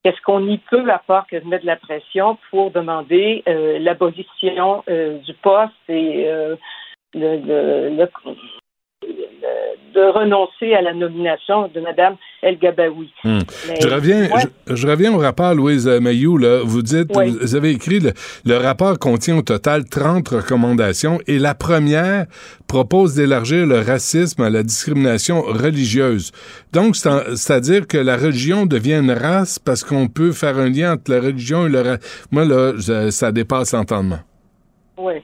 [0.03, 3.79] qu'est-ce qu'on y peut à part que de mettre de la pression pour demander euh,
[3.79, 6.57] l'abolition euh, du poste et euh,
[7.13, 8.11] le- le- le-
[9.95, 13.11] de renoncer à la nomination de Mme El Gabaoui.
[13.25, 13.39] Hmm.
[13.81, 14.43] Je reviens, Ouais.
[14.67, 16.37] je, je reviens au rapport, Louise euh, Mayou.
[16.37, 16.61] Là.
[16.65, 17.35] Vous dites, Oui.
[17.41, 18.13] vous avez écrit, le,
[18.45, 22.27] le rapport contient au total 30 recommandations et la première
[22.67, 26.31] propose d'élargir le racisme à la discrimination religieuse.
[26.75, 31.11] Donc, c'est-à-dire que la religion devient une race parce qu'on peut faire un lien entre
[31.11, 32.27] la religion et le race.
[32.31, 34.19] Moi, là, je- ça dépasse l'entendement.
[34.99, 35.15] Oui.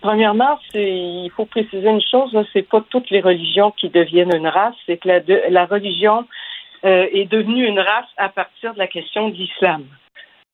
[0.00, 4.74] Premièrement, il faut préciser une chose, c'est pas toutes les religions qui deviennent une race,
[4.86, 6.26] c'est que la, de- la religion
[6.84, 9.84] euh, est devenue une race à partir de la question de l'islam.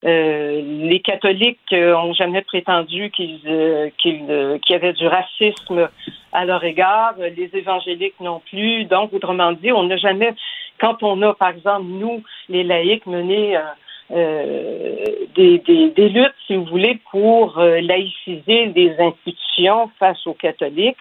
[0.05, 5.89] Euh, les catholiques euh, ont jamais prétendu qu'ils euh, euh, qu'il y avait du racisme
[6.33, 8.85] à leur égard, euh, les évangéliques non plus.
[8.85, 10.35] Donc, autrement dit, on n'a jamais,
[10.79, 13.65] quand on a, par exemple, nous, les laïcs, mené euh, euh,
[14.11, 20.97] des, des, des luttes, si vous voulez, pour euh, laïciser des institutions face aux catholiques,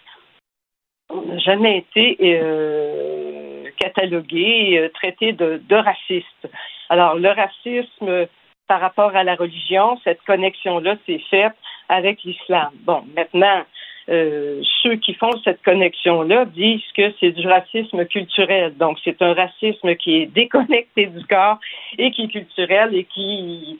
[1.09, 6.47] on n'a jamais été euh, catalogué, euh, traité de, de raciste.
[6.89, 8.25] Alors, le racisme euh,
[8.67, 11.53] par rapport à la religion, cette connexion-là s'est faite
[11.89, 12.71] avec l'islam.
[12.85, 13.63] Bon, maintenant,
[14.09, 18.75] euh, ceux qui font cette connexion-là disent que c'est du racisme culturel.
[18.77, 21.59] Donc, c'est un racisme qui est déconnecté du corps
[21.97, 23.79] et qui est culturel et qui,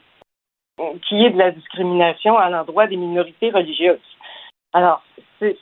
[1.07, 3.99] qui est de la discrimination à l'endroit des minorités religieuses.
[4.73, 5.03] Alors,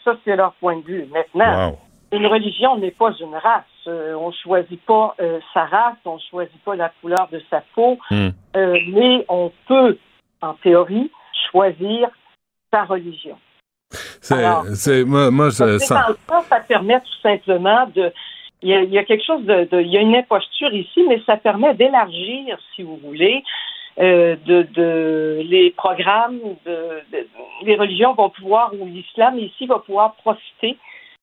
[0.04, 1.06] ça, c'est leur point de vue.
[1.12, 1.80] Maintenant, Wow.
[2.14, 3.64] une religion n'est pas une race.
[3.88, 7.98] Euh, on choisit pas euh, sa race, on choisit pas la couleur de sa peau,
[8.10, 8.30] Hmm.
[8.56, 9.98] mais on peut,
[10.42, 11.12] en théorie,
[11.52, 12.10] choisir
[12.72, 13.38] sa religion.
[14.76, 15.90] C'est, moi, moi, je sens.
[16.30, 18.12] dans ça permet tout simplement de.
[18.62, 20.74] Il y, a, il y a quelque chose de, de- Il y a une imposture
[20.74, 23.44] ici, mais ça permet d'élargir, si vous voulez,
[24.00, 27.28] euh, de, de les programmes, de, de-
[27.64, 30.78] les religions vont pouvoir, ou l'islam ici va pouvoir profiter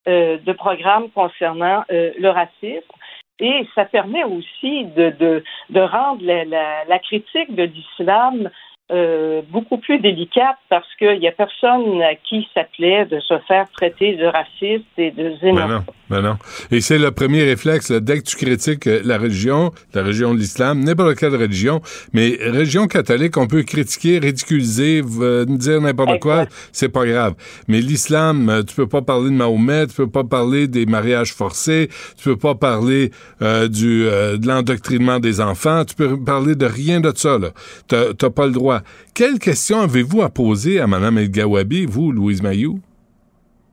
[0.06, 2.92] euh, de programmes concernant euh, le racisme.
[3.38, 8.50] Et ça permet aussi de, de, de rendre la, la, la critique de l'islam
[8.92, 13.34] euh, beaucoup plus délicate parce qu'il n'y a personne à qui ça plaît de se
[13.46, 15.70] faire traiter de raciste et de Ben xénophobe.
[15.70, 16.36] non, ben non.
[16.70, 20.34] Et c'est le premier réflexe, là, dès que tu critiques euh, la religion, la religion
[20.34, 21.80] de l'islam, n'importe quelle religion,
[22.12, 27.34] mais religion catholique, on peut critiquer, ridiculiser, v- dire n'importe quoi, c'est pas grave.
[27.68, 31.32] Mais l'islam, euh, tu peux pas parler de Mahomet, tu peux pas parler des mariages
[31.32, 33.10] forcés, tu peux pas parler
[33.42, 37.50] euh, du euh, de l'endoctrinement des enfants, tu peux parler de rien de ça, là.
[37.86, 38.79] T'as t'as pas le droit.
[39.14, 42.80] Quelle question avez-vous à poser à Mme El Gawabi, vous, Louise Mayou?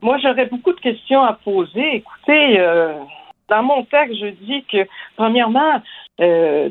[0.02, 1.96] Moi, j'aurais beaucoup de questions à poser.
[1.96, 2.94] Écoutez, euh,
[3.50, 5.82] dans mon texte, je dis que, premièrement,
[6.20, 6.70] euh,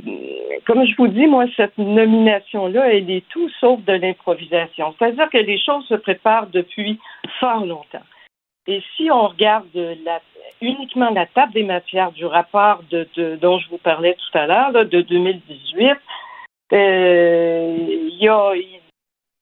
[0.66, 4.94] comme je vous dis, moi, cette nomination-là, elle est tout sauf de l'improvisation.
[4.98, 6.98] C'est-à-dire que les choses se préparent depuis
[7.40, 8.06] fort longtemps.
[8.66, 9.66] Et si on regarde
[10.60, 15.00] uniquement la table des matières du rapport dont je vous parlais tout à l'heure, de
[15.00, 15.96] 2018, euh, il
[16.72, 18.52] y a,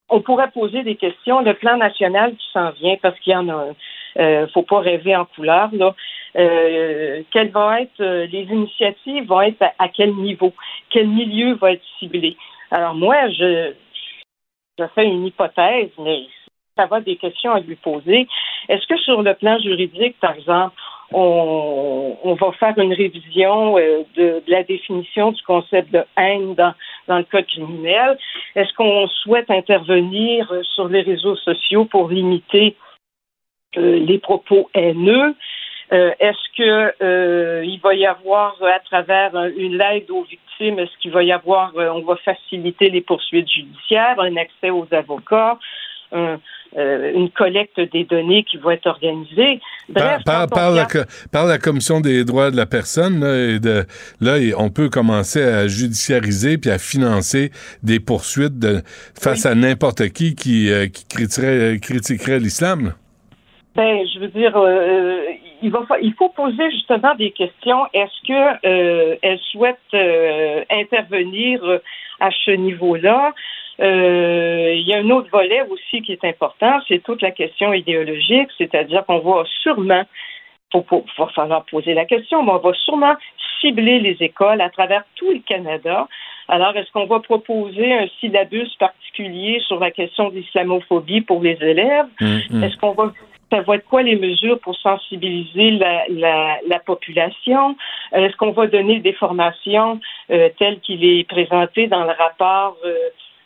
[0.08, 1.40] on pourrait poser des questions.
[1.40, 3.76] Le plan national qui s'en vient, parce qu'il y en a un.
[4.16, 5.94] Euh, faut pas rêver en couleur, là.
[6.36, 10.52] Euh, quelles vont être euh, les initiatives vont être à, à quel niveau?
[10.90, 12.36] Quel milieu va être ciblé?
[12.70, 13.72] Alors moi, je,
[14.78, 16.26] je fais une hypothèse, mais
[16.76, 18.26] ça va des questions à lui poser.
[18.68, 20.74] Est-ce que sur le plan juridique, par exemple,
[21.14, 26.74] on, va faire une révision euh, de, la définition du concept de haine dans,
[27.08, 28.18] le code criminel.
[28.56, 32.76] Est-ce qu'on souhaite intervenir euh, sur les réseaux sociaux pour limiter
[33.76, 35.34] euh, les propos haineux?
[35.90, 41.12] Est-ce que euh, il va y avoir à travers une aide aux victimes, est-ce qu'il
[41.12, 45.56] va y avoir, on va faciliter les poursuites judiciaires, un accès aux avocats,
[46.76, 49.60] euh, une collecte des données qui va être organisée.
[49.88, 50.86] Bref, par, par, la,
[51.30, 53.84] par, la, Commission des droits de la personne, là, et de,
[54.20, 57.52] là on peut commencer à judiciariser puis à financer
[57.82, 58.82] des poursuites de,
[59.14, 62.94] face à n'importe qui qui, euh, qui critiquerait, critiquerait l'islam.
[63.76, 65.26] Ben, je veux dire, euh,
[65.62, 67.86] il, va, il faut poser justement des questions.
[67.92, 69.78] Est-ce que euh, elle souhaite
[70.70, 71.60] intervenir
[72.20, 73.32] à ce niveau-là?
[73.32, 73.32] euh,
[73.78, 78.48] il y a un autre volet aussi qui est important, c'est toute la question idéologique,
[78.58, 80.04] c'est-à-dire qu'on va sûrement,
[80.74, 80.82] il
[81.18, 83.14] va falloir poser la question, mais on va sûrement
[83.60, 86.08] cibler les écoles à travers tout le Canada.
[86.48, 91.56] Alors, est-ce qu'on va proposer un syllabus particulier sur la question de l'islamophobie pour les
[91.60, 92.06] élèves?
[92.20, 92.64] Mm-hmm.
[92.64, 93.12] Est-ce qu'on va
[93.52, 97.76] ça va être quoi les mesures pour sensibiliser la, la, la population?
[98.12, 102.88] Est-ce qu'on va donner des formations euh, telles qu'il est présenté dans le rapport euh,
[102.88, 102.98] euh,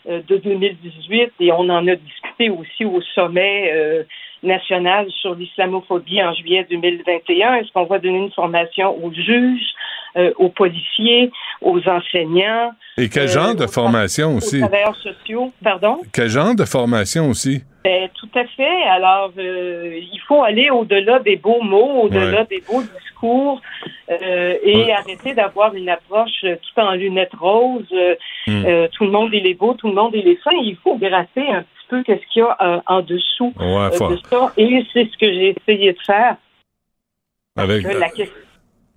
[0.09, 4.07] de 2018 et on en a discuté aussi au sommet
[4.45, 7.55] euh, national sur l'islamophobie en juillet 2021.
[7.55, 9.71] Est-ce qu'on va donner une formation aux juges,
[10.17, 12.73] euh, aux policiers, aux enseignants?
[12.97, 14.57] Et quel genre de formation aussi?
[14.63, 15.99] Aux travailleurs sociaux, pardon?
[16.13, 17.63] Quel genre de formation aussi?
[17.85, 18.83] Ben, tout à fait.
[18.91, 23.61] Alors, il faut aller au-delà des beaux mots, au-delà des beaux discours
[24.11, 27.93] euh, et arrêter d'avoir une approche tout en lunettes roses.
[28.47, 28.65] Hmm.
[28.65, 30.53] Euh, tout le monde il est beau, tout le monde il est fin.
[30.63, 34.53] Il faut gratter un petit peu qu'est-ce qu'il y a euh, en dessous de ça.
[34.57, 36.37] Et c'est ce que j'ai essayé de faire.
[37.57, 37.85] Avec,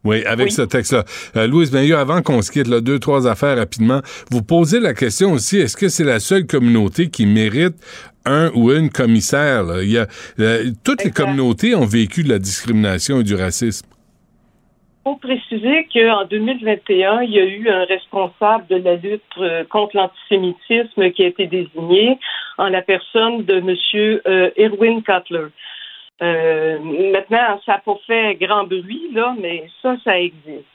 [0.03, 1.47] oui, avec ce texte-là.
[1.47, 4.01] Louise Meilleur, avant qu'on se quitte, là, deux, trois affaires rapidement.
[4.31, 7.75] Vous posez la question aussi, est-ce que c'est la seule communauté qui mérite
[8.25, 9.63] un ou une commissaire?
[9.81, 10.07] Il y a,
[10.83, 13.87] toutes les communautés ont vécu de la discrimination et du racisme.
[15.03, 19.97] Faut préciser qu'en 2021, il y a eu un responsable de la lutte euh, contre
[19.97, 22.19] l'antisémitisme qui a été désigné
[22.59, 24.21] en la personne de M.
[24.27, 25.47] Euh, Erwin Cutler.
[26.21, 30.65] Euh, maintenant, ça n'a pas fait grand bruit, là, mais ça, ça existe.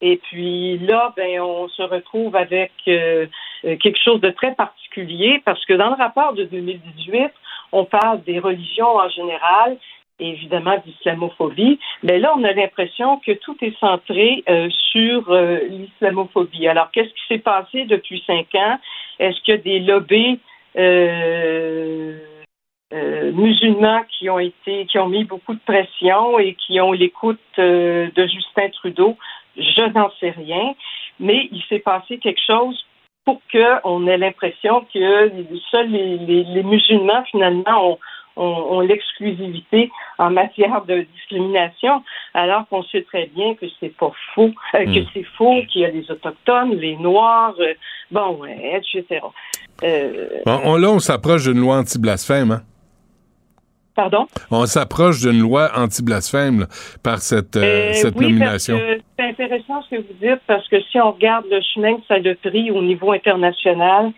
[0.00, 5.74] Et puis là, ben, on se retrouve avec quelque chose de très particulier parce que
[5.74, 7.30] dans le rapport de 2018,
[7.72, 9.76] on parle des religions en général
[10.20, 16.68] évidemment d'islamophobie, mais là, on a l'impression que tout est centré euh, sur euh, l'islamophobie.
[16.68, 18.78] Alors, qu'est-ce qui s'est passé depuis cinq ans?
[19.18, 20.38] Est-ce qu'il y a des lobbies
[20.78, 22.18] euh,
[23.32, 28.26] musulmans qui ont été, qui ont mis beaucoup de pression et qui ont l'écoute de
[28.26, 29.16] Justin Trudeau?
[29.56, 30.74] Je n'en sais rien,
[31.18, 32.84] mais il s'est passé quelque chose
[33.24, 35.30] pour qu'on ait l'impression que
[35.70, 37.98] seuls les, les musulmans, finalement, ont
[38.36, 42.02] ont, l'exclusivité en matière de discrimination,
[42.34, 45.06] alors qu'on sait très bien que c'est pas faux, euh, que hmm.
[45.12, 47.74] c'est faux, qu'il y a les autochtones, les noirs, euh,
[48.10, 49.20] bon, ouais, etc.
[49.82, 52.62] Euh, on, là, on s'approche d'une loi anti-blasphème, hein?
[53.96, 54.26] Pardon?
[54.50, 56.66] On s'approche d'une loi anti-blasphème
[57.02, 57.58] par cette,
[57.92, 58.78] cette oui, nomination.
[59.18, 62.14] C'est intéressant ce que vous dites parce que si on regarde le chemin que ça
[62.14, 64.12] a pris au niveau international,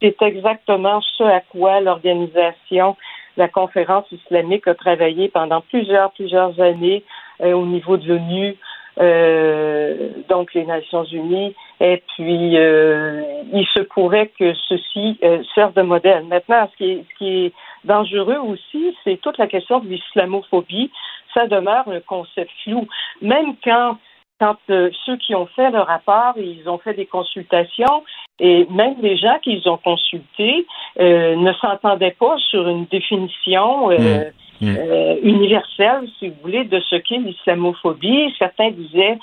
[0.00, 2.96] c'est exactement ce à quoi l'organisation
[3.36, 7.04] la conférence islamique a travaillé pendant plusieurs, plusieurs années
[7.40, 8.56] euh, au niveau de l'ONU,
[8.98, 13.22] euh, donc les Nations Unies, et puis euh,
[13.52, 15.18] il se pourrait que ceci
[15.54, 16.24] serve de modèle.
[16.24, 17.52] Maintenant, ce qui est, ce qui est
[17.84, 20.90] dangereux aussi, c'est toute la question de l'islamophobie.
[21.34, 22.86] Ça demeure un concept flou.
[23.20, 23.98] Même quand
[24.38, 28.04] quand ceux qui ont fait le rapport, ils ont fait des consultations,
[28.38, 30.66] et même les gens qu'ils ont consultés
[31.00, 34.30] euh, ne s'entendaient pas sur une définition euh,
[34.60, 34.66] mmh.
[34.66, 34.76] Mmh.
[34.78, 38.34] Euh, universelle, si vous voulez, de ce qu'est l'islamophobie.
[38.38, 39.18] Certains disaient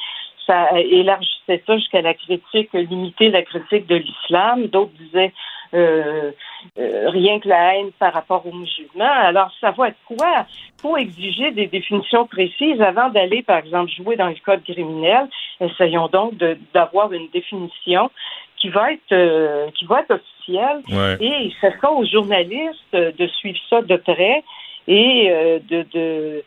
[0.46, 4.68] ça élargissait ça jusqu'à la critique, limiter la critique de l'islam.
[4.68, 5.32] D'autres disaient
[5.74, 6.32] euh,
[6.76, 9.12] rien que la haine par rapport aux musulmans.
[9.24, 10.46] Alors, ça va être quoi?
[10.78, 15.28] Il faut exiger des définitions précises avant d'aller, par exemple, jouer dans le code criminel.
[15.60, 16.36] Essayons donc
[16.74, 18.12] d'avoir une définition
[18.58, 20.82] qui va être euh, qui va être officiel
[21.20, 24.44] et ce sera aux journalistes de suivre ça de près
[24.88, 26.44] et euh, de, de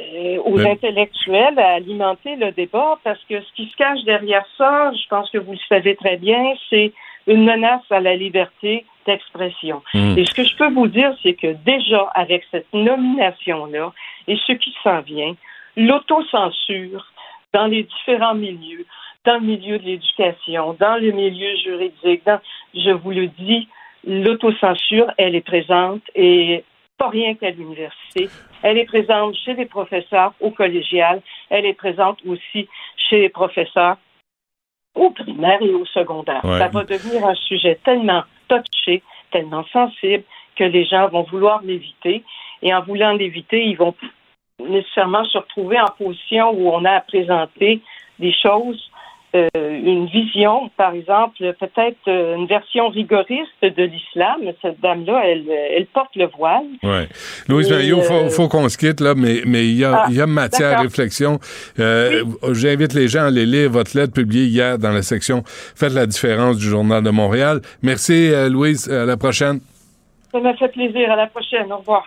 [0.00, 4.92] euh, aux intellectuels à alimenter le débat parce que ce qui se cache derrière ça,
[4.92, 6.92] je pense que vous le savez très bien, c'est
[7.26, 9.82] une menace à la liberté d'expression.
[9.94, 10.18] Hmm.
[10.18, 13.92] Et ce que je peux vous dire, c'est que déjà avec cette nomination-là
[14.28, 15.34] et ce qui s'en vient,
[15.76, 17.06] l'autocensure
[17.52, 18.86] dans les différents milieux,
[19.24, 22.40] dans le milieu de l'éducation, dans le milieu juridique, dans,
[22.74, 23.68] je vous le dis,
[24.06, 26.64] l'autocensure, elle est présente et
[26.98, 28.28] pas rien qu'à l'université.
[28.62, 31.22] Elle est présente chez les professeurs au collégial.
[31.48, 33.96] Elle est présente aussi chez les professeurs
[34.94, 36.44] au primaire et au secondaire.
[36.44, 36.58] Ouais.
[36.58, 40.24] Ça va devenir un sujet tellement touché, tellement sensible
[40.56, 42.24] que les gens vont vouloir l'éviter.
[42.62, 43.94] Et en voulant l'éviter, ils vont
[44.58, 47.80] nécessairement se retrouver en position où on a à présenter
[48.18, 48.89] des choses,
[49.34, 54.40] euh, une vision, par exemple, peut-être euh, une version rigoriste de l'islam.
[54.62, 56.66] Cette dame-là, elle, elle porte le voile.
[56.82, 57.08] Ouais.
[57.48, 60.02] Louise Et, Maillot, faut, euh, faut qu'on se quitte, là, mais mais il y a,
[60.02, 61.38] Ah, il y a matière à réflexion.
[61.78, 65.94] Euh, J'invite les gens à aller lire votre lettre publiée hier dans la section Faites
[65.94, 67.60] la différence du Journal de Montréal.
[67.82, 68.90] Merci, euh, Louise.
[68.90, 69.60] À la prochaine.
[70.32, 71.10] Ça m'a fait plaisir.
[71.10, 71.72] À la prochaine.
[71.72, 72.06] Au revoir.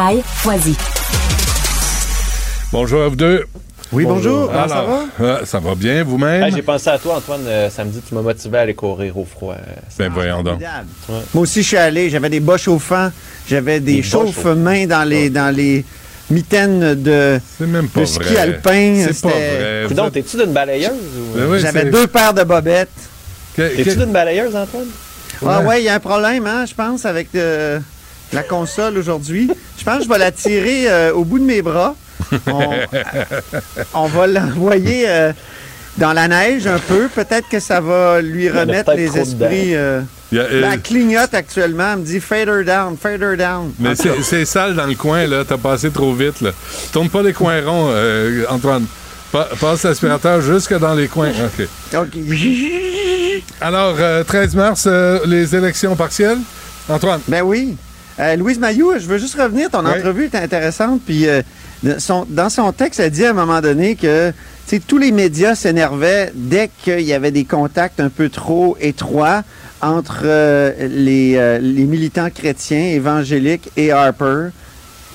[0.25, 0.75] Foisy.
[2.71, 3.43] Bonjour à vous deux.
[3.91, 4.47] Oui, bonjour.
[4.51, 6.41] Comment ça Alors, euh, ça va bien, vous-même?
[6.43, 7.41] Hey, J'ai pensé à toi, Antoine.
[7.45, 9.53] euh, samedi, tu m'as motivé à aller courir au froid.
[9.53, 10.59] euh, Ben voyons donc.
[11.35, 12.09] Moi aussi, je suis allé.
[12.09, 13.11] J'avais des bas chauffants.
[13.47, 15.85] J'avais des, Des chauffe-mains dans les, dans les
[16.31, 17.39] mitaines de,
[17.93, 18.37] pas de ski vrai.
[18.37, 18.95] alpin.
[19.07, 19.85] C'est pas C'était- vrai.
[19.87, 20.89] Coudon, t'es-tu d'une balayeuse?
[20.89, 21.37] Ou...
[21.37, 22.89] Ben oui, J'avais deux paires de bobettes.
[23.55, 24.87] T'es-tu d'une balayeuse, Antoine?
[25.45, 27.79] Ah ouais, il y a un problème, hein, je pense, avec euh,
[28.33, 29.49] la console aujourd'hui.
[29.81, 31.95] Je pense que je vais la tirer euh, au bout de mes bras.
[32.45, 32.69] On,
[33.95, 35.33] on va l'envoyer euh,
[35.97, 37.07] dans la neige un peu.
[37.07, 39.75] Peut-être que ça va lui remettre les esprits.
[39.75, 40.01] euh,
[40.33, 41.93] euh, la clignote actuellement.
[41.93, 43.73] Elle me dit fader down, fader down.
[43.79, 45.43] Mais c'est c'est sale dans le coin, là.
[45.47, 46.51] T'as passé trop vite, là.
[46.93, 48.85] Tourne pas les coins ronds, euh, Antoine.
[49.31, 51.31] Pa- passe l'aspirateur jusque dans les coins.
[51.31, 51.67] OK.
[53.59, 56.37] Alors, euh, 13 mars, euh, les élections partielles.
[56.87, 57.21] Antoine.
[57.27, 57.75] Ben oui.
[58.21, 59.69] Euh, Louise Mayou, je veux juste revenir.
[59.69, 59.91] Ton Oui.
[59.97, 61.01] entrevue est intéressante.
[61.05, 61.41] Puis euh,
[61.97, 64.31] son- dans son texte, elle dit à un moment donné que
[64.87, 69.43] tous les médias s'énervaient dès qu'il y avait des contacts un peu trop étroits
[69.81, 74.49] entre euh, les, les militants chrétiens, évangéliques et Harper.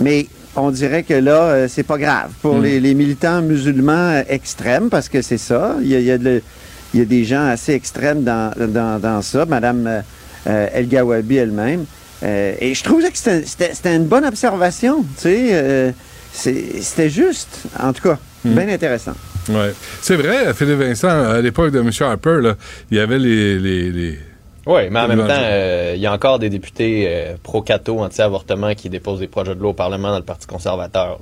[0.01, 0.27] Mais
[0.57, 2.63] on dirait que là, c'est pas grave pour Mm.
[2.65, 5.77] les, les militants musulmans extrêmes, parce que c'est ça.
[5.81, 6.43] Il y a, il y a de-
[6.95, 9.45] il y a des gens assez extrêmes dans, dans, dans ça.
[9.47, 10.01] Madame euh,
[10.49, 11.85] euh, El Gawabi elle-même.
[12.23, 15.03] Euh, et je trouvais que c'était- une bonne observation.
[15.17, 15.91] Tu sais, euh,
[16.33, 18.55] c'était juste, en tout cas, Mm.
[18.55, 19.13] bien intéressant.
[19.49, 19.73] Ouais.
[20.03, 21.91] C'est vrai, Philippe Vincent, à l'époque de M.
[22.01, 22.55] Harper, là,
[22.91, 23.59] il y avait les.
[23.59, 24.19] les, les-
[24.67, 28.75] Oui, mais en même temps, euh, il y a encore des députés euh, pro-cato, anti-avortement,
[28.75, 31.21] qui déposent des projets de loi au Parlement dans le Parti conservateur.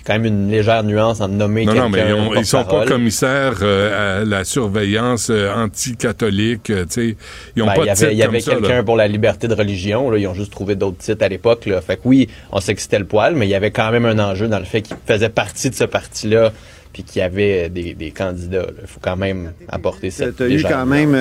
[0.00, 1.82] Y a quand même une légère nuance en nommer Non, quelqu'un.
[1.84, 6.70] non, mais ils, ont- ils sont pas commissaires euh, à la surveillance euh, anti-catholique.
[6.70, 7.16] euh, tu sais.
[7.56, 9.08] Ils ont Ben, pas il y de avait, titre il y avait quelqu'un pour la
[9.08, 10.10] liberté de religion.
[10.10, 11.66] Là, ils ont juste trouvé d'autres titres à l'époque.
[11.66, 11.80] là.
[11.80, 14.06] Fait que oui, on sait que c'était le poil, mais il y avait quand même
[14.06, 16.52] un enjeu dans le fait qu'il faisait partie de ce parti-là
[16.92, 18.66] puis qu'il y avait des, des candidats.
[18.80, 21.14] Il faut quand même apporter cette Tu as eu quand même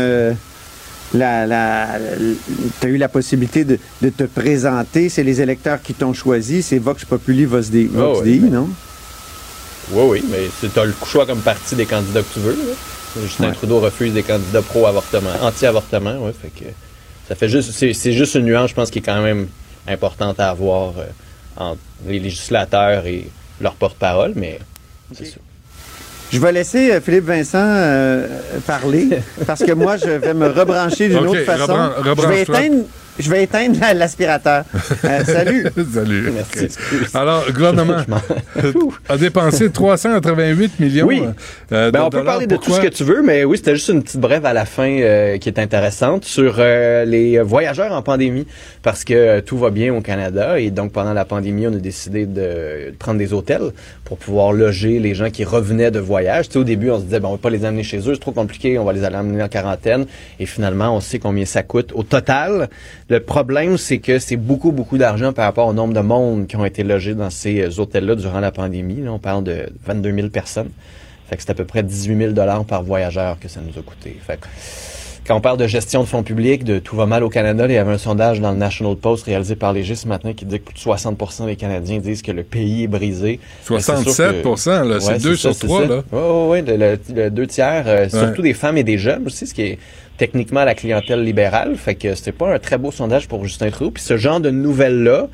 [1.13, 1.87] la, la,
[2.79, 5.09] t'as eu la possibilité de, de te présenter.
[5.09, 6.61] C'est les électeurs qui t'ont choisi.
[6.61, 8.69] C'est Vox Populi, Vox Dei, Oh, oui, mais- non?
[9.91, 12.51] Oui, oui, mais tu as le choix comme parti des candidats que tu veux.
[12.51, 12.73] là.
[13.23, 13.53] Justin Ouais.
[13.53, 16.69] Trudeau refuse des candidats pro-avortement, anti-avortement, ouais, fait que
[17.27, 19.47] ça fait juste, c'est, juste une nuance, je pense, qui est quand même
[19.87, 21.05] importante à avoir euh,
[21.57, 23.27] entre les législateurs et
[23.59, 24.59] leur porte-parole, mais
[25.15, 25.37] c'est ça.
[26.31, 28.27] Je vais laisser euh, Philippe Vincent euh,
[28.67, 29.09] parler
[29.47, 31.73] parce que moi, je vais me rebrancher d'une autre façon.
[32.03, 32.83] rebran- je, vais éteindre,
[33.17, 34.63] je vais éteindre la- l'aspirateur.
[35.05, 35.65] Euh, salut.
[35.93, 36.31] Salut.
[36.33, 36.67] Merci.
[37.15, 37.97] Alors, le gouvernement
[39.09, 41.23] a dépensé 388 millions Oui.
[41.71, 43.75] euh, Ben, de on peut parler de tout ce que tu veux, mais oui, c'était
[43.75, 47.91] juste une petite brève à la fin euh, qui est intéressante sur euh, les voyageurs
[47.91, 48.45] en pandémie,
[48.83, 51.77] parce que euh, tout va bien au Canada et donc pendant la pandémie, on a
[51.77, 53.71] décidé de prendre des hôtels
[54.09, 56.49] pour pouvoir loger les gens qui revenaient de voyage.
[56.49, 58.19] Tu au début, on se disait, ben, on va pas les amener chez eux, c'est
[58.19, 60.07] trop compliqué, on va les amener en quarantaine.
[60.39, 62.69] Et finalement, on sait combien ça coûte au total.
[63.07, 66.55] Le problème, c'est que c'est beaucoup, beaucoup d'argent par rapport au nombre de monde qui
[66.55, 69.07] ont été logés dans ces euh, hôtels-là durant la pandémie.
[69.07, 70.71] On parle de 22 000 personnes.
[71.29, 73.83] Fait que c'est à peu près 18 000 dollars par voyageur que ça nous a
[73.83, 74.17] coûté.
[75.29, 77.71] Quand on parle de gestion de fonds publics, de tout va mal au Canada, il
[77.73, 80.59] y avait un sondage dans le National Post réalisé par Léger ce matin qui dit
[80.59, 83.39] que plus de 60% des Canadiens disent que le pays est brisé.
[83.69, 85.81] Mais c'est sûr 67 que- là, c'est Ouais, deux sur trois.
[86.11, 89.61] Oui, oui, le deux tiers, euh, surtout des femmes et des jeunes aussi, ce qui
[89.61, 89.77] est
[90.17, 91.75] techniquement la clientèle libérale.
[91.75, 93.91] Fait que c'était pas un très beau sondage pour Justin Trudeau.
[93.91, 95.27] Puis ce genre de nouvelles-là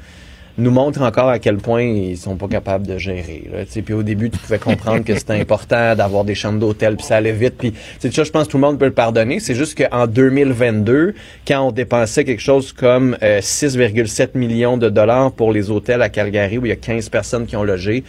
[0.57, 3.44] nous montre encore à quel point ils sont pas capables de gérer.
[3.52, 3.65] Là.
[3.65, 6.95] Tu sais, Puis au début, tu pouvais comprendre que c'était important d'avoir des chambres d'hôtel,
[6.95, 7.56] puis ça allait vite.
[7.57, 9.40] Puis c'est ça, je pense que tout le monde peut le pardonner.
[9.40, 11.14] C'est juste qu'en 2022,
[11.48, 16.10] quand on dépensait quelque chose comme euh, 6,7 millions de dollars pour les hôtels à
[16.10, 18.03] Calgary, où il y a 15 personnes qui ont logé,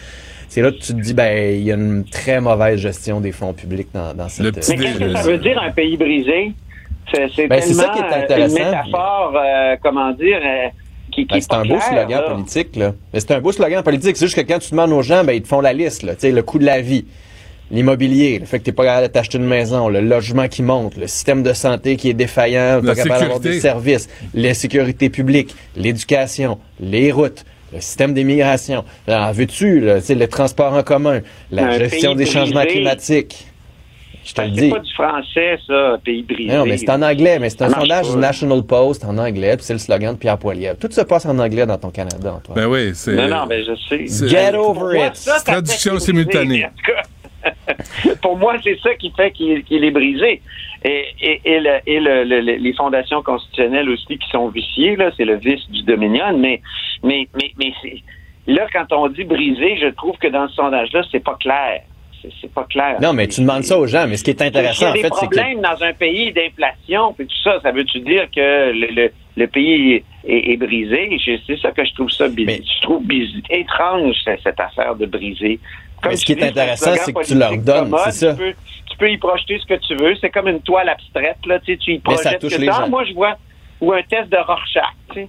[0.47, 3.33] c'est là que tu te dis, ben, il y a une très mauvaise gestion des
[3.33, 4.45] fonds publics dans, dans cette...
[4.45, 6.53] Mais qu'est-ce que ça veut dire un pays brisé?
[7.11, 8.57] C'est c'est Ben, c'est tellement ça qui est euh, intéressant.
[8.57, 10.67] une métaphore, euh, comment dire, euh,
[11.17, 12.29] qui, qui Ben, est c'est un beau slogan là.
[12.31, 12.93] politique, là.
[13.13, 14.17] Mais c'est un beau slogan politique.
[14.17, 16.13] C'est juste que quand tu demandes aux gens, ben, ils te font la liste, là.
[16.15, 17.05] Tu sais, le coût de la vie,
[17.71, 20.95] l'immobilier, le fait que t'es pas capable de t'acheter une maison, le logement qui monte,
[20.97, 23.49] le système de santé qui est défaillant, La pas capable d'avoir sécurité.
[23.49, 28.85] des services, la sécurité publique, l'éducation, les routes, le système d'immigration.
[29.09, 31.21] En veux-tu, là, tu sais, le transport en commun,
[31.51, 33.47] la Un gestion des changements climatiques.
[34.27, 34.69] Je te le C'est dis.
[34.69, 36.53] pas du français, ça, pays brisé.
[36.53, 39.65] Non, mais c'est en anglais, mais c'est un sondage du National Post en anglais, puis
[39.65, 40.77] c'est le slogan de Pierre Poilievre.
[40.77, 42.55] Tout se passe en anglais dans ton Canada, Antoine.
[42.57, 43.15] Ben oui, c'est.
[43.15, 44.05] Non, non, mais je sais.
[44.07, 45.15] c'est- Get over it.
[45.15, 46.45] ça, Traduction simultanée.
[46.45, 46.65] brisé.
[46.65, 47.01] En tout cas,
[48.21, 50.41] Pour moi, c'est ça qui fait qu'il est brisé.
[50.83, 54.95] Et, et, et, le- et le- le- le- les fondations constitutionnelles aussi qui sont viciées,
[54.95, 56.37] là, c'est le vice du Dominion.
[56.37, 56.61] Mais,
[57.03, 58.01] mais, mais, mais c'est-
[58.47, 61.81] là, quand on dit brisé, je trouve que dans ce sondage-là, c'est pas clair.
[62.21, 62.97] C'est- pas clair.
[63.01, 65.09] Non, mais tu demandes ça aux gens, mais ce qui est intéressant, en des fait,
[65.13, 65.35] c'est que...
[65.35, 69.47] problèmes dans un pays d'inflation, puis tout ça, ça veut-tu dire que le, le, le
[69.47, 71.17] pays est, est brisé?
[71.45, 72.55] C'est ça que je trouve ça bizarre.
[72.79, 75.59] Je trouve biz- étrange, cette, affaire de briser.
[76.05, 78.31] Mais ce qui est intéressant, c'est que tu leur donnes, c'est ça.
[78.33, 78.53] Tu peux,
[78.91, 80.15] tu peux y projeter ce que tu veux.
[80.21, 81.59] C'est comme une toile abstraite, là.
[81.59, 82.89] Tu, sais, tu y Mais ça projettes touche que les gens.
[82.89, 83.35] Moi, je vois,
[83.81, 84.83] ou un test de Rorschach,
[85.13, 85.27] tu sais.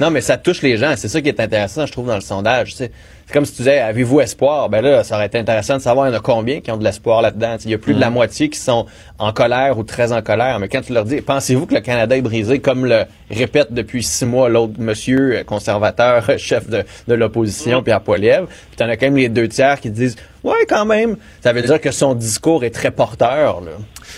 [0.00, 0.94] Non, mais ça touche les gens.
[0.96, 2.70] C'est ça qui est intéressant, je trouve, dans le sondage.
[2.70, 2.92] tu sais.
[3.26, 4.68] C'est comme si tu disais, avez-vous espoir?
[4.68, 6.76] Ben là, ça aurait été intéressant de savoir, il y en a combien qui ont
[6.76, 7.56] de l'espoir là-dedans?
[7.64, 8.86] Il y a plus de la moitié qui sont
[9.18, 10.60] en colère ou très en colère.
[10.60, 14.04] Mais quand tu leur dis, pensez-vous que le Canada est brisé, comme le répète depuis
[14.04, 18.96] six mois l'autre monsieur euh, conservateur, chef de, de l'opposition, Pierre Poilievre, puis t'en as
[18.96, 21.16] quand même les deux tiers qui disent, ouais, quand même.
[21.40, 23.72] Ça veut dire que son discours est très porteur, là.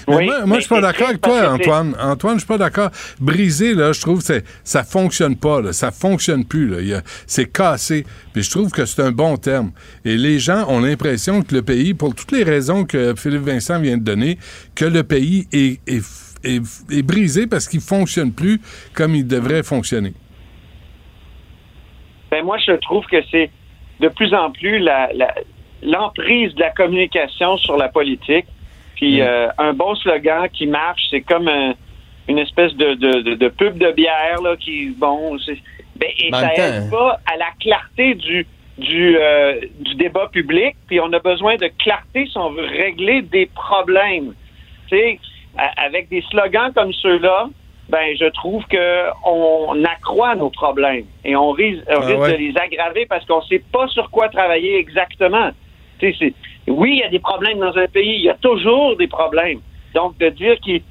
[0.09, 1.97] Mais moi, moi, je suis pas d'accord avec toi, Antoine.
[2.01, 2.91] Antoine, je suis pas d'accord.
[3.21, 5.73] Brisé, là, je trouve que ça fonctionne pas, là.
[5.73, 6.75] Ça fonctionne plus,
[7.27, 8.05] C'est cassé.
[8.33, 9.73] Puis je trouve que c'est un bon terme.
[10.05, 13.81] Et les gens ont l'impression que le pays, pour toutes les raisons que Philippe Vincent
[13.81, 14.39] vient de donner,
[14.75, 16.03] que le pays est, est,
[16.45, 18.61] est, est brisé parce qu'il fonctionne plus
[18.95, 20.15] comme il devrait fonctionner.
[22.31, 23.51] Ben moi, je trouve que c'est
[24.01, 25.35] de plus en plus la- la-
[25.83, 28.47] l'emprise de la communication sur la politique.
[28.99, 31.75] Puis euh, un bon slogan qui marche, c'est comme un-
[32.29, 35.57] une espèce de, de, de, de pub de bière là, qui bon, c'est-
[35.97, 38.47] ben, et ça aide pas à la clarté du
[38.77, 40.77] du, euh, du débat public.
[40.87, 44.35] Puis on a besoin de clarté si on veut régler des problèmes.
[44.89, 45.19] Tu sais,
[45.77, 47.49] avec des slogans comme ceux-là,
[47.89, 52.33] ben je trouve que on accroît nos problèmes et on risque, on Ah risque ouais.
[52.33, 55.51] de les aggraver parce qu'on sait pas sur quoi travailler exactement.
[55.99, 56.35] Tu sais, c'est-
[56.71, 59.61] oui, il y a des problèmes dans un pays, il y a toujours des problèmes.
[59.95, 60.83] Donc de dire qu'il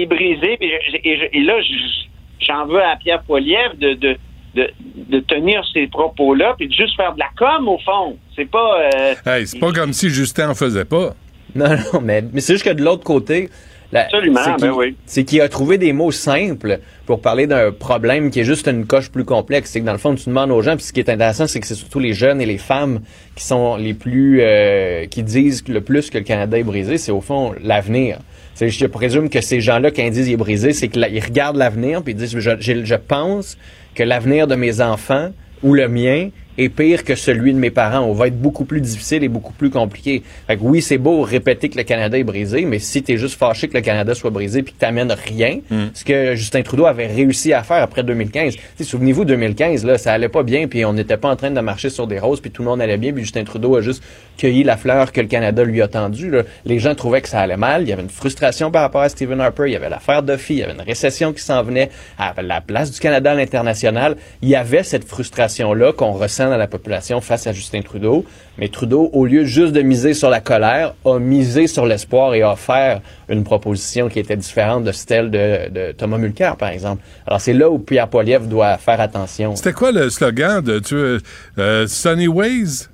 [0.00, 4.16] est brisé, je- et, je- et là je- j'en veux à Pierre Poilievre de, de
[4.54, 4.70] de,
[5.10, 8.16] de tenir ces propos-là, puis de juste faire de la com au fond.
[8.34, 8.80] C'est pas.
[8.94, 11.10] euh, Hey, c'est pas comme si Justin en faisait pas.
[11.54, 13.50] Non, non, mais, mais c'est juste que de l'autre côté,
[13.94, 14.96] Absolument, c'est ben qu'il- oui.
[15.06, 18.84] c'est qu'il a trouvé des mots simples pour parler d'un problème qui est juste une
[18.86, 19.70] coche plus complexe.
[19.70, 21.60] C'est que dans le fond, tu demandes aux gens, puis ce qui est intéressant, c'est
[21.60, 23.00] que c'est surtout les jeunes et les femmes
[23.36, 27.12] qui sont les plus, euh, qui disent le plus que le Canada est brisé, c'est
[27.12, 28.18] au fond l'avenir.
[28.54, 31.56] C'est- Je présume que ces gens-là, quand ils disent il est brisé, c'est qu'ils regardent
[31.58, 33.56] l'avenir, puis ils disent je pense
[33.94, 35.30] que l'avenir de mes enfants
[35.62, 38.00] ou le mien est pire que celui de mes parents.
[38.00, 40.22] On va être beaucoup plus difficile et beaucoup plus compliqué.
[40.46, 43.38] Fait que oui, c'est beau répéter que le Canada est brisé, mais si t'es juste
[43.38, 45.60] fâché que le Canada soit brisé puis que t'amènes rien,
[45.94, 48.54] ce que Justin Trudeau avait réussi à faire après 2015.
[48.54, 51.50] Tu sais, Souvenez-vous, 2015, là, ça allait pas bien, puis on n'était pas en train
[51.50, 53.80] de marcher sur des roses, puis tout le monde allait bien, puis Justin Trudeau a
[53.80, 54.02] juste
[54.38, 56.30] cueilli la fleur que le Canada lui a tendue.
[56.30, 56.42] là.
[56.64, 57.82] Les gens trouvaient que ça allait mal.
[57.82, 59.64] Il y avait une frustration par rapport à Stephen Harper.
[59.66, 60.54] Il y avait l'affaire Duffy.
[60.54, 64.16] Il y avait une récession qui s'en venait à la place du Canada à l'international.
[64.42, 68.24] Il y avait cette frustration-là qu'on ressent dans la population face à Justin Trudeau.
[68.58, 72.42] Mais Trudeau, au lieu juste de miser sur la colère, a misé sur l'espoir et
[72.42, 77.02] a offert une proposition qui était différente de celle de, de Thomas Mulcair, par exemple.
[77.26, 79.56] Alors, c'est là où Pierre Poilievre doit faire attention.
[79.56, 81.20] C'était quoi le slogan de tu,
[81.58, 82.88] euh, Sunny Ways?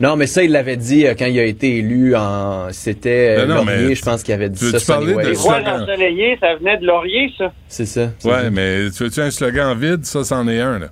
[0.00, 2.68] Non, mais ça, il l'avait dit euh, quand il a été élu en.
[2.72, 4.94] C'était euh, Ben Laurier, je pense qu'il avait dit tu ça.
[4.94, 7.52] parler Sunny de ensoleillé, ça venait de Laurier, ça.
[7.68, 8.10] C'est ça.
[8.24, 8.50] Ouais, ça.
[8.50, 10.06] mais tu veux-tu un slogan vide?
[10.06, 10.86] Ça, c'en est un, là.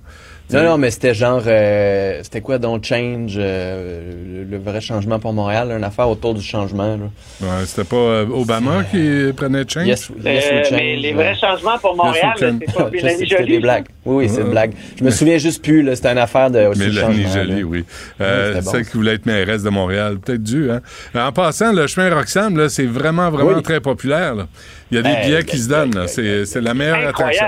[0.51, 5.19] Non, non, mais c'était genre, euh, c'était quoi, Don't Change, euh, le, le vrai changement
[5.19, 6.97] pour Montréal, une affaire autour du changement.
[6.97, 7.03] Là.
[7.41, 9.85] Ouais, c'était pas euh, Obama qui prenait change?
[9.85, 12.89] Yes, yes, we Euh, change, mais les vrais changements pour Montréal, Yes, c'est pas
[13.19, 13.85] C'était des blagues.
[14.05, 14.71] Oui, oui, c'est une blague.
[14.97, 17.43] Je me souviens juste plus, là, c'était une affaire de aussi Mélanie là.
[17.65, 17.85] oui.
[18.19, 20.17] Euh, bon, celle qui voulait être mairesse de Montréal.
[20.17, 20.81] Peut-être dû, hein?
[21.13, 23.61] En passant, le chemin Roxham, là, c'est vraiment, vraiment Oui.
[23.61, 24.33] très populaire.
[24.33, 24.47] là.
[24.91, 25.93] Il y a des Hey, billets qui se donnent.
[25.93, 26.01] là.
[26.01, 27.45] gars, C'est c'est la meilleure attraction.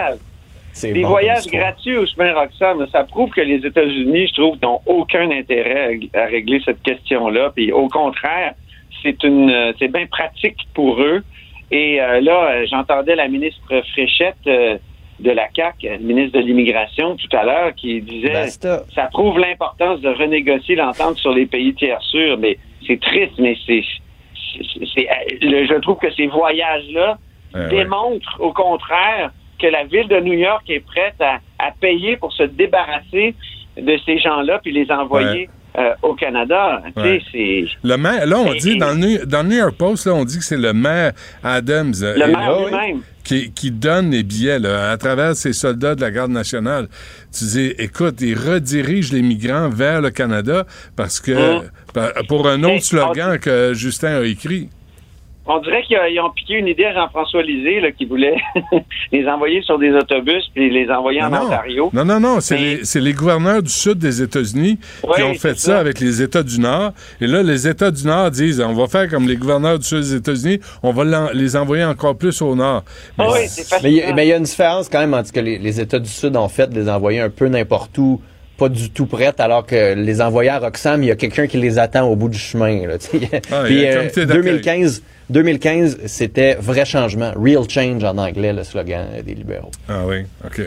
[0.81, 4.79] Des bon, voyages gratuits au chemin Roxham, ça prouve que les États-Unis, je trouve, n'ont
[4.85, 7.51] aucun intérêt à, à régler cette question-là.
[7.55, 8.53] Puis au contraire,
[9.03, 11.23] c'est une, euh, c'est bien pratique pour eux.
[11.71, 14.77] Et euh, là, euh, j'entendais la ministre Fréchette euh,
[15.19, 18.83] de la CAC, ministre de l'immigration, tout à l'heure, qui disait Basta.
[18.93, 22.37] ça prouve l'importance de renégocier l'entente sur les pays tiers sûrs.
[22.37, 23.83] Mais c'est triste, mais c'est,
[24.55, 27.17] je trouve que ces voyages-là
[27.53, 27.69] ouais.
[27.69, 29.31] démontrent au contraire
[29.61, 33.35] que la ville de New York est prête à, à payer pour se débarrasser
[33.77, 36.81] de ces gens-là puis les envoyer euh, au Canada.
[36.87, 37.21] Tu sais, Ouais.
[37.31, 40.13] c'est Le maire, là, on dit, dans le, New- dans le New York Post, là,
[40.15, 41.13] on dit que c'est le maire
[41.43, 42.65] Adams euh, le et- maire oui.
[42.71, 43.01] lui-même.
[43.23, 46.87] qui, qui donne les billets là, à travers ses soldats de la garde nationale.
[47.31, 50.65] Tu dis, écoute, ils redirigent les migrants vers le Canada
[50.97, 51.63] parce que Hum.
[51.93, 54.69] par- pour un autre slogan que Justin a écrit.
[55.47, 58.35] On dirait qu'ils ils ont piqué une idée à Jean-François Lisée là, qui voulait
[59.11, 61.89] les envoyer sur des autobus puis les envoyer en non, Ontario.
[61.93, 64.77] non, non, non, c'est Mais- les, gouverneurs du sud des États-Unis
[65.15, 65.79] qui ont fait ça ça.
[65.79, 66.91] avec les États du Nord.
[67.19, 69.99] Et là, les États du Nord disent, on va faire comme les gouverneurs du sud
[70.01, 72.83] des États-Unis, on va les envoyer encore plus au Nord.
[73.17, 74.15] Mais Ah oui, c'est- c'est Mais il y, a- fascinant.
[74.15, 76.09] mais il y a une différence quand même entre ce que les, les États du
[76.09, 78.21] Sud ont fait de les envoyer un peu n'importe où,
[78.61, 81.57] pas du tout prêtes, alors que les envoyer à Roxham, il y a quelqu'un qui
[81.57, 82.85] les attend au bout du chemin.
[82.85, 82.97] Là.
[83.51, 84.43] Ah, Puis, a un euh, comité d'accueil.
[84.43, 89.71] 2015, 2015 c'était vrai changement, real change en anglais, le slogan euh, des libéraux.
[89.89, 90.61] Ah oui, OK.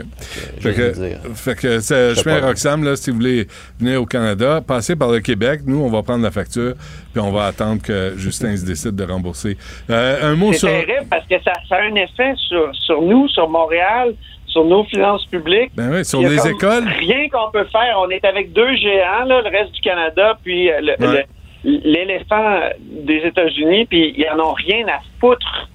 [0.59, 1.19] je Fait viens de que, dire.
[1.37, 2.41] fait que c'est Je sais chemin.
[2.41, 3.47] Roxham, là, si vous voulez
[3.79, 5.61] venir au Canada, passez par le Québec.
[5.65, 6.75] Nous, on va prendre la facture,
[7.13, 9.57] puis on va attendre que Justin se décide de rembourser.
[9.89, 10.69] Euh, un mot C'est sur...
[10.69, 14.15] terrible parce que ça, ça a un effet sur, sur nous, sur Montréal,
[14.55, 15.73] sur nos finances publiques.
[15.75, 16.85] Ben oui, sur Il y a les écoles.
[16.99, 17.97] Rien qu'on peut faire.
[17.99, 21.27] On est avec deux géants, là, le reste du Canada, puis euh, Ouais.
[21.65, 25.69] l'éléphant des États-Unis, puis ils en ont rien à foutre.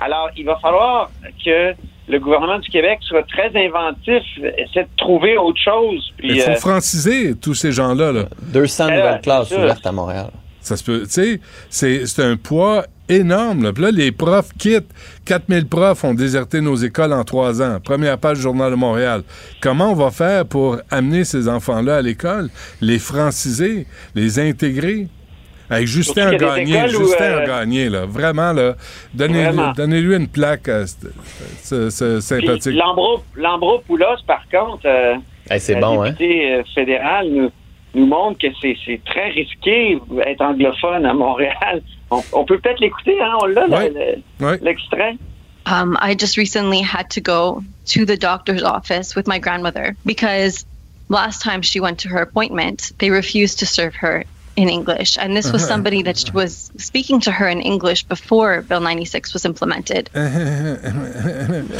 [0.00, 1.10] Alors, il va falloir
[1.44, 1.72] que
[2.08, 4.22] le gouvernement du Québec soit très inventif,
[4.58, 6.12] essaie de trouver autre chose.
[6.18, 8.12] Puis, Il faut euh, franciser tous ces gens-là.
[8.12, 8.24] Là.
[8.52, 10.30] 200 Ben, nouvelles classes ouvertes à Montréal.
[10.60, 11.02] Ça se peut.
[11.04, 11.40] Tu sais,
[11.70, 13.62] c'est c'est un poids énorme.
[13.64, 13.72] Là.
[13.72, 14.90] Puis là, les profs quittent.
[15.24, 17.78] 4000 profs ont déserté nos écoles en trois ans.
[17.82, 19.22] Première page du Journal de Montréal.
[19.60, 22.48] Comment on va faire pour amener ces enfants-là à l'école,
[22.80, 25.08] les franciser, les intégrer?
[25.68, 28.76] Avec Justin a Gagné, Justin euh, Gagné, là, vraiment, là,
[29.12, 30.84] donnez- donnez-lui une plaque euh,
[31.64, 32.76] puis sympathique.
[32.76, 35.16] Lambro- Lambro-Poulos, par contre, euh,
[35.50, 36.12] Hey, c'est bon, hein?
[36.52, 37.50] euh, fédérale nous,
[37.96, 41.82] nous montre que c'est c'est très risqué être anglophone à Montréal.
[42.10, 43.34] On, on peut peut-être l'écouter, hein?
[43.42, 43.90] On l'a, Ouais.
[44.40, 44.58] le- Ouais.
[45.66, 50.64] Um, I just recently had to go to the doctor's office with my grandmother because
[51.08, 54.24] last time she went to her appointment, they refused to serve her
[54.56, 55.18] in English.
[55.18, 55.72] And this was Uh-huh.
[55.74, 60.08] somebody that was speaking to her in English before Bill 96 was implemented.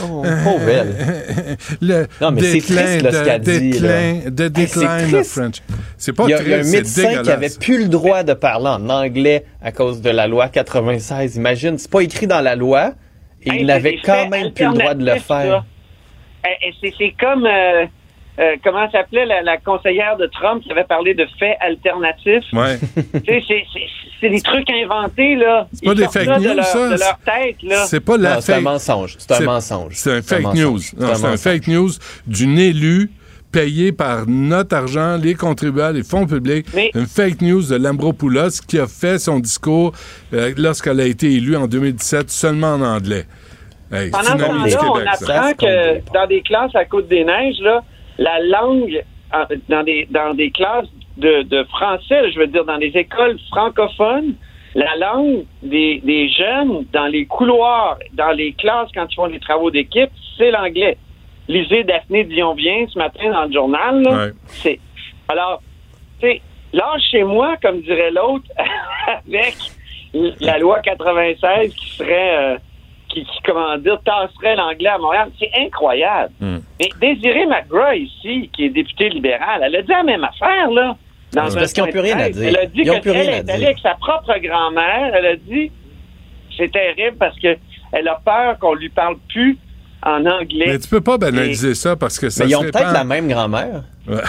[0.03, 1.57] Oh, pauvre elle.
[1.81, 4.31] le Non, mais c'est déclin triste, là, ce qu'elle dit, déclin, là.
[4.31, 5.31] de Hey, of triste.
[5.33, 5.63] French.
[5.97, 7.89] C'est pas Il y, a, il y a un triste, médecin qui avait plus le
[7.89, 11.37] droit de parler en anglais à cause de la loi 96.
[11.37, 12.93] Imagine, c'est pas écrit dans la loi
[13.43, 15.65] et Hey, il c'est avait des quand même plus le droit de le faire.
[16.81, 17.87] C'est c'est comme, euh,
[18.39, 22.45] euh, comment s'appelait la, la conseillère de Trump qui avait parlé de faits alternatifs?
[22.53, 22.79] Ouais.
[23.25, 23.81] Tu sais, c'est- c'est
[24.19, 25.69] c'est des trucs inventés, là.
[25.75, 26.89] C'est pas Ils des fake ça de news, leur, ça.
[26.89, 27.85] de leur tête, là.
[27.85, 29.15] C'est pas la Non, c'est un fake- mensonge.
[29.19, 29.93] C'est un mensonge.
[29.95, 30.79] C'est un C'est un fake news.
[30.79, 31.39] C'est Non, un C'est un mensonge.
[31.41, 31.91] fake news
[32.27, 33.11] d'une élue
[33.53, 36.67] payée par notre argent, les contribuables, les fonds publics.
[36.75, 39.93] Mais- Une fake news de Lambropoulos qui a fait son discours
[40.33, 43.27] euh, lorsqu'elle a été élue en 2017 seulement en anglais.
[43.93, 45.07] Hey, Pendant c'est ce temps-là, on
[45.37, 47.83] apprend que dans des classes à Côte-des-Neiges, là,
[48.19, 49.03] la langue,
[49.33, 53.39] en- dans des, dans des classes de, de français, je veux dire, dans des écoles
[53.51, 54.35] francophones,
[54.75, 59.41] la langue des, des jeunes dans les couloirs, dans les classes quand ils font des
[59.41, 60.99] travaux d'équipe, c'est l'anglais.
[61.49, 64.03] Lisez Daphné Dion-Bien ce matin dans le journal.
[64.03, 64.11] là.
[64.27, 64.33] Ouais.
[64.49, 64.81] C'est
[65.29, 65.63] alors,
[66.21, 66.43] tu sais,
[67.11, 68.45] chez moi, comme dirait l'autre,
[69.27, 69.57] avec
[70.41, 72.59] la loi 96 qui serait, euh,
[73.09, 75.29] qui, qui, comment dire, tasserait l'anglais à Montréal.
[75.39, 76.33] C'est incroyable.
[76.41, 76.59] Hmm.
[76.81, 80.97] Mais Désirée McGraw, ici, qui est députée libérale, elle a dit la même affaire, là.
[81.33, 82.49] Dans parce qu'ils ont point plus rien à dire.
[82.49, 83.55] Elle a dit Ils ont que plus rien elle à est dire.
[83.55, 85.13] allée avec sa propre grand-mère.
[85.15, 85.71] Elle a dit
[86.57, 87.57] c'est terrible parce que
[87.93, 89.59] elle a peur qu'on lui parle plus
[90.03, 90.67] en anglais.
[90.69, 93.29] Mais tu peux pas banaliser ça parce que ça Mais ils ont peut-être la même
[93.29, 93.83] grand-mère.
[94.07, 94.23] Ouais.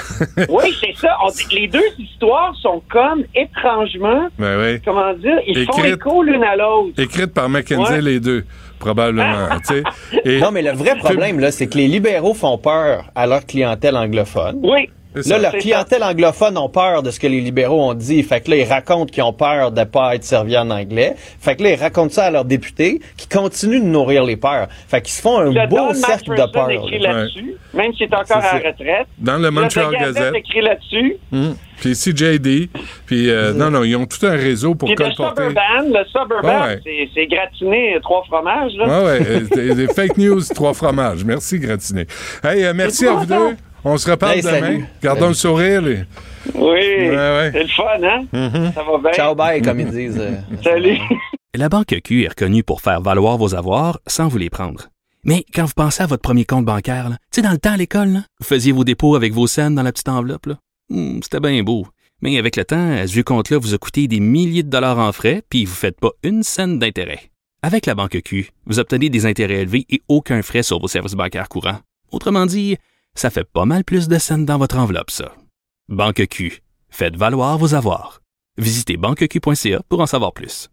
[0.49, 1.15] Oui, c'est ça.
[1.23, 4.81] On- les deux histoires sont comme étrangement, Ben oui.
[4.83, 5.95] comment dire, ils font Écrites.
[5.95, 6.99] écho l'une à l'autre.
[6.99, 8.01] Écrite par Mackenzie, Ouais.
[8.01, 8.43] les deux,
[8.79, 9.47] probablement.
[9.67, 9.83] tu sais.
[10.25, 13.45] Et- Non, mais le vrai problème, là, c'est que les libéraux font peur à leur
[13.45, 14.59] clientèle anglophone.
[14.63, 14.89] Oui.
[15.25, 18.21] Là, leur clientèle anglophone ont peur de ce que les libéraux ont dit.
[18.23, 21.15] Fait que là, ils racontent qu'ils ont peur de pas être servis en anglais.
[21.39, 24.67] Fait que là, ils racontent ça à leurs députés qui continuent de nourrir les peurs.
[24.87, 26.69] Fait qu'ils se font un Le beau Don cercle de peur.
[26.69, 27.13] écrit là.
[27.13, 29.07] là-dessus, même s'il est encore à C'est la retraite.
[29.17, 31.17] Dans le Montreal Gazette écrit là-dessus.
[31.33, 31.55] Hum.
[31.79, 32.69] Puis CJD.
[33.05, 35.43] Puis euh, non, non, ils ont tout un réseau pour Puis le colporter.
[35.43, 36.79] Suburban, le Suburban, Ouais, ouais.
[36.83, 38.71] c'est- c'est gratiné trois fromages.
[38.75, 38.85] Là.
[38.87, 39.19] Ouais, ouais.
[39.29, 41.23] euh, des- des fake news, trois fromages.
[41.23, 42.07] Merci, Gratiné.
[42.43, 43.55] Hey, euh, merci à vous deux.
[43.83, 44.59] On se reparle Hey, demain.
[44.59, 44.85] salut.
[45.01, 45.29] Gardons Salut.
[45.29, 45.87] le sourire.
[45.87, 46.05] et-
[46.53, 47.49] Oui, Ouais, ouais.
[47.53, 48.25] c'est le fun, hein?
[48.33, 48.71] Mhm.
[48.73, 49.11] Ça va bien?
[49.13, 50.19] Ciao, bye, comme ils disent.
[50.19, 50.37] euh.
[50.63, 50.97] Salut.
[51.55, 54.87] La Banque Q est reconnue pour faire valoir vos avoirs sans vous les prendre.
[55.23, 57.77] Mais quand vous pensez à votre premier compte bancaire, tu sais, dans le temps à
[57.77, 60.49] l'école, vous faisiez vos dépôts avec vos scènes dans la petite enveloppe.
[60.89, 61.87] Hmm, C'était bien beau.
[62.21, 64.97] Mais avec le temps, à ce vieux compte-là vous a coûté des milliers de dollars
[64.99, 67.29] en frais, puis vous ne faites pas une scène d'intérêt.
[67.61, 71.13] Avec la Banque Q, vous obtenez des intérêts élevés et aucun frais sur vos services
[71.13, 71.79] bancaires courants.
[72.11, 72.77] Autrement dit,
[73.19, 75.31] ça fait pas mal plus de scènes dans votre enveloppe, ça.
[75.89, 76.61] Banque Q.
[76.89, 78.21] Faites valoir vos avoirs.
[78.57, 80.69] Visitez banqueq.ca pour en savoir plus.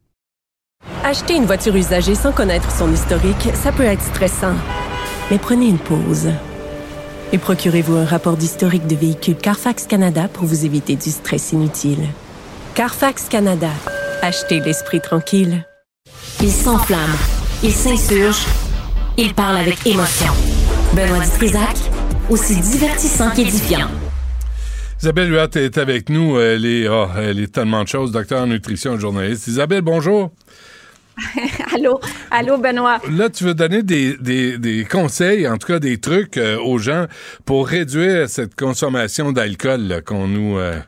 [1.02, 4.54] Acheter une voiture usagée sans connaître son historique, ça peut être stressant.
[5.30, 6.30] Mais prenez une pause.
[7.32, 12.06] Et procurez-vous un rapport d'historique de véhicule Carfax Canada pour vous éviter du stress inutile.
[12.74, 13.70] Carfax Canada.
[14.22, 15.66] Achetez l'esprit tranquille.
[16.40, 17.16] Il s'enflamme,
[17.62, 18.44] il s'insurge,
[19.16, 20.32] il parle avec émotion.
[20.94, 21.76] Benoît Dutrisac,
[22.30, 23.88] aussi divertissant qu'édifiant.
[25.00, 26.38] Isabelle Huot est avec nous.
[26.38, 28.12] Elle est, oh, elle est tellement de choses.
[28.12, 29.46] Docteur en nutrition, journaliste.
[29.48, 30.32] Isabelle, bonjour.
[31.74, 33.00] allô, allô, Benoît.
[33.10, 36.78] Là, tu veux donner des, des, des conseils, en tout cas des trucs euh, aux
[36.78, 37.06] gens
[37.44, 40.80] pour réduire cette consommation d'alcool qu'on nous euh,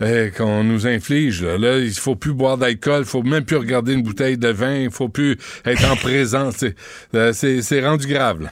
[0.00, 1.42] eh, qu'on nous inflige.
[1.42, 1.58] Là.
[1.58, 4.74] Là, il faut plus boire d'alcool, il faut même plus regarder une bouteille de vin,
[4.74, 6.54] il faut plus être en présence.
[6.58, 6.74] C'est,
[7.14, 8.42] euh, c'est, c'est rendu grave.
[8.42, 8.50] là.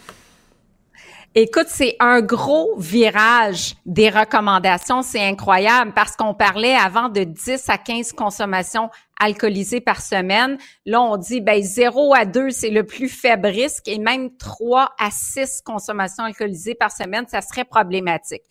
[1.37, 5.03] Écoute, c'est un gros virage des recommandations.
[5.03, 8.89] C'est incroyable parce qu'on parlait avant de 10 à 15 consommations
[9.19, 10.59] alcoolisées par semaine.
[10.87, 14.91] Là, on dit, ben, 0 à 2, c'est le plus faible risque et même 3
[14.97, 18.43] à 6 consommations alcoolisées par semaine, ça serait problématique.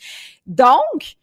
[0.45, 1.15] Donc,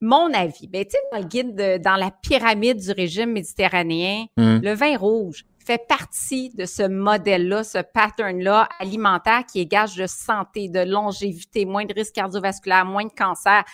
[0.00, 4.24] mon avis, ben, tu sais, dans le guide, de- dans la pyramide du régime méditerranéen,
[4.38, 4.58] Mm.
[4.62, 10.06] le vin rouge fait partie de ce modèle-là, ce pattern-là alimentaire qui est gage de
[10.06, 13.64] santé, de longévité, moins de risques cardiovasculaires, moins de cancer.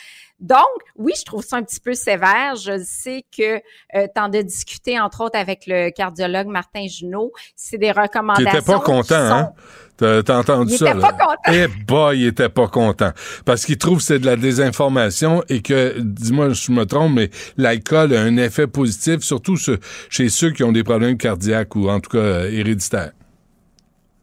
[0.40, 0.60] Donc,
[0.96, 2.54] oui, je trouve ça un petit peu sévère.
[2.56, 3.56] Je sais que
[3.96, 7.32] euh, tu en as discuté, entre autres, avec le cardiologue Martin Junot.
[7.56, 8.44] C'est des recommandations.
[8.52, 9.52] n'étais pas qui content, sont- hein?
[9.96, 11.12] T'as, entendu Il ça, était là?
[11.12, 11.52] pas content.
[11.52, 13.10] Eh boy, il était pas content.
[13.44, 17.14] Parce qu'il trouve que c'est de la désinformation et que, dis-moi si je me trompe,
[17.14, 21.88] mais l'alcool a un effet positif, surtout chez ceux qui ont des problèmes cardiaques ou
[21.88, 23.10] en tout cas euh, héréditaires.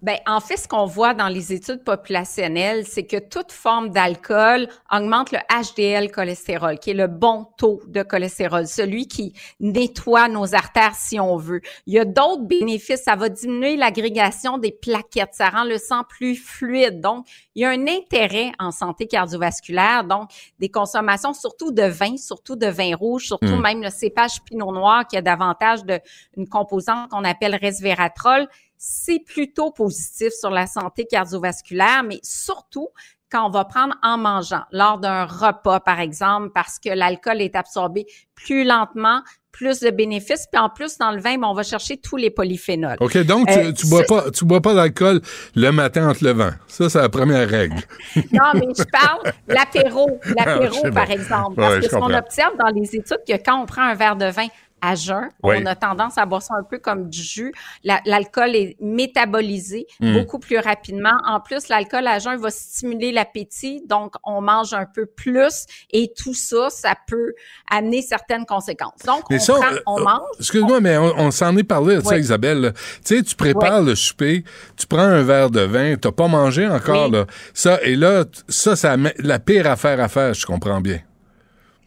[0.05, 4.67] Ben, en fait, ce qu'on voit dans les études populationnelles, c'est que toute forme d'alcool
[4.91, 10.53] augmente le HDL cholestérol, qui est le bon taux de cholestérol, celui qui nettoie nos
[10.53, 11.61] artères si on veut.
[11.87, 13.01] Il y a d'autres bénéfices.
[13.01, 15.33] Ça va diminuer l'agrégation des plaquettes.
[15.33, 17.01] Ça rend le sang plus fluide.
[17.01, 17.25] Donc,
[17.55, 20.03] il y a un intérêt en santé cardiovasculaire.
[20.03, 20.29] Donc,
[20.59, 23.61] des consommations surtout de vin, surtout de vin rouge, surtout Mm.
[23.61, 25.99] même le cépage pinot noir qui a davantage de
[26.37, 28.47] une composante qu'on appelle resveratrol
[28.87, 32.89] c'est plutôt positif sur la santé cardiovasculaire, mais surtout
[33.31, 37.55] quand on va prendre en mangeant, lors d'un repas, par exemple, parce que l'alcool est
[37.55, 38.05] absorbé
[38.35, 39.21] plus lentement,
[39.51, 42.29] plus de bénéfices, puis en plus, dans le vin, ben, on va chercher tous les
[42.29, 42.97] polyphénols.
[42.99, 45.21] OK, donc Euh, tu, tu bois pas tu bois pas d'alcool
[45.55, 46.51] le matin en te levant.
[46.67, 47.77] Ça, c'est la première règle.
[48.31, 50.95] Non, mais je parle l'apéro, l'apéro, C'est bon.
[50.95, 51.55] par exemple.
[51.55, 54.25] Parce que ce qu'on observe dans les études, que quand on prend un verre de
[54.25, 54.47] vin
[54.85, 55.55] à jeun, Oui.
[55.61, 57.53] on a tendance à boire ça un peu comme du jus.
[57.83, 60.13] La- L'alcool est métabolisé Mm.
[60.13, 61.17] beaucoup plus rapidement.
[61.25, 66.11] En plus, l'alcool à jeun va stimuler l'appétit, donc on mange un peu plus et
[66.15, 67.33] tout ça, ça peut
[67.71, 68.99] amener certaines conséquences.
[69.05, 70.21] Donc, on ça, prend, euh, on euh, mange.
[70.39, 72.19] Excuse-moi, mais on, on s'en est parlé ça, Oui.
[72.19, 72.73] Isabelle.
[73.05, 74.43] Tu sais, tu prépares le souper,
[74.77, 77.25] tu prends un verre de vin, t'as pas mangé encore, là.
[77.53, 80.99] Ça, et là, ça, c'est la pire affaire à faire, je comprends bien.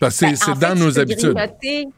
[0.01, 1.35] Parce que c'est Ben, c'est dans nos tu habitudes.
[1.35, 1.89] grignoter-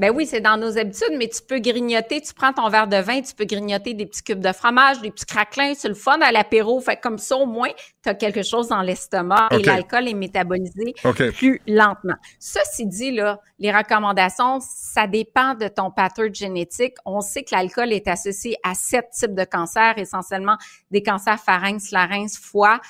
[0.00, 2.96] Ben oui, c'est dans nos habitudes, mais tu peux grignoter, tu prends ton verre de
[2.96, 6.18] vin, tu peux grignoter des petits cubes de fromage, des petits craquelins, c'est le fun
[6.22, 6.80] à l'apéro.
[6.80, 7.68] Fait comme ça, au moins,
[8.02, 10.94] tu as quelque chose dans l'estomac et l'alcool est métabolisé
[11.34, 12.14] plus lentement.
[12.38, 16.94] Ceci dit, là, les recommandations, ça dépend de ton pattern génétique.
[17.04, 20.56] On sait que l'alcool est associé à sept types de cancers, essentiellement
[20.90, 22.80] des cancers pharynx, larynx, foie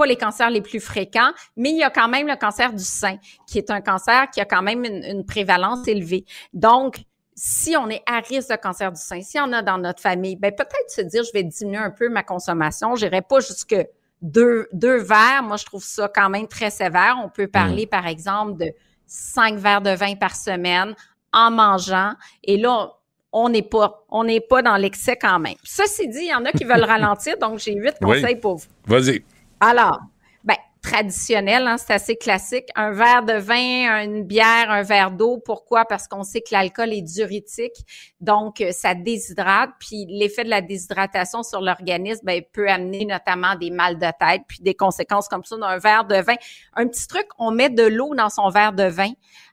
[0.00, 2.82] pas les cancers les plus fréquents, mais il y a quand même le cancer du
[2.82, 3.16] sein,
[3.46, 6.24] qui est un cancer qui a quand même une, une prévalence élevée.
[6.54, 6.96] Donc,
[7.34, 10.36] si on est à risque de cancer du sein, si on a dans notre famille,
[10.36, 12.96] ben peut-être se dire, je vais diminuer un peu ma consommation.
[12.96, 13.76] J'irai pas jusque
[14.22, 15.42] deux, deux verres.
[15.42, 17.16] Moi, je trouve ça quand même très sévère.
[17.22, 18.72] On peut parler, par exemple, de
[19.06, 20.94] cinq verres de vin par semaine
[21.32, 22.12] en mangeant.
[22.44, 22.92] Et là,
[23.32, 25.56] on n'est pas, on n'est pas dans l'excès quand même.
[25.62, 28.20] Ceci dit, il y en a qui veulent ralentir, donc j'ai huit Oui.
[28.20, 28.66] conseils pour vous.
[28.86, 29.22] Vas-y.
[29.60, 30.00] Alors,
[30.42, 32.68] ben, traditionnel, hein, c'est assez classique.
[32.74, 35.36] Un verre de vin, une bière, un verre d'eau.
[35.44, 35.84] Pourquoi?
[35.84, 37.74] Parce qu'on sait que l'alcool est diurétique,
[38.22, 39.70] donc euh, ça déshydrate.
[39.78, 44.42] Puis l'effet de la déshydratation sur l'organisme ben, peut amener notamment des mal de tête,
[44.48, 46.36] puis des conséquences comme ça d'un verre de vin.
[46.74, 49.10] Un petit truc, on met de l'eau dans son verre de vin.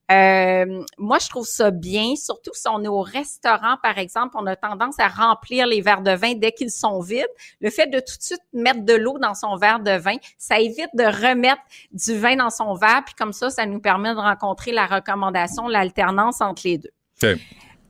[0.10, 4.46] Euh, moi, je trouve ça bien, surtout si on est au restaurant, par exemple, on
[4.46, 7.28] a tendance à remplir les verres de vin dès qu'ils sont vides.
[7.60, 10.60] Le fait de tout de suite mettre de l'eau dans son verre de vin, ça
[10.60, 11.62] évite de remettre
[11.92, 15.68] du vin dans son verre, puis comme ça, ça nous permet de rencontrer la recommandation,
[15.68, 16.92] l'alternance entre les deux.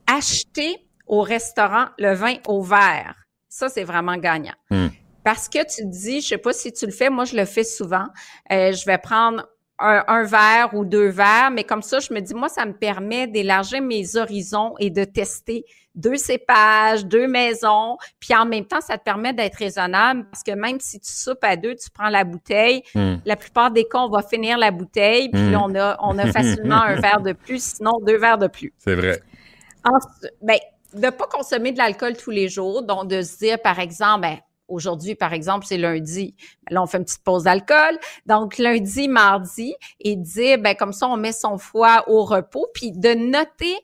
[0.07, 3.15] Acheter au restaurant le vin au verre,
[3.48, 4.56] ça, c'est vraiment gagnant.
[4.72, 4.88] Hmm.
[5.23, 7.44] Parce que tu te dis, je sais pas si tu le fais, moi je le
[7.44, 8.06] fais souvent.
[8.49, 9.45] Euh, je vais prendre
[9.80, 12.74] un, un verre ou deux verres, mais comme ça, je me dis, moi, ça me
[12.74, 18.82] permet d'élargir mes horizons et de tester deux cépages, deux maisons, puis en même temps,
[18.82, 22.10] ça te permet d'être raisonnable parce que même si tu soupes à deux, tu prends
[22.10, 22.84] la bouteille.
[22.94, 23.16] Hmm.
[23.26, 25.52] La plupart des cas, on va finir la bouteille, puis Mm.
[25.52, 28.74] là, on a, on a facilement un verre de plus, sinon deux verres de plus.
[28.78, 29.22] C'est vrai.
[29.84, 30.58] Ensuite, ben,
[30.94, 34.38] de pas consommer de l'alcool tous les jours, donc de se dire, par exemple, ben,
[34.68, 36.35] aujourd'hui, par exemple, c'est lundi.
[36.69, 37.98] Là, on fait une petite pause d'alcool.
[38.26, 42.91] Donc, lundi, mardi, et dire, ben, comme ça, on met son foie au repos, puis
[42.91, 43.76] de noter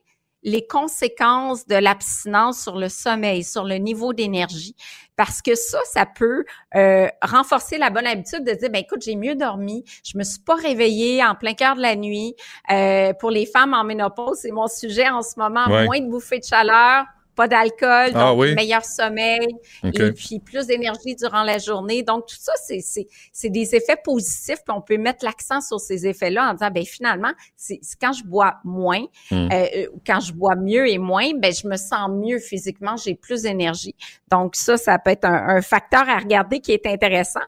[0.45, 4.75] les conséquences de l'abstinence sur le sommeil, sur le niveau d'énergie.
[5.15, 6.43] Parce que ça, ça peut
[6.75, 10.41] euh, renforcer la bonne habitude de dire, ben écoute, j'ai mieux dormi, je me suis
[10.41, 12.35] pas réveillée en plein cœur de la nuit.
[12.71, 15.85] Euh, pour les femmes en ménopause, c'est mon sujet en ce moment, Ouais.
[15.85, 17.05] moins de bouffées de chaleur,
[17.35, 18.53] pas d'alcool, Ah oui?
[18.55, 19.47] meilleur sommeil,
[19.83, 22.03] et puis plus d'énergie durant la journée.
[22.03, 25.79] Donc, tout ça, c'est, c'est, c'est des effets positifs, puis on peut mettre l'accent sur
[25.79, 29.35] ces effets-là en disant, ben finalement, c'est, quand je bois moins, Mm.
[29.35, 33.15] euh, euh, quand je bois mieux et moins, ben je me sens mieux physiquement, j'ai
[33.15, 33.95] plus d'énergie.
[34.29, 37.39] Donc, ça, ça peut être un, un facteur à regarder qui est intéressant.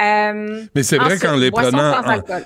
[0.00, 2.02] Euh, Mais c'est vrai qu'en les prenant,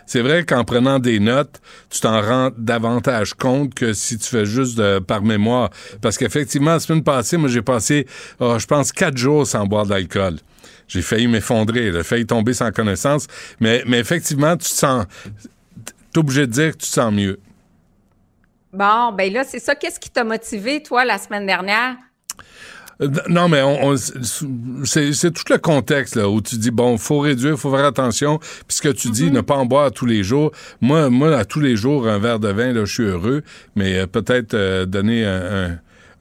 [0.06, 4.44] c'est vrai qu'en prenant des notes, tu t'en rends davantage compte que si tu fais
[4.44, 5.70] juste de- par mémoire.
[6.02, 8.06] Parce qu'effectivement, la semaine passée, moi, j'ai passé,
[8.40, 10.36] oh, je pense, quatre jours sans boire d'alcool.
[10.88, 13.26] J'ai failli m'effondrer, j'ai failli tomber sans connaissance.
[13.60, 15.06] Mais, mais effectivement, tu te sens,
[16.12, 17.38] t'es obligé de dire que tu te sens mieux.
[18.72, 19.76] Bon, ben là, c'est ça.
[19.76, 21.94] Qu'est-ce qui t'a motivé, toi, la semaine dernière?
[23.02, 27.18] Euh, Non, mais on, on- c'est tout le contexte là, où tu dis, bon, faut
[27.20, 28.38] réduire, faut faire attention.
[28.38, 30.52] Puis ce que tu dis, ne pas en boire tous les jours.
[30.80, 33.42] Moi, moi, à tous les jours, un verre de vin, là, je suis heureux.
[33.76, 35.66] Mais euh, peut-être euh, donner un-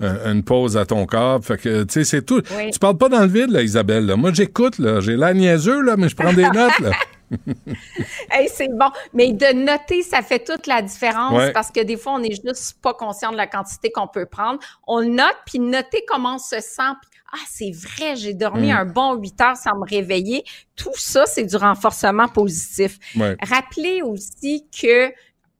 [0.01, 1.39] un- un- une pause à ton corps.
[1.43, 2.41] Fait que, tu sais, c'est tout.
[2.57, 2.71] Oui.
[2.71, 4.05] Tu parles pas dans le vide, là, Isabelle.
[4.05, 4.15] là.
[4.15, 4.99] Moi, j'écoute, là.
[4.99, 6.91] J'ai l'air niaiseux, là, mais je prends des notes, là.
[8.31, 8.89] Hey, c'est bon.
[9.13, 11.51] Mais de noter, ça fait toute la différence Ouais.
[11.51, 14.59] parce que des fois, on n'est juste pas conscient de la quantité qu'on peut prendre.
[14.87, 16.81] On note, puis noter comment on se sent.
[17.01, 18.77] puis, ah, c'est vrai, j'ai dormi Mm.
[18.77, 20.43] un bon 8 heures sans me réveiller.
[20.75, 22.97] Tout ça, c'est du renforcement positif.
[23.15, 23.35] Ouais.
[23.41, 25.11] Rappelez aussi que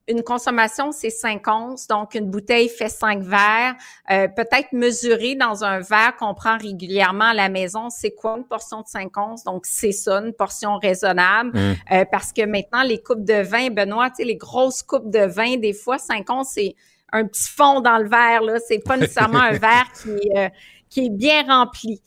[0.08, 3.76] une consommation, c'est 5 onces, donc une bouteille fait 5 verres.
[4.12, 8.46] Euh, Peut-être mesurer dans un verre qu'on prend régulièrement à la maison, c'est quoi une
[8.46, 9.44] portion de 5 onces?
[9.44, 11.58] Donc, c'est ça, une portion raisonnable.
[11.58, 11.76] Mm.
[11.92, 15.26] Euh, parce que maintenant, les coupes de vin, Benoît, tu sais, les grosses coupes de
[15.26, 16.76] vin, des fois, 5 onces, c'est
[17.14, 18.60] un petit fond dans le verre, là.
[18.68, 20.50] C'est pas nécessairement un verre qui, euh,
[20.94, 22.00] qui est bien rempli.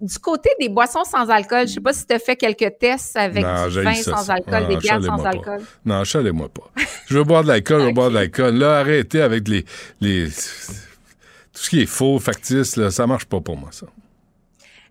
[0.00, 3.16] Du côté des boissons sans alcool, je sais pas si tu as fait quelques tests
[3.16, 5.28] avec Non, du vin ça, sans alcool, des bières sans pas.
[5.28, 5.60] alcool.
[5.84, 6.70] Non, chalez-moi pas.
[7.06, 8.56] Je veux boire de l'alcool, je veux boire de l'alcool.
[8.56, 9.64] Là, arrêtez avec les,
[10.00, 10.26] les.
[10.28, 13.86] Tout ce qui est faux, factice, là, ça marche pas pour moi, ça.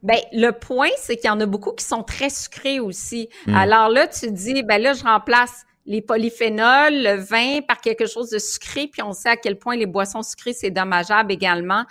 [0.02, 3.28] Ben, le point, c'est qu'il y en a beaucoup qui sont très sucrés aussi.
[3.48, 3.56] Mm.
[3.56, 8.30] Alors là, tu dis, ben là, je remplace les polyphénols, le vin par quelque chose
[8.30, 11.84] de sucré, puis on sait à quel point les boissons sucrées, c'est dommageable également.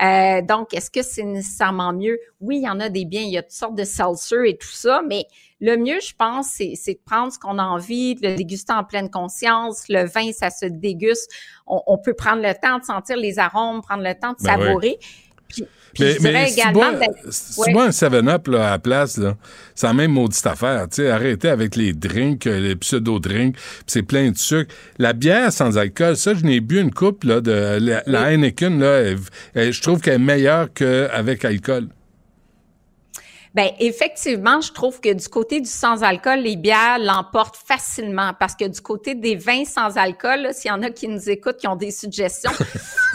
[0.00, 2.20] Euh, donc, est-ce que c'est nécessairement mieux?
[2.40, 4.56] Oui, il y en a des biens, il y a toutes sortes de seltzer et
[4.56, 5.24] tout ça, mais
[5.60, 8.72] le mieux, je pense, c'est, c'est de prendre ce qu'on a envie, de le déguster
[8.72, 9.88] en pleine conscience.
[9.88, 11.28] Le vin, ça se déguste.
[11.66, 14.56] On, on peut prendre le temps de sentir les arômes, prendre le temps de Ben
[14.56, 15.00] savourer.
[15.48, 15.64] Puis,
[16.04, 17.66] Mais, je dirais mais si tu également bois, d'être- si Ouais.
[17.66, 19.36] tu bois un 7-Up là, à la place, là,
[19.74, 20.86] c'est la même maudite affaire.
[20.88, 24.72] Tu sais, arrêtez avec les drinks, euh, les pseudo-drinks, puis c'est plein de sucre.
[24.98, 28.78] La bière sans alcool, ça, je n'ai bu une coupe là, de la, la Heineken.
[28.78, 29.18] Là, elle-
[29.54, 31.88] elle- je trouve qu'elle est meilleure qu'avec alcool.
[33.54, 38.66] Ben effectivement, je trouve que du côté du sans-alcool, les bières l'emportent facilement parce que
[38.68, 41.74] du côté des vins sans alcool, s'il y en a qui nous écoutent, qui ont
[41.74, 42.52] des suggestions,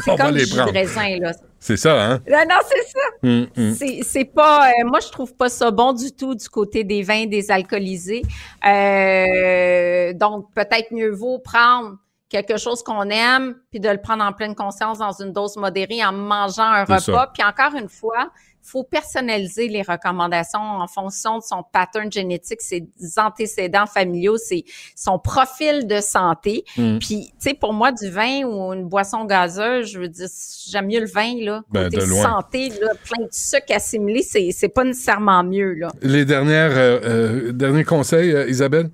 [0.08, 1.32] On c'est comme les du jus de raisin là.
[1.64, 2.20] C'est ça, hein?
[2.30, 3.00] Non, non, c'est ça.
[3.24, 3.74] Hum, hum.
[3.74, 7.04] C'est, c'est pas, euh, moi je trouve pas ça bon du tout du côté des
[7.04, 8.22] vins désalcoolisés.
[8.68, 11.96] Euh, donc peut-être mieux vaut prendre
[12.28, 16.04] quelque chose qu'on aime puis de le prendre en pleine conscience dans une dose modérée
[16.04, 17.00] en mangeant un repas.
[17.00, 17.32] ça.
[17.34, 18.30] Puis encore une fois,
[18.64, 22.88] faut personnaliser les recommandations en fonction de son pattern génétique, ses
[23.18, 24.66] antécédents familiaux, ses,
[24.96, 26.64] son profil de santé.
[26.78, 26.98] Mm.
[27.00, 30.28] Puis, tu sais, pour moi, du vin ou une boisson gazeuse, je veux dire,
[30.70, 31.62] j'aime mieux le vin, là.
[31.72, 32.24] Ben, Côté de loin.
[32.24, 35.90] santé, là, plein de sucre assimilé, c'est, c'est pas nécessairement mieux, là.
[36.02, 38.90] Les dernières, euh, euh, derniers conseils, euh, Isabelle?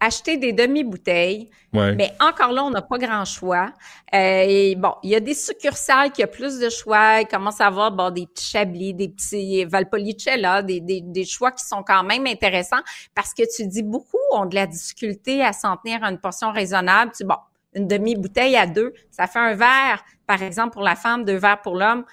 [0.00, 1.48] Acheter des demi-bouteilles.
[1.72, 1.94] Ouais.
[1.94, 3.72] Mais encore là, on n'a pas grand choix.
[4.14, 7.20] Euh, et bon, il y a des succursales qui ont plus de choix.
[7.20, 11.50] Il commence à avoir bon, des petits Chablis, des petits Valpolicella, des, des, des choix
[11.52, 12.82] qui sont quand même intéressants
[13.14, 16.52] parce que tu dis beaucoup ont de la difficulté à s'en tenir à une portion
[16.52, 17.12] raisonnable.
[17.16, 17.36] Tu dis, bon,
[17.74, 21.60] une demi-bouteille à deux, ça fait un verre, par exemple, pour la femme, deux verres
[21.62, 22.04] pour l'homme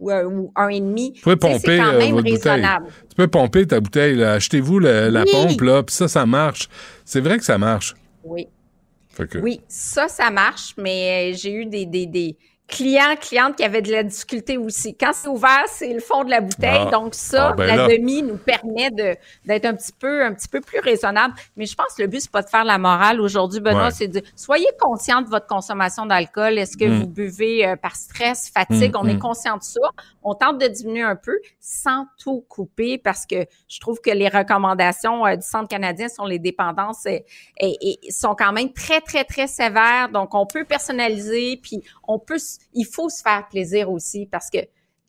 [0.00, 1.12] ou, un- ou un et demi.
[1.12, 2.84] Tu sais, pomper c'est quand euh, même raisonnable.
[2.86, 3.04] bouteille.
[3.10, 4.16] Tu peux pomper ta bouteille.
[4.16, 4.32] là.
[4.32, 5.30] Achetez-vous la Oui.
[5.30, 6.68] pompe, là, puis ça, ça marche.
[7.04, 7.94] C'est vrai que ça marche.
[8.24, 8.48] Oui.
[9.18, 12.36] Que- Oui, ça, ça marche, mais euh, j'ai eu des, des, des
[12.70, 14.96] clients, clientes qui avaient de la difficulté aussi.
[14.96, 16.84] Quand c'est ouvert, c'est le fond de la bouteille.
[16.86, 16.90] Ah.
[16.90, 17.88] Donc, ça, Ah, ben la là.
[17.88, 21.34] demi nous permet de, d'être un petit peu, un petit peu plus raisonnable.
[21.56, 23.90] Mais je pense que le but, c'est pas de faire la morale aujourd'hui, Benoît, Ouais.
[23.90, 26.58] c'est de, soyez conscient de votre consommation d'alcool.
[26.58, 27.00] Est-ce que Mm.
[27.00, 28.94] vous buvez euh, par stress, fatigue?
[28.94, 29.18] Mm, On est mm.
[29.18, 29.80] conscient de ça.
[30.22, 34.28] On tente de diminuer un peu sans tout couper parce que je trouve que les
[34.28, 37.18] recommandations euh, du Centre canadien sur les dépendances euh,
[37.58, 40.08] et, et sont quand même très, très, très sévères.
[40.12, 42.36] Donc, on peut personnaliser, puis on peut,
[42.74, 44.58] il faut se faire plaisir aussi parce que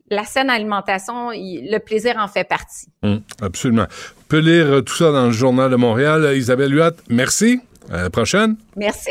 [0.10, 2.88] la saine alimentation, il- le plaisir en fait partie.
[3.04, 3.86] Hum, absolument.
[4.20, 6.24] On peut lire euh, tout ça dans le Journal de Montréal.
[6.26, 7.60] Euh, Isabelle Huot, merci.
[7.90, 8.56] À la prochaine.
[8.76, 9.10] Merci.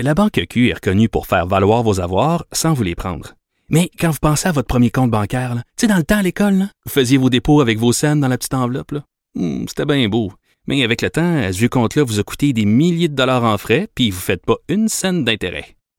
[0.00, 3.34] La Banque Q est reconnue pour faire valoir vos avoirs sans vous les prendre.
[3.70, 6.22] Mais quand vous pensez à votre premier compte bancaire, tu sais, dans le temps à
[6.22, 8.90] l'école, là, vous faisiez vos dépôts avec vos scènes dans la petite enveloppe.
[8.92, 9.04] là.
[9.36, 10.32] Hum, C'était bien beau.
[10.66, 13.44] Mais avec le temps, à ce vieux compte-là vous a coûté des milliers de dollars
[13.44, 15.76] en frais, puis vous ne faites pas une scène d'intérêt.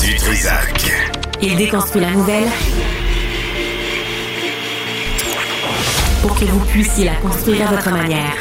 [0.00, 0.92] Du Trisac.
[1.42, 2.48] Il déconstruit la nouvelle
[6.22, 8.32] pour que vous puissiez la construire à votre manière.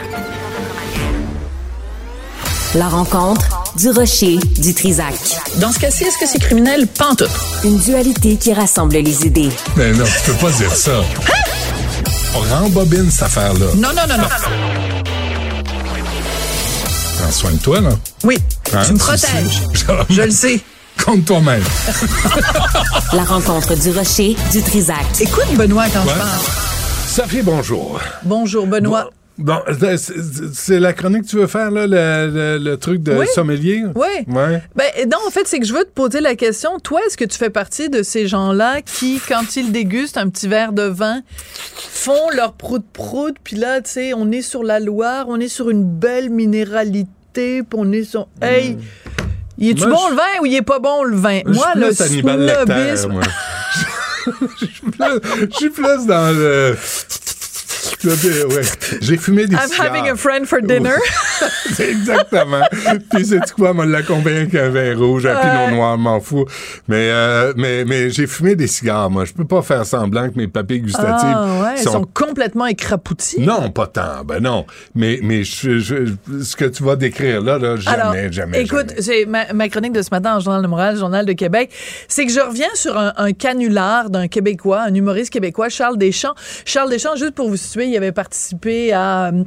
[2.76, 3.46] La rencontre
[3.78, 5.14] du rocher du Trisac.
[5.58, 6.88] Dans ce cas-ci, est-ce que c'est criminel?
[6.88, 7.30] Pantoute.
[7.64, 9.50] Une dualité qui rassemble les idées.
[9.76, 11.02] Mais non, tu peux pas dire ça.
[12.36, 13.68] On rembobine cette affaire-là.
[13.76, 14.28] Non, non, non, non.
[17.20, 17.90] Prends soin de toi, là.
[18.24, 18.38] Oui,
[18.76, 19.62] Hein, tu me protèges.
[20.10, 20.60] Je le sais.
[21.06, 21.64] Contre toi-même.
[23.14, 25.06] La rencontre du rocher du Trisac.
[25.20, 26.14] Écoute, Benoît, quand Ouais.
[26.14, 26.40] je parle.
[27.08, 28.00] Sophie, bonjour.
[28.24, 29.10] Bonjour, Benoît.
[29.38, 29.98] Bon, c'est-
[30.54, 33.26] c'est la chronique que tu veux faire, là, le, le- le truc de Oui.
[33.34, 33.84] sommelier?
[33.96, 34.08] Oui.
[34.28, 34.62] Ouais.
[34.76, 36.80] Ben, non, en fait, c'est que je veux te poser la question.
[36.80, 40.48] Toi, est-ce que tu fais partie de ces gens-là qui, quand ils dégustent un petit
[40.48, 41.22] verre de vin,
[41.76, 45.70] font leur prout-prout, puis là, tu sais, on est sur la Loire, on est sur
[45.72, 48.28] une belle minéralité, puis on est sur...
[48.42, 48.78] Hey,
[49.64, 51.42] il est-tu bon le vin ou il est pas bon le vin?
[51.46, 53.22] Moi, le snobisme...
[54.62, 56.78] je suis plus dans le...
[58.06, 58.62] Ouais.
[59.02, 59.86] J'ai fumé des I'm cigares.
[59.96, 60.96] having a friend for dinner.
[61.80, 62.62] Exactement.
[63.14, 66.46] Puis c'est quoi, moi, l'accompagner avec un vin rouge, un pinot noir, m'en fous.
[66.88, 69.26] Mais, euh, mais, mais j'ai fumé des cigares, moi.
[69.26, 73.40] Je peux pas faire semblant que mes papilles gustatives Ah ouais, ils sont complètement écrapoutis.
[73.42, 74.24] Non, pas tant.
[74.26, 74.66] Ben non.
[74.96, 78.94] Mais, mais je, je- ce que tu vas décrire là, là jamais, Alors, jamais, écoute,
[79.00, 81.72] c'est ma, ma chronique de ce matin en Journal de Montréal, Journal de Québec,
[82.08, 86.36] c'est que je reviens sur un, un canular d'un Québécois, un humoriste québécois, Charles Deschamps.
[86.66, 89.28] Charles Deschamps, juste pour vous il avait participé à...
[89.28, 89.44] euh,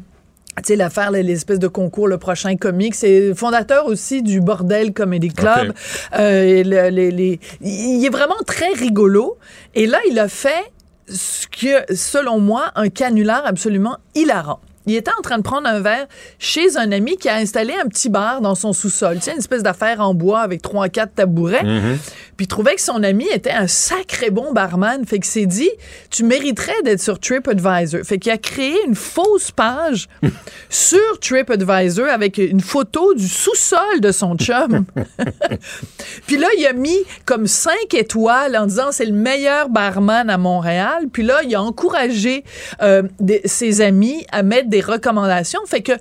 [0.59, 2.95] tu sais, l'affaire, l'espèce de concours, le prochain comique.
[2.95, 5.75] C'est fondateur aussi du Bordel Comedy Club.
[6.19, 9.37] Euh, les- les- il est vraiment très rigolo.
[9.75, 10.73] Et là, il a fait
[11.09, 14.61] ce que, selon moi, un canular absolument hilarant.
[14.87, 16.07] Il était en train de prendre un verre
[16.39, 19.17] chez un ami qui a installé un petit bar dans son sous-sol.
[19.17, 21.65] Tu sais, une espèce d'affaire en bois avec trois, quatre tabourets.
[21.65, 21.99] Mhm.
[22.37, 25.05] Puis il trouvait que son ami était un sacré bon barman.
[25.07, 25.71] Fait que s'est dit,
[26.11, 28.03] tu mériterais d'être sur TripAdvisor.
[28.05, 30.09] Fait qu'il a créé une fausse page
[30.71, 34.85] sur TripAdvisor avec une photo du sous-sol de son chum.
[36.27, 40.39] Puis là, il a mis comme cinq étoiles en disant c'est le meilleur barman à
[40.39, 41.05] Montréal.
[41.13, 42.45] Puis là, il a encouragé
[42.83, 45.61] euh, des- ses amis à mettre des recommandations.
[45.67, 45.93] Fait que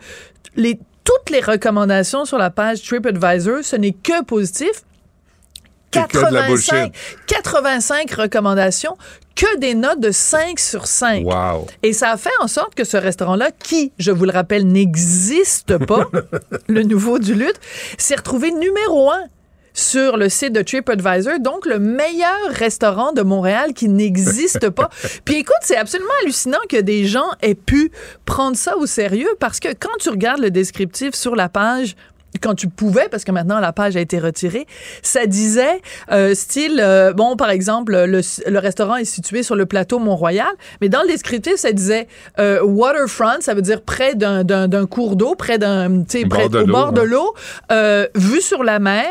[0.56, 4.84] les, toutes les recommandations sur la page TripAdvisor, ce n'est que positif.
[5.94, 6.94] C'est que de la 85, bullshit.
[7.28, 8.98] 85 recommandations,
[9.36, 11.26] que des notes de 5 sur 5.
[11.26, 11.68] Wow.
[11.84, 15.78] Et ça a fait en sorte que ce restaurant-là, qui, je vous le rappelle, n'existe
[15.86, 16.10] pas,
[16.68, 17.60] le nouveau du lutte,
[17.98, 19.24] s'est retrouvé numéro un
[19.76, 24.90] sur le site de TripAdvisor, donc le meilleur restaurant de Montréal qui n'existe pas.
[25.26, 27.92] Puis écoute, c'est absolument hallucinant que des gens aient pu
[28.26, 31.96] prendre ça au sérieux parce que quand tu regardes le descriptif sur la page,
[32.42, 34.66] quand tu pouvais, parce que maintenant la page a été retirée,
[35.02, 35.82] ça disait
[36.12, 40.48] euh, style, euh, bon, par exemple, le, le restaurant est situé sur le plateau Mont-Royal,
[40.82, 42.08] mais dans le descriptif, ça disait
[42.40, 46.50] euh, waterfront, ça veut dire près d'un- cours d'eau, près d'un, tu sais, Bord près
[46.50, 47.34] de au l'eau, bord de l'eau,
[47.72, 49.08] euh, vue sur la mer,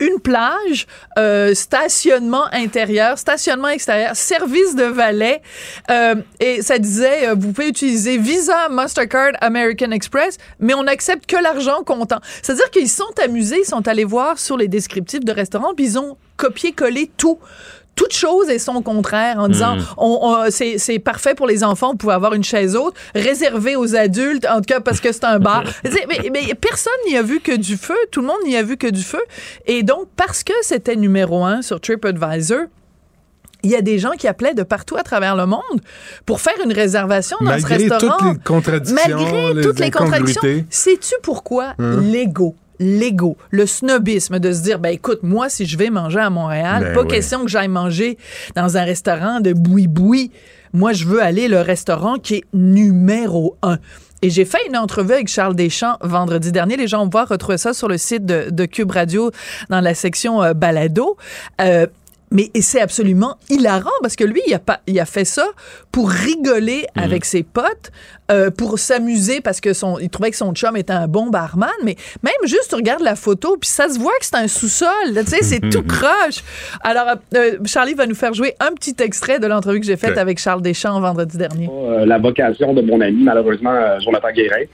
[0.00, 0.86] une plage,
[1.18, 5.40] euh, stationnement intérieur, stationnement extérieur, service de valet.
[5.90, 11.26] euh, et ça disait, euh, vous pouvez utiliser Visa, Mastercard, American Express, mais on accepte
[11.26, 12.20] que l'argent comptant.
[12.42, 15.98] C'est-à-dire qu'ils sont amusés, ils sont allés voir sur les descriptifs de restaurants, puis ils
[15.98, 17.38] ont copié-collé tout
[17.96, 19.84] toute chose et son contraire en disant Mm.
[19.98, 23.94] on, on- c'est parfait pour les enfants, vous pouvez avoir une chaise haute, réservée aux
[23.96, 25.62] adultes, en tout cas parce que c'est un bar.
[26.08, 28.76] Mais, mais personne n'y a vu que du feu, tout le monde n'y a vu
[28.76, 29.20] que du feu.
[29.66, 32.64] Et donc, parce que c'était numéro un sur TripAdvisor,
[33.62, 35.80] il y a des gens qui appelaient de partout à travers le monde
[36.26, 38.18] pour faire une réservation dans Malgré ce restaurant.
[38.18, 40.40] toutes les contradictions, Malgré toutes les contradictions.
[40.42, 40.66] incongruités.
[40.68, 42.00] Sais-tu pourquoi Hein?
[42.02, 42.56] l'ego?
[42.78, 46.92] L'ego, le snobisme de se dire, ben écoute, moi, si je vais manger à Montréal,
[46.94, 48.18] Ben pas question que j'aille manger
[48.56, 50.30] dans un restaurant de boui-boui.
[50.72, 53.78] Moi, je veux aller le restaurant qui est numéro un.
[54.22, 56.76] Et j'ai fait une entrevue avec Charles Deschamps vendredi dernier.
[56.76, 59.30] Les gens vont pouvoir retrouver ça sur le site de, de Cube Radio
[59.68, 61.18] dans la section euh, balado.
[61.60, 61.86] Euh,
[62.30, 65.46] mais et c'est absolument hilarant parce que lui, il a, pas, il a fait ça
[65.92, 67.92] pour rigoler avec ses potes,
[68.30, 71.68] euh, pour s'amuser parce que son, il trouvait que son chum était un bon barman.
[71.84, 74.88] Mais même juste, tu regardes la photo, puis ça se voit que c'est un sous-sol.
[75.12, 76.42] là, Tu sais, c'est tout croche.
[76.82, 77.06] Alors,
[77.36, 80.38] euh, Charlie va nous faire jouer un petit extrait de l'entrevue que j'ai faite avec
[80.38, 81.68] Charles Deschamps vendredi dernier.
[81.70, 84.64] euh, la vocation de mon ami, malheureusement, euh, Jonathan Guérin.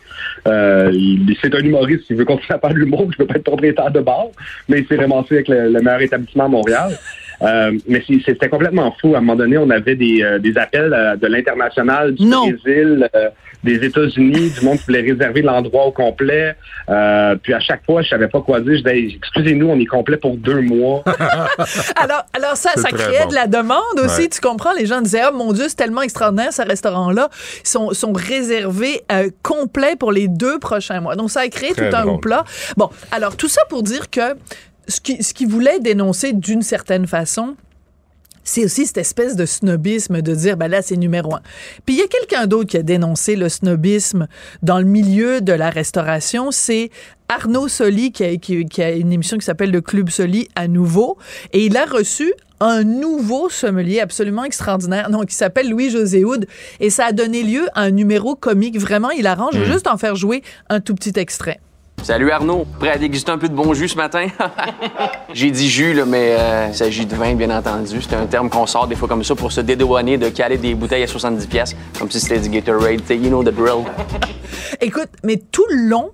[0.47, 3.35] Euh, il- c'est un humoriste, il veut continuer à faire de l'humour, il veut pas
[3.35, 4.27] être propriétaire de bar,
[4.69, 6.99] mais il s'est ramassé avec le, le meilleur établissement à Montréal.
[7.43, 9.15] Euh, mais c'est- c'était complètement fou.
[9.15, 13.09] À un moment donné, on avait des, euh, des appels euh, de l'international, du Brésil,
[13.17, 13.29] euh,
[13.65, 16.55] des États-Unis, du monde qui voulait réserver l'endroit au complet.
[16.89, 18.73] Euh, puis à chaque fois, je savais pas quoi dire.
[18.77, 21.03] Je disais, excusez-nous, on est complet pour deux mois.
[21.97, 23.31] Alors, alors ça, ça créait bon.
[23.31, 24.29] de la demande aussi, Ouais.
[24.29, 24.73] tu comprends?
[24.79, 27.29] Les gens disaient, oh mon Dieu, c'est tellement extraordinaire, ce restaurant-là.
[27.65, 31.17] Ils sont, sont réservés euh, complets pour les deux prochains mois.
[31.17, 32.45] Donc, ça a créé Très tout un hoopla.
[32.77, 34.21] Bon, alors, tout ça pour dire que
[34.91, 37.57] ce qui, ce qui voulait dénoncer d'une certaine façon,
[38.43, 41.41] c'est aussi cette espèce de snobisme de dire, ben là, c'est numéro un.
[41.85, 44.27] Puis il y a quelqu'un d'autre qui a dénoncé le snobisme
[44.63, 46.91] dans le milieu de la restauration, c'est
[47.29, 50.69] Arnaud Soli, qui a, qui- qui a une émission qui s'appelle Le Club Soli à
[50.69, 51.17] nouveau,
[51.53, 56.47] et il a reçu un nouveau sommelier absolument extraordinaire, non, qui s'appelle Louis-José Houd,
[56.81, 59.49] et ça a donné lieu à un numéro comique vraiment hilarant.
[59.53, 59.73] Je vais Mm.
[59.73, 61.61] juste en faire jouer un tout petit extrait.
[62.03, 64.27] Salut Arnaud, prêt à déguster un peu de bon jus ce matin?
[65.35, 68.01] J'ai dit jus, là, mais euh, il s'agit de vin, bien entendu.
[68.01, 70.75] C'est un terme qu'on sort des fois comme ça pour se dédouaner de caler des
[70.75, 73.03] bouteilles à 70$, piastres, comme si c'était du Gatorade.
[73.11, 73.85] You know the drill.
[74.81, 76.11] Écoute, mais tout le long,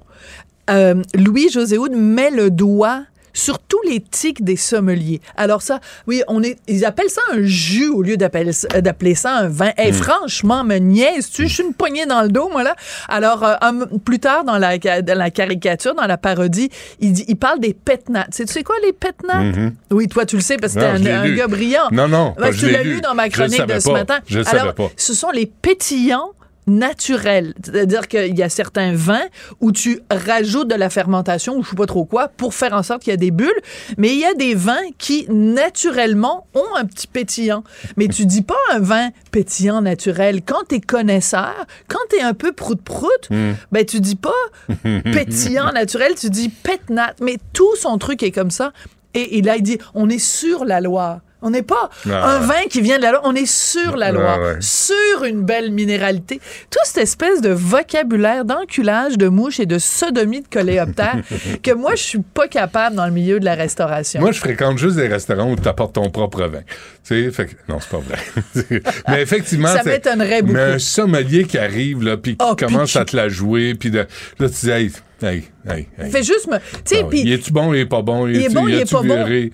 [0.70, 3.02] euh, Louis-José Houd met le doigt
[3.36, 5.20] sur tous les tics des sommeliers.
[5.36, 8.68] Alors ça, oui, on est, ils appellent ça un jus au lieu d'appeler ça-
[9.14, 9.70] ça un vin.
[9.78, 9.94] Eh, Mm.
[9.94, 11.46] franchement, me niaise-tu?
[11.46, 12.74] Je suis une poignée dans le dos, moi, là.
[13.08, 17.24] Alors, euh, un- plus tard, dans la, dans la caricature, dans la parodie, il, dit,
[17.28, 18.24] il parle des pétnats.
[18.30, 19.40] Tu sais, tu sais quoi, les pétnats?
[19.42, 19.74] Mhm.
[19.90, 21.88] Oui, toi, tu le sais, parce que t'es un, un gars brillant.
[21.92, 23.00] Non, non, tu l'as lu.
[23.00, 23.92] dans ma chronique de ce pas.
[23.92, 24.18] matin.
[24.26, 24.88] Je Alors, savais pas.
[24.96, 26.30] ce sont les pétillants
[26.66, 27.54] naturels.
[27.64, 29.24] C'est-à-dire qu'il y a certains vins
[29.60, 32.82] où tu rajoutes de la fermentation ou je sais pas trop quoi pour faire en
[32.82, 33.50] sorte qu'il y a des bulles,
[33.98, 37.62] mais il y a des vins qui naturellement ont un petit pétillant.
[37.96, 40.42] Mais tu dis pas un vin pétillant naturel.
[40.44, 41.54] Quand tu es connaisseur,
[41.88, 43.52] quand tu es un peu prout-prout, Mm.
[43.72, 44.30] ben tu dis pas
[44.82, 47.14] pétillant naturel, tu dis pétnat.
[47.20, 48.72] Mais tout son truc est comme ça.
[49.14, 51.20] Et, et là, il dit, on est sur la loi.
[51.42, 54.06] On n'est pas Ah un vin qui vient de la loi, on est sur la
[54.06, 54.56] Ah loi, ouais.
[54.60, 56.40] sur une belle minéralité.
[56.70, 61.20] Toute cette espèce de vocabulaire d'enculage de mouches et de sodomie de coléoptères
[61.62, 64.20] que moi, je suis pas capable dans le milieu de la restauration.
[64.20, 66.62] Moi, je fréquente juste des restaurants où tu apportes ton propre vin.
[67.06, 68.82] Tu sais, fait que- non, c'est pas vrai.
[69.08, 70.54] mais effectivement, Ça m'étonnerait beaucoup.
[70.54, 73.90] Mais un sommelier qui arrive, là, puis qui Oh, commence à te la jouer, puis
[73.90, 74.06] de-
[74.38, 74.90] là, tu dis, hey,
[75.22, 76.10] hey, hey, hey.
[76.10, 76.56] Fais juste me.
[76.58, 76.62] Tu
[76.96, 77.08] sais, oui.
[77.10, 77.20] puis.
[77.20, 78.26] Il est-tu bon, il est pas bon?
[78.26, 79.24] Il est bon, il est pas bon?
[79.24, 79.52] viré?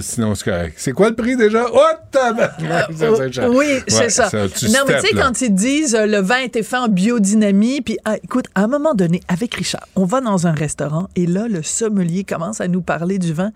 [0.00, 0.74] Sinon, c'est correct.
[0.76, 1.66] C'est quoi le prix déjà?
[1.72, 1.80] Oh,
[2.10, 3.32] tabarnak!
[3.32, 3.50] Cher.
[3.50, 4.28] Oui, Ouais, c'est ça.
[4.30, 7.80] tu non, mais tu sais, quand ils disent euh, le vin été fait en biodynamie,
[7.80, 11.26] puis ah, écoute, à un moment donné, avec Richard, on va dans un restaurant et
[11.26, 13.50] là, le sommelier commence à nous parler du vin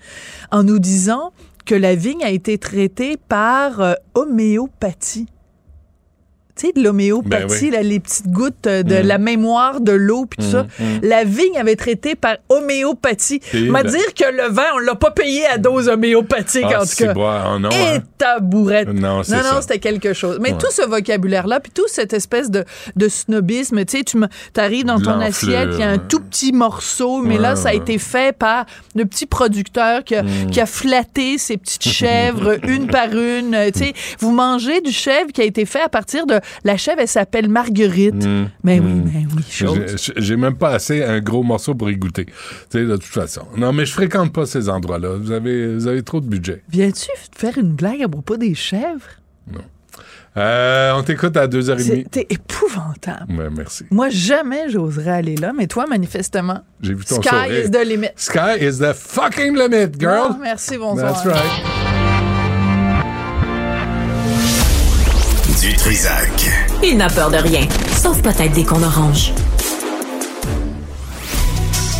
[0.50, 1.32] en nous disant
[1.64, 5.26] que la vigne a été traitée par euh, homéopathie.
[6.58, 7.88] Tu sais, de l'homéopathie, Ben oui.
[7.88, 9.06] les petites gouttes euh, de Mm.
[9.06, 10.62] la mémoire de l'eau, puis tout Mm, ça.
[10.78, 10.84] mm.
[11.02, 13.40] La vigne avait été traitée par homéopathie.
[13.68, 16.86] M'a ben- dire que le vin, on l'a pas payé à dose homéopathique, Ah, en
[16.86, 17.12] tout cas.
[17.14, 18.02] ah, non, Et hein.
[18.18, 18.88] tabourette.
[18.88, 20.38] Non, non, c'était quelque chose.
[20.40, 20.58] Mais Ouais.
[20.58, 22.64] tout ce vocabulaire-là, puis toute cette espèce de,
[22.96, 24.18] de snobisme, tu sais, tu
[24.60, 27.68] arrives dans ton assiette, il y a un tout petit morceau, mais Ouais, là, ça
[27.68, 27.76] a ouais.
[27.78, 28.64] été fait par
[28.94, 30.50] le petit producteur qui a, Mm.
[30.50, 33.54] qui a flatté ses petites chèvres une par une.
[33.74, 36.40] Tu sais, vous mangez du chèvre qui a été fait à partir de...
[36.64, 38.24] La chèvre, elle s'appelle Marguerite.
[38.26, 38.46] Mm.
[38.64, 39.10] Mais oui, Mm.
[39.14, 39.78] mais oui, chose.
[40.16, 42.26] J'ai- même pas assez un gros morceau pour y goûter.
[42.26, 42.32] Tu
[42.70, 43.42] sais, de toute façon.
[43.56, 45.16] Non, mais je fréquente pas ces endroits-là.
[45.16, 46.62] Vous avez, vous avez trop de budget.
[46.68, 49.06] Viens-tu faire une blague à propos des chèvres?
[50.36, 51.80] Euh, on t'écoute à 2h30.
[51.82, 53.32] C'était épouvantable.
[53.32, 53.84] Ouais, merci.
[53.90, 57.64] Moi, jamais j'oserais aller là, mais toi, manifestement, J'ai vu ton sky sourire.
[57.64, 58.08] is the limit.
[58.16, 60.28] Sky is the fucking limit, girl.
[60.32, 61.14] Ah, merci, bonsoir.
[61.22, 62.15] That's right.
[65.66, 66.30] Du Trisac.
[66.80, 69.32] Il n'a peur de rien, sauf peut-être des qu'on orange.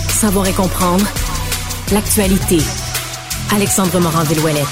[0.09, 1.05] Savoir et comprendre
[1.93, 2.59] l'actualité.
[3.53, 4.69] Alexandre Morin-Villouellette.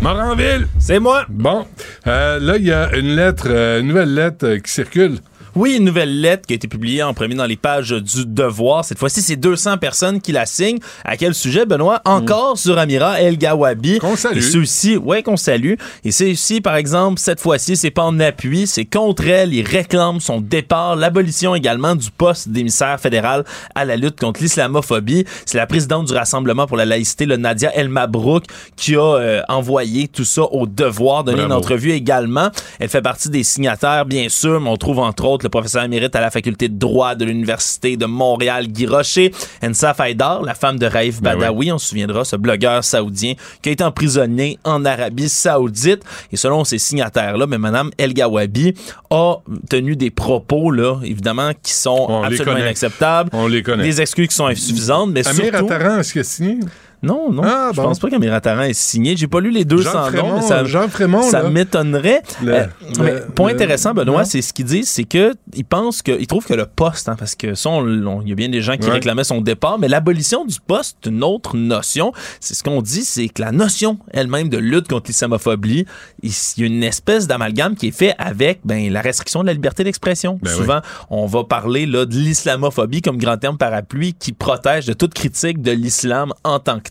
[0.00, 0.66] Moranville!
[0.80, 1.26] C'est moi!
[1.28, 1.64] Bon,
[2.08, 5.20] euh, là, il y a une lettre, euh, une nouvelle lettre euh, qui circule.
[5.56, 8.84] Oui, une nouvelle lettre qui a été publiée en premier dans les pages du Devoir.
[8.84, 10.80] Cette fois-ci, c'est 200 personnes qui la signent.
[11.02, 12.02] À quel sujet, Benoît?
[12.04, 13.98] Encore sur Amira El Gawabi.
[13.98, 14.36] Qu'on salue.
[14.36, 15.76] Et ceux-ci, ouais, qu'on salue.
[16.04, 19.54] Et c'est aussi, par exemple, cette fois-ci, c'est pas en appui, c'est contre elle.
[19.54, 25.24] Ils réclament son départ, l'abolition également du poste d'émissaire fédéral à la lutte contre l'islamophobie.
[25.46, 28.44] C'est la présidente du Rassemblement pour la laïcité, le Nadia El Mabrouk,
[28.76, 32.50] qui a euh, envoyé tout ça au Devoir, donné une entrevue également.
[32.78, 36.16] Elle fait partie des signataires, bien sûr, mais on trouve entre autres le professeur émérite
[36.16, 39.32] à la faculté de droit de l'Université de Montréal, Guy Rocher,
[39.62, 43.68] Ensaf Haïdar, la femme de Raif Ben Badawi, on se souviendra, ce blogueur saoudien qui
[43.68, 46.02] a été emprisonné en Arabie Saoudite.
[46.32, 48.74] Et selon ces signataires-là, mais Madame El Gawabi
[49.10, 49.36] a
[49.70, 53.30] tenu des propos, là, évidemment, qui sont On absolument inacceptables.
[53.32, 53.84] On les connaît.
[53.84, 55.66] Des excuses qui sont insuffisantes, mais Amir surtout...
[55.66, 56.58] Attaran, est-ce qu'il a signé?
[57.06, 57.42] Non, non.
[57.44, 57.84] Ah, je bon.
[57.88, 59.16] pense pas qu'Amir Attaran est signé.
[59.16, 61.50] J'ai pas lu les 200 Jean noms, mais ça, Jean Frémont, ça là.
[61.50, 62.22] m'étonnerait.
[62.44, 62.66] Euh,
[62.98, 66.26] le- point le- intéressant, Benoît, c'est ce qu'ils disent, c'est que ils pensent que, ils
[66.26, 68.86] trouvent que le poste, hein, parce que ça, il y a bien des gens qui
[68.86, 68.94] Ouais.
[68.94, 72.12] réclamaient son départ, mais l'abolition du poste, une autre notion.
[72.40, 75.86] C'est ce qu'on dit, c'est que la notion elle-même de lutte contre l'islamophobie,
[76.22, 79.52] il y a une espèce d'amalgame qui est fait avec ben, la restriction de la
[79.52, 80.38] liberté d'expression.
[80.42, 80.80] Ben Souvent,
[81.10, 85.62] on va parler là, de l'islamophobie comme grand terme parapluie qui protège de toute critique
[85.62, 86.90] de l'islam en tant que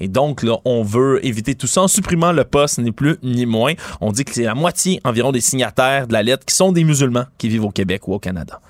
[0.00, 3.74] Et donc, on veut éviter tout ça en supprimant le poste, ni plus ni moins.
[4.00, 6.84] On dit que c'est la moitié environ des signataires de la lettre qui sont des
[6.84, 8.60] musulmans qui vivent au Québec ou au Canada.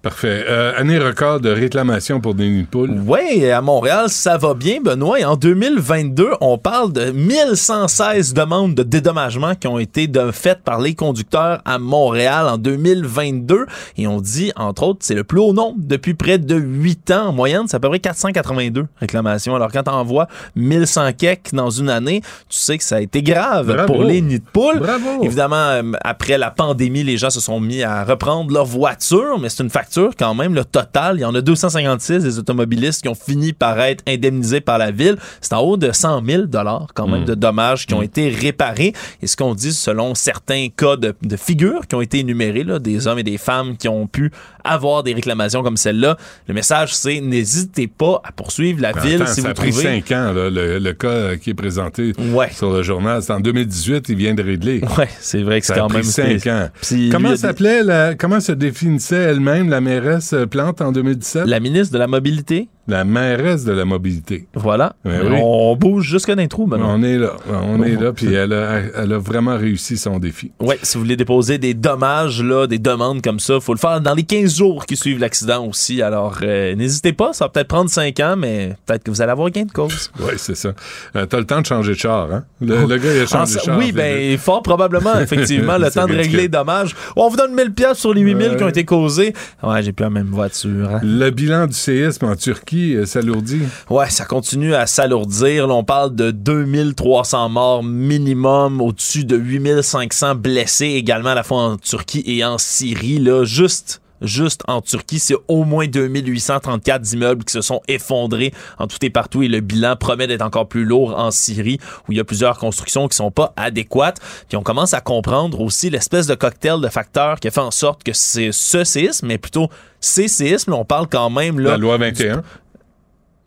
[0.00, 0.44] Parfait.
[0.48, 3.02] Euh, année record de réclamation pour des nids de poules.
[3.04, 5.18] Oui, à Montréal, ça va bien, Benoît.
[5.26, 10.94] En 2022, on parle de 1116 demandes de dédommagement qui ont été faites par les
[10.94, 13.66] conducteurs à Montréal en 2022.
[13.96, 17.26] Et on dit, entre autres, c'est le plus haut nombre depuis près de 8 ans.
[17.30, 19.56] En moyenne, c'est à peu près 482 réclamations.
[19.56, 23.20] Alors, quand on envoies 1100 keks dans une année, tu sais que ça a été
[23.20, 23.92] grave Bravo.
[23.92, 24.78] pour les nids de poules.
[24.78, 25.24] Bravo.
[25.24, 29.48] Évidemment, euh, après la pandémie, les gens se sont mis à reprendre leur voiture, mais
[29.48, 31.16] c'est une facture facture quand même, le total.
[31.16, 34.90] Il y en a 256 des automobilistes qui ont fini par être indemnisés par la
[34.90, 35.16] ville.
[35.40, 37.24] C'est en haut de 100 000 dollars quand même Mm.
[37.24, 38.92] de dommages qui ont été réparés.
[39.22, 42.78] Et ce qu'on dit selon certains cas de, de figures qui ont été énumérés, là,
[42.78, 44.30] des hommes et des femmes qui ont pu
[44.68, 46.16] avoir des réclamations comme celle-là,
[46.46, 49.70] le message c'est n'hésitez pas à poursuivre la Mais ville si ça vous a pris
[49.70, 49.84] trouvez.
[49.84, 52.12] cinq ans, là, le, le cas qui est présenté
[52.52, 53.22] sur le journal.
[53.22, 54.80] C'est en 2018, il vient de régler.
[54.98, 56.68] Ouais, c'est vrai que c'est Ça a quand pris même cinq c'est- ans.
[56.82, 61.46] Puis Comment dit- s'appelait la, comment se définissait elle-même la mairesse Plante en 2017?
[61.46, 62.68] La ministre de la Mobilité?
[62.88, 64.48] La mairesse de la mobilité.
[64.54, 64.94] Voilà.
[65.04, 65.36] Ouais, oui.
[65.42, 66.94] On bouge jusque dans les trous maintenant.
[66.98, 67.32] On est là.
[67.50, 70.50] On est là, puis elle a, elle a vraiment réussi son défi.
[70.58, 74.00] Oui, si vous voulez déposer des dommages, là, des demandes comme ça, faut le faire
[74.00, 76.00] dans les 15 jours qui suivent l'accident aussi.
[76.00, 79.32] Alors, euh, n'hésitez pas, ça va peut-être prendre 5 ans, mais peut-être que vous allez
[79.32, 80.10] avoir gain de cause.
[80.20, 80.70] Oui, c'est ça.
[81.14, 82.44] Euh, T'as le temps de changer de char, hein?
[82.62, 83.78] Le, le gars, il a changé de char.
[83.78, 86.96] oui, ben, fort probablement, effectivement, le temps de régler les dommages.
[87.16, 88.56] On vous donne 1000 pièces sur les 8000 Ouais.
[88.56, 89.34] qui ont été causés.
[89.62, 90.88] Ouais, j'ai plus la même voiture.
[90.90, 91.00] hein.
[91.02, 93.62] Le bilan du séisme en Turquie euh, s'alourdit?
[93.90, 95.68] Ouais, ça continue à s'alourdir.
[95.68, 101.76] On parle de 2300 morts minimum, au-dessus de 8500 blessés également à la fois en
[101.76, 103.18] Turquie et en Syrie.
[103.18, 108.86] Là, juste Juste en Turquie, c'est au moins 2834 immeubles qui se sont effondrés en
[108.86, 111.78] tout et partout et le bilan promet d'être encore plus lourd en Syrie
[112.08, 114.18] où il y a plusieurs constructions qui sont pas adéquates.
[114.48, 117.70] Puis on commence à comprendre aussi l'espèce de cocktail de facteurs qui a fait en
[117.70, 119.68] sorte que c'est ce séisme, mais plutôt
[120.00, 121.70] ces séismes, on parle quand même là.
[121.70, 122.42] La loi 21.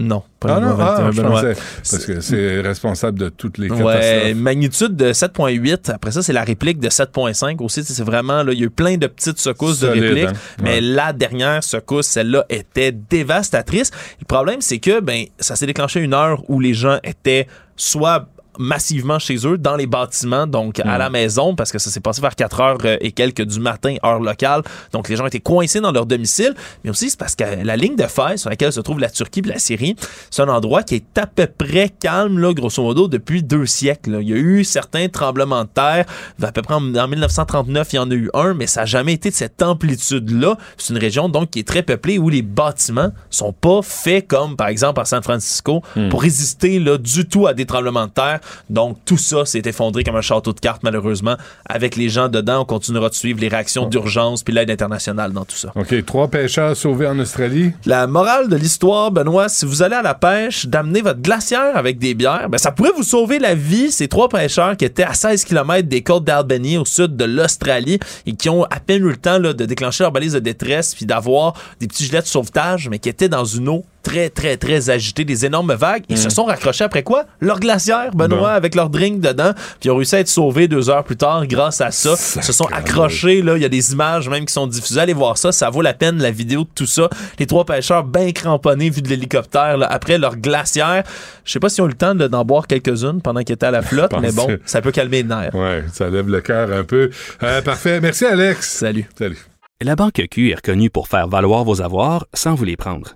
[0.02, 1.42] Non, pas Ah non, ah, 21, je Benoît.
[1.42, 1.54] pensais,
[1.90, 3.96] parce que c'est responsable de toutes les catastrophes.
[3.96, 5.92] Ouais, magnitude de 7.8.
[5.92, 7.84] Après ça, c'est la réplique de 7.5 aussi.
[7.84, 10.30] C'est vraiment, là, il y a eu plein de petites secousses Solide, de répliques.
[10.30, 10.40] hein?
[10.64, 10.82] Mais Ouais.
[10.82, 13.92] la dernière secousse, celle-là, était dévastatrice.
[14.20, 18.28] Le problème, c'est que, ben, ça s'est déclenché une heure où les gens étaient soit
[18.60, 21.00] massivement chez eux dans les bâtiments donc à Mm.
[21.00, 23.96] la maison parce que ça s'est passé vers 4 heures euh, et quelques du matin
[24.06, 24.62] heure locale.
[24.92, 26.54] Donc les gens étaient coincés dans leur domicile.
[26.84, 29.40] Mais aussi c'est parce que la ligne de fer sur laquelle se trouve la Turquie
[29.46, 29.96] et la Syrie
[30.30, 34.12] c'est un endroit qui est à peu près calme là grosso modo depuis deux siècles
[34.12, 34.22] là.
[34.22, 36.06] il y a eu certains tremblements de terre.
[36.42, 38.86] À peu près en, en 1939 il y en a eu un mais ça n'a
[38.86, 42.30] jamais été de cette amplitude là c'est une région donc qui est très peuplée où
[42.30, 47.26] les bâtiments sont pas faits comme par exemple à San Francisco pour résister là du
[47.28, 48.40] tout à des tremblements de terre
[48.70, 51.36] donc tout ça s'est effondré comme un château de cartes malheureusement
[51.66, 55.46] avec les gens dedans on continuera de suivre les réactions d'urgence puis l'aide internationale dans
[55.46, 57.72] tout ça OK, trois pêcheurs sauvés en Australie.
[57.86, 61.98] la morale de l'histoire, Benoît, si vous allez à la pêche, d'amener votre glacière avec
[61.98, 63.92] des bières, ben ça pourrait vous sauver la vie.
[63.92, 68.00] Ces trois pêcheurs qui étaient à 16 km des côtes d'Albany au sud de l'Australie
[68.26, 70.94] et qui ont à peine eu le temps là, de déclencher leur balise de détresse
[70.96, 74.58] puis d'avoir des petits gilets de sauvetage, mais qui étaient dans une eau très, très,
[74.58, 76.04] très agitée, des énormes vagues.
[76.10, 77.26] Ils se sont raccrochés après quoi?
[77.40, 78.46] Leur glacière, Benoît, Bon.
[78.46, 79.54] avec leur drink dedans.
[79.80, 82.16] Puis ils ont réussi à être sauvés deux heures plus tard grâce à ça.
[82.36, 83.56] Ils se sont accrochés, là.
[83.58, 85.00] Il y a des images même qui sont diffusées.
[85.00, 85.52] Allez voir ça.
[85.52, 87.10] Ça vaut la peine, la vidéo de tout ça.
[87.40, 91.04] Les trois pêcheurs bien cramponnés vu de l'hélicoptère, là, après leur glacière.
[91.46, 93.66] Je sais pas s'ils ont eu le temps de- d'en boire quelques-unes pendant qu'ils étaient
[93.68, 95.54] à la flotte, mais bon, ça peut calmer les nerfs.
[95.56, 97.10] Ouais, ça lève le cœur un peu.
[97.44, 98.00] Euh, parfait.
[98.02, 98.70] Merci, Alex.
[98.70, 99.08] Salut.
[99.18, 99.38] Salut.
[99.84, 103.16] La Banque Q est reconnue pour faire valoir vos avoirs sans vous les prendre.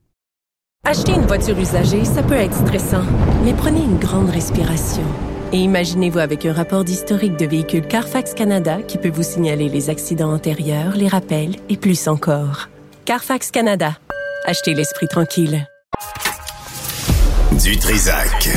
[0.83, 3.03] Acheter une voiture usagée, ça peut être stressant,
[3.43, 5.03] mais prenez une grande respiration.
[5.53, 9.91] Et imaginez-vous avec un rapport d'historique de véhicule Carfax Canada qui peut vous signaler les
[9.91, 12.67] accidents antérieurs, les rappels et plus encore.
[13.05, 13.95] Carfax Canada.
[14.45, 15.67] Achetez l'esprit tranquille.
[17.63, 18.49] Du Trisac.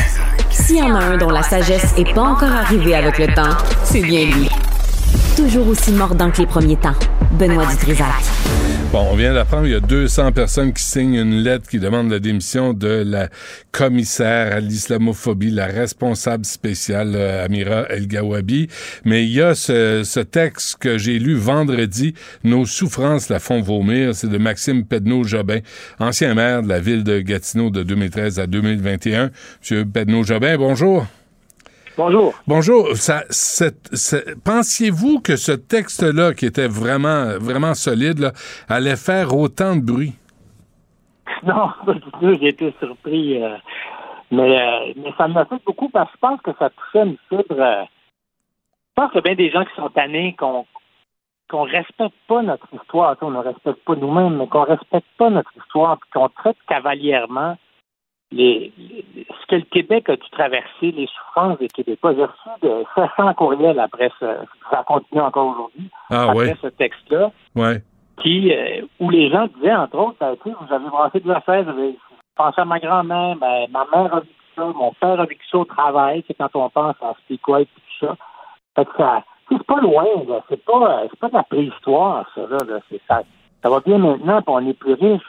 [0.50, 3.54] S'il y en a un dont la sagesse est pas encore arrivée avec le temps,
[3.84, 4.48] c'est bien lui.
[5.36, 6.94] Toujours aussi mordant que les premiers temps.
[7.32, 8.06] Benoît Dutrisac.
[8.92, 12.08] Bon, on vient d'apprendre, il y a 200 personnes qui signent une lettre qui demande
[12.08, 13.28] la démission de la
[13.72, 18.68] commissaire à l'islamophobie, la responsable spéciale euh, Amira El Gawabi.
[19.04, 23.60] Mais il y a ce, ce texte que j'ai lu vendredi, Nos souffrances la font
[23.60, 25.58] vomir, c'est de Maxime Pedneau-Jobin,
[25.98, 29.32] ancien maire de la ville de Gatineau de 2013 à 2021.
[29.60, 31.04] Monsieur Pedneau-Jobin, bonjour.
[31.96, 32.34] Bonjour.
[32.46, 32.88] Bonjour.
[32.96, 33.22] Ça,
[34.44, 38.32] pensiez-vous que ce texte-là, qui était vraiment, vraiment solide, là,
[38.68, 40.12] allait faire autant de bruit?
[41.44, 42.38] Non, pas du tout.
[42.40, 43.42] J'ai été surpris.
[43.42, 43.56] euh,
[44.30, 47.16] mais, euh, mais ça m'a fait beaucoup parce que je pense que ça touchait une
[47.28, 47.44] fibre.
[47.60, 50.66] euh, je pense qu'il y a bien des gens qui sont tannés qu'on
[51.50, 53.16] qu'on respecte pas notre histoire.
[53.20, 57.56] On ne respecte pas nous-mêmes, mais qu'on respecte pas notre histoire qu'on traite cavalièrement
[58.34, 58.72] les,
[59.40, 62.14] ce que le Québec a dû traverser, les souffrances des Québécois.
[62.14, 64.36] J'ai reçu de 500 courriels après ça.
[64.70, 65.88] Ça continue encore aujourd'hui.
[66.10, 66.56] Ah, après ouais.
[66.60, 67.80] ce texte-là, Ouais.
[68.20, 71.94] qui, euh, où les gens disaient, entre autres, ben, vous avez brassé de l'affaire, j'avais
[72.36, 75.58] pensé à ma grand-mère, ben, ma mère a vécu ça, mon père a vécu ça
[75.58, 78.16] au travail, c'est quand on pense à Speak White et tout ça.
[78.76, 80.42] Fait que ça, c'est pas loin, là.
[80.48, 82.58] C'est pas, euh, c'est pas de la préhistoire, ça, là.
[82.68, 82.78] là.
[82.90, 83.22] C'est ça.
[83.62, 85.22] Ça va bien maintenant, puis on est plus riche.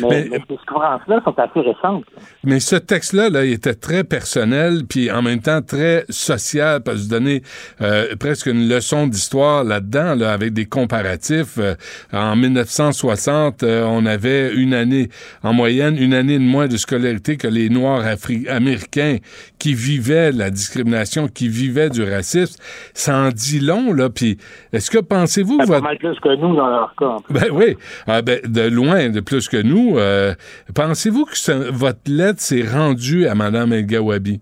[0.00, 2.04] Mais, Mais- mais ces souffrances-là sont assez récentes.
[2.44, 6.98] Mais ce texte-là, là, il était très personnel, puis en même temps très social, parce
[6.98, 7.42] que vous donnez
[7.80, 11.58] euh, presque une leçon d'histoire là-dedans, là, avec des comparatifs.
[11.58, 11.74] Euh,
[12.12, 15.08] en 1960, euh, on avait une année,
[15.42, 19.16] en moyenne, une année de moins de scolarité que les Noirs afri- américains
[19.58, 22.60] qui vivaient la discrimination, qui vivaient du racisme.
[22.94, 24.38] Ça en dit long, là, puis
[24.72, 25.58] est-ce que pensez-vous...
[25.58, 27.16] Pas votre- mal plus que nous dans leur cas.
[27.30, 27.76] ben oui,
[28.06, 29.67] Ah, ben, de loin, de plus que nous.
[29.76, 30.34] Euh,
[30.74, 34.40] Pensez-vous que votre lettre s'est rendue à Mme El Gawabi?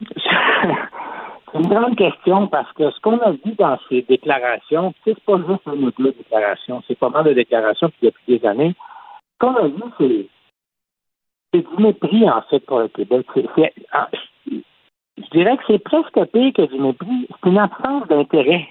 [1.50, 5.38] C'est une grande question parce que ce qu'on a vu dans ces déclarations, c'est pas
[5.38, 8.74] juste une ou deux déclarations, c'est pas mal de déclarations puis depuis des années.
[9.32, 10.28] Ce qu'on a vu,
[11.52, 13.26] c'est du mépris, en fait, pour le Québec.
[13.92, 14.08] Ah,
[14.46, 17.28] je dirais que c'est presque pire que du mépris.
[17.28, 18.68] C'est une absence d'intérêt.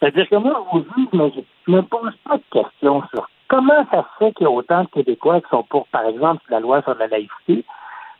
[0.00, 4.02] C'est-à-dire que moi, au vu, je je me pose pas de questions sur comment ça
[4.02, 6.82] se fait qu'il y a autant de Québécois qui sont pour, par exemple, la loi
[6.82, 7.64] sur la laïcité.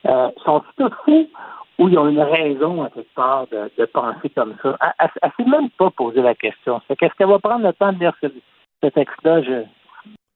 [0.07, 1.29] Euh, sont tous fous
[1.79, 4.77] ou ils ont une raison, à quelque part, de, penser comme ça?
[4.99, 6.81] Elle- elle s'est même pas posé la question.
[6.99, 8.29] Qu'est-ce qu'elle va prendre le temps de lire ce,
[8.83, 9.43] ce texte-là?
[9.43, 9.65] Je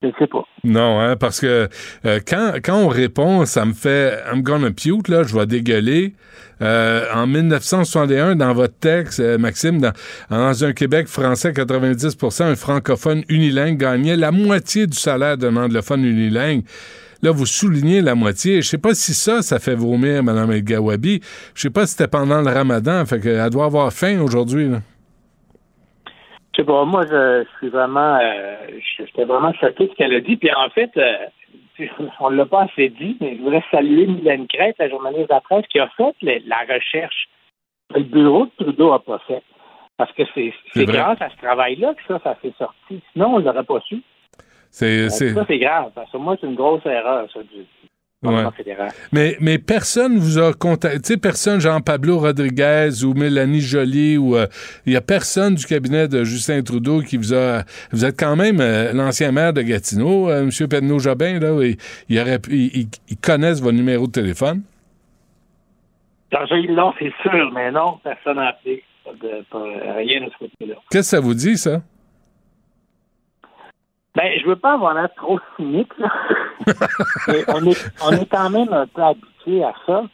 [0.04, 0.70] ne.
[0.70, 1.68] Non, hein, parce que
[2.06, 6.14] euh, quand, quand on répond, ça me fait I'm gonna puke, là, je vais dégueuler.
[6.62, 13.24] Euh, en 1961, dans votre texte, euh, Maxime, dans, un Québec français, 90% un francophone
[13.28, 16.62] unilingue gagnait la moitié du salaire d'un anglophone unilingue.
[17.22, 18.62] Là, vous soulignez la moitié.
[18.62, 21.22] Je sais pas si ça, ça fait vomir Mme El Gawabi.
[21.54, 23.04] Je sais pas si c'était pendant le ramadan.
[23.06, 24.68] Fait qu'elle doit avoir faim aujourd'hui.
[24.68, 24.82] là.
[26.54, 28.56] Je sais pas, moi, je, je suis vraiment, euh,
[28.96, 30.36] j'étais vraiment choqué de ce qu'elle a dit.
[30.36, 31.26] Puis en fait, euh,
[32.20, 35.40] on l'a pas assez dit, mais je voudrais saluer Mylène Crête, la journaliste de la
[35.40, 37.28] presse, qui a fait la recherche
[37.94, 39.42] le bureau de Trudeau a pas fait.
[39.96, 40.52] Parce que c'est
[40.86, 43.00] grâce à ce travail-là que ça, ça s'est sorti.
[43.12, 44.02] Sinon, on l'aurait pas su.
[44.70, 45.08] C'est.
[45.08, 45.92] Ça, c'est grave.
[45.94, 47.64] Parce que moi, c'est une grosse erreur, ça, du
[48.32, 48.44] Ouais.
[48.56, 48.90] fédéral.
[49.12, 54.36] Mais, mais personne vous a contacté, tu sais, personne, Jean-Pablo Rodriguez ou Mélanie Joly ou
[54.36, 54.46] euh,
[54.86, 57.62] il y a personne du cabinet de Justin Trudeau qui vous a.
[57.92, 60.68] Vous êtes quand même euh, l'ancien maire de Gatineau, euh, M.
[60.68, 61.76] Pedneau Jobin, là, et,
[62.08, 64.62] il aurait ils, ils- ils connaissent votre numéro de téléphone?
[66.50, 68.82] Ils l'ont, c'est sûr, mais non, personne n'a appelé.
[69.04, 70.74] Pas de- pas- rien de ce côté-là.
[70.90, 71.82] Qu'est-ce que ça vous dit, ça?
[74.14, 76.08] Ben, je veux pas avoir l'air trop cynique, là.
[77.48, 80.04] On est, on est quand même un peu habitué à ça.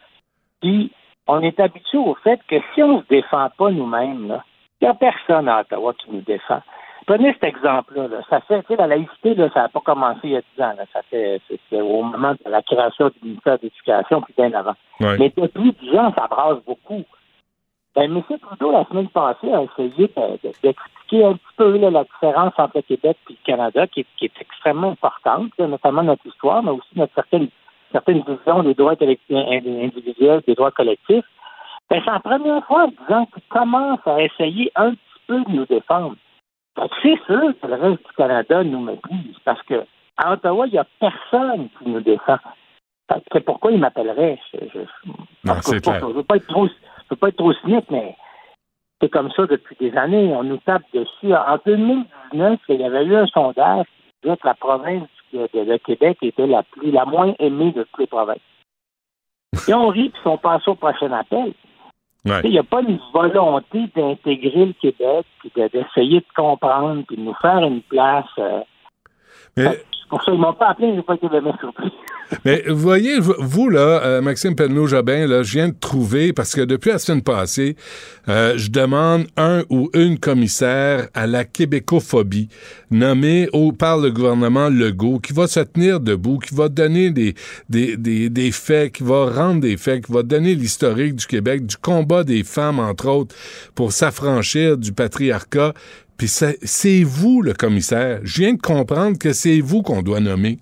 [0.60, 0.90] Puis,
[1.26, 4.44] on est habitué au fait que si on se défend pas nous-mêmes, là,
[4.80, 6.62] il n'y a personne à Ottawa qui nous défend.
[7.06, 8.08] Prenez cet exemple-là.
[8.08, 8.20] là.
[8.28, 10.62] Ça fait, tu sais, la laïcité, là, ça n'a pas commencé il y a 10
[10.62, 10.74] ans.
[10.76, 10.84] Là.
[10.92, 11.40] Ça fait,
[11.72, 14.74] au moment de la création du ministère de l'Éducation, puis bien avant.
[15.00, 15.16] Ouais.
[15.18, 17.04] Mais depuis 10 ans, ça brasse beaucoup.
[17.96, 18.22] Ben, M.
[18.40, 22.52] Trudeau, la semaine passée, a essayé de- de- d'expliquer un petit peu là, la différence
[22.56, 26.24] entre le Québec et le Canada, qui est, qui est extrêmement importante, là, notamment notre
[26.26, 27.48] histoire, mais aussi notre certaine,
[27.90, 31.24] certaine vision des droits individuels, des droits collectifs.
[31.90, 35.66] Ben, c'est la première fois disant qu'il commence à essayer un petit peu de nous
[35.66, 36.14] défendre.
[37.02, 39.84] C'est sûr que le reste du Canada nous méprise, parce que
[40.16, 42.38] à Ottawa, il n'y a personne qui nous défend.
[43.32, 44.38] C'est pourquoi il m'appellerait.
[44.54, 46.68] Je, ne veux pas être trop,
[47.10, 48.16] je veux pas être trop cynique, mais
[49.00, 50.32] c'est comme ça depuis des années.
[50.34, 51.34] On nous tape dessus.
[51.34, 55.64] En 2019, il y avait eu un sondage qui disait que la province de, de-
[55.64, 58.38] de Québec était la plus, la moins aimée de toutes les provinces.
[59.68, 61.52] Et on rit puis on passe au prochain appel.
[62.26, 62.40] Ouais.
[62.44, 67.16] Il n'y a pas une volonté d'intégrer le Québec puis de- d'essayer de comprendre puis
[67.16, 68.26] de nous faire une place.
[68.38, 68.60] euh.
[69.56, 71.90] Mais- pour ça qu'ils m'ont pas appelé, j'ai pas été vraiment surpris.
[72.44, 76.60] Mais vous voyez, vous- là, euh, Maxime Penneau-Jobin, là, je viens de trouver, parce que
[76.60, 77.74] depuis la semaine passée,
[78.28, 82.48] euh, je demande un ou une commissaire à la québécophobie,
[82.92, 87.34] nommé au, par le gouvernement Legault, qui va se tenir debout, qui va donner des,
[87.68, 91.66] des, des, des faits, qui va rendre des faits, qui va donner l'historique du Québec,
[91.66, 93.34] du combat des femmes, entre autres,
[93.74, 95.72] pour s'affranchir du patriarcat.
[96.20, 98.20] Puis c'est vous, le commissaire.
[98.24, 100.58] Je viens de comprendre que c'est vous qu'on doit nommer.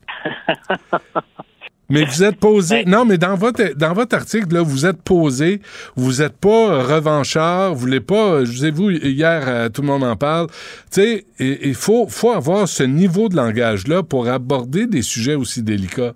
[1.91, 2.85] Mais vous êtes posé.
[2.85, 5.61] Non, mais dans votre dans votre article, là, vous êtes posé.
[5.97, 7.75] Vous êtes pas revanchard.
[7.75, 8.45] Vous voulez pas.
[8.45, 10.47] Je vous ai vu hier, euh, tout le monde en parle.
[10.93, 15.63] Tu sais, il faut, faut avoir ce niveau de langage-là pour aborder des sujets aussi
[15.65, 16.13] délicats.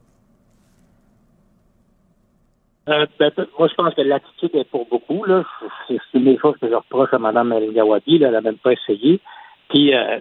[2.88, 5.24] Euh, ben, moi, je pense que l'attitude est pour beaucoup.
[5.24, 5.44] Là.
[5.86, 9.20] C'est, une des choses que je reproche à Mme El elle n'a même pas essayé.
[9.68, 10.18] Puis, euh,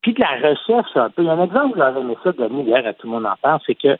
[0.00, 1.22] puis de la recherche, un peu.
[1.22, 3.34] Il y a un exemple, j'avais aimé ça donner hier, à tout le monde en
[3.40, 3.96] parle, c'est que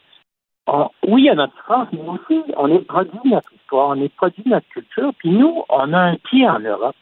[0.67, 3.89] on- oui, il y a notre France, mais aussi, on est produit de notre histoire,
[3.91, 5.13] on est produit de notre culture.
[5.19, 6.97] Puis nous, on a un pied en Europe.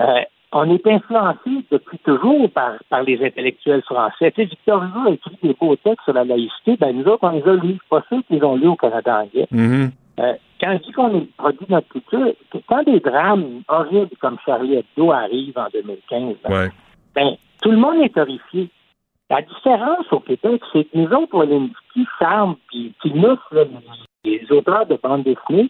[0.00, 0.20] Euh,
[0.52, 4.30] on est influencé depuis toujours par, par les intellectuels français.
[4.32, 7.24] Tu sais, Victor Hugo a écrit des beaux textes sur la laïcité, ben nous autres,
[7.24, 7.78] on les a lus.
[7.90, 9.48] Pas ceux qu'ils ont lus au Canada anglais.
[9.50, 9.90] Mhm.
[10.20, 12.32] Euh, quand je dis qu'on est produit de notre culture,
[12.68, 16.70] quand des drames horribles comme Charlie Hebdo arrivent en 2015, là, Ouais.
[17.14, 18.70] ben, tout le monde est horrifié.
[19.28, 23.36] La différence au Québec, c'est que nous autres, Walensky, Sam, puis là,
[24.24, 25.68] les auteurs de bande dessinée,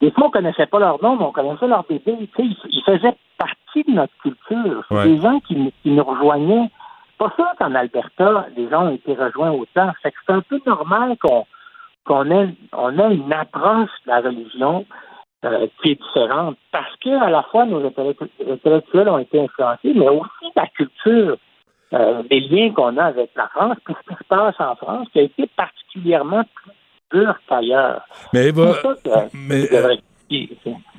[0.00, 2.16] des fois, on connaissait pas leur nom, mais on connaissait leur bébé.
[2.18, 4.84] Tu sais, ils, ils faisaient partie de notre culture.
[4.88, 5.04] C'est Ouais.
[5.08, 6.70] des gens qui, nous- qui nous rejoignaient.
[7.10, 9.90] C'est pas sûr qu'en Alberta, les gens ont été rejoints autant.
[10.02, 11.44] C'est un peu normal qu'on
[12.04, 14.84] qu'on ait, on ait une approche de la religion
[15.44, 16.56] euh, qui est différente.
[16.70, 21.36] Parce que à la fois, nos intellect- intellectuels ont été influencés, mais aussi la culture,
[21.92, 25.08] euh, les liens qu'on a avec la France, puis ce qui se passe en France,
[25.12, 28.02] qui a été particulièrement plus dur qu'ailleurs.
[28.32, 29.68] Mais Eva, ça que- mais,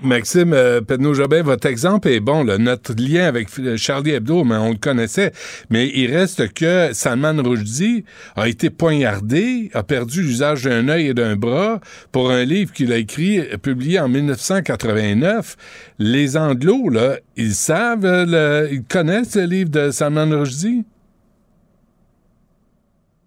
[0.01, 2.43] Maxime euh, Pedneau-Jobin, votre exemple est bon.
[2.43, 2.57] là.
[2.57, 5.31] Notre lien avec euh, Charlie Hebdo, mais on le connaissait.
[5.69, 8.03] Mais il reste que Salman Rushdie
[8.35, 11.79] a été poignardé, a perdu l'usage d'un œil et d'un bras
[12.11, 15.55] pour un livre qu'il a écrit, euh, publié en 1989.
[15.99, 18.25] Les Anglos, là, ils savent, euh,
[18.65, 20.83] le- ils connaissent le livre de Salman Rushdie?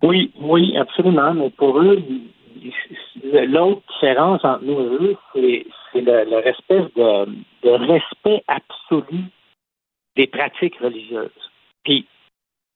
[0.02, 1.32] Oui, oui, absolument.
[1.34, 1.98] Mais pour eux,
[3.48, 5.16] l'autre différence entre nous et eux,
[5.96, 7.26] c'est le, le respect de,
[7.62, 9.24] de respect absolu
[10.16, 11.30] des pratiques religieuses.
[11.84, 12.06] Puis,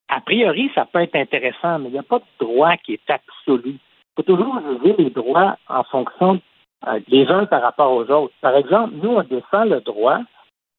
[0.09, 3.11] a priori, ça peut être intéressant, mais il n'y a pas de droit qui est
[3.11, 3.77] absolu.
[3.77, 3.81] Il
[4.17, 6.41] faut toujours juger les droits en fonction
[6.87, 8.35] euh, des uns par rapport aux autres.
[8.41, 10.19] Par exemple, nous, on défend le droit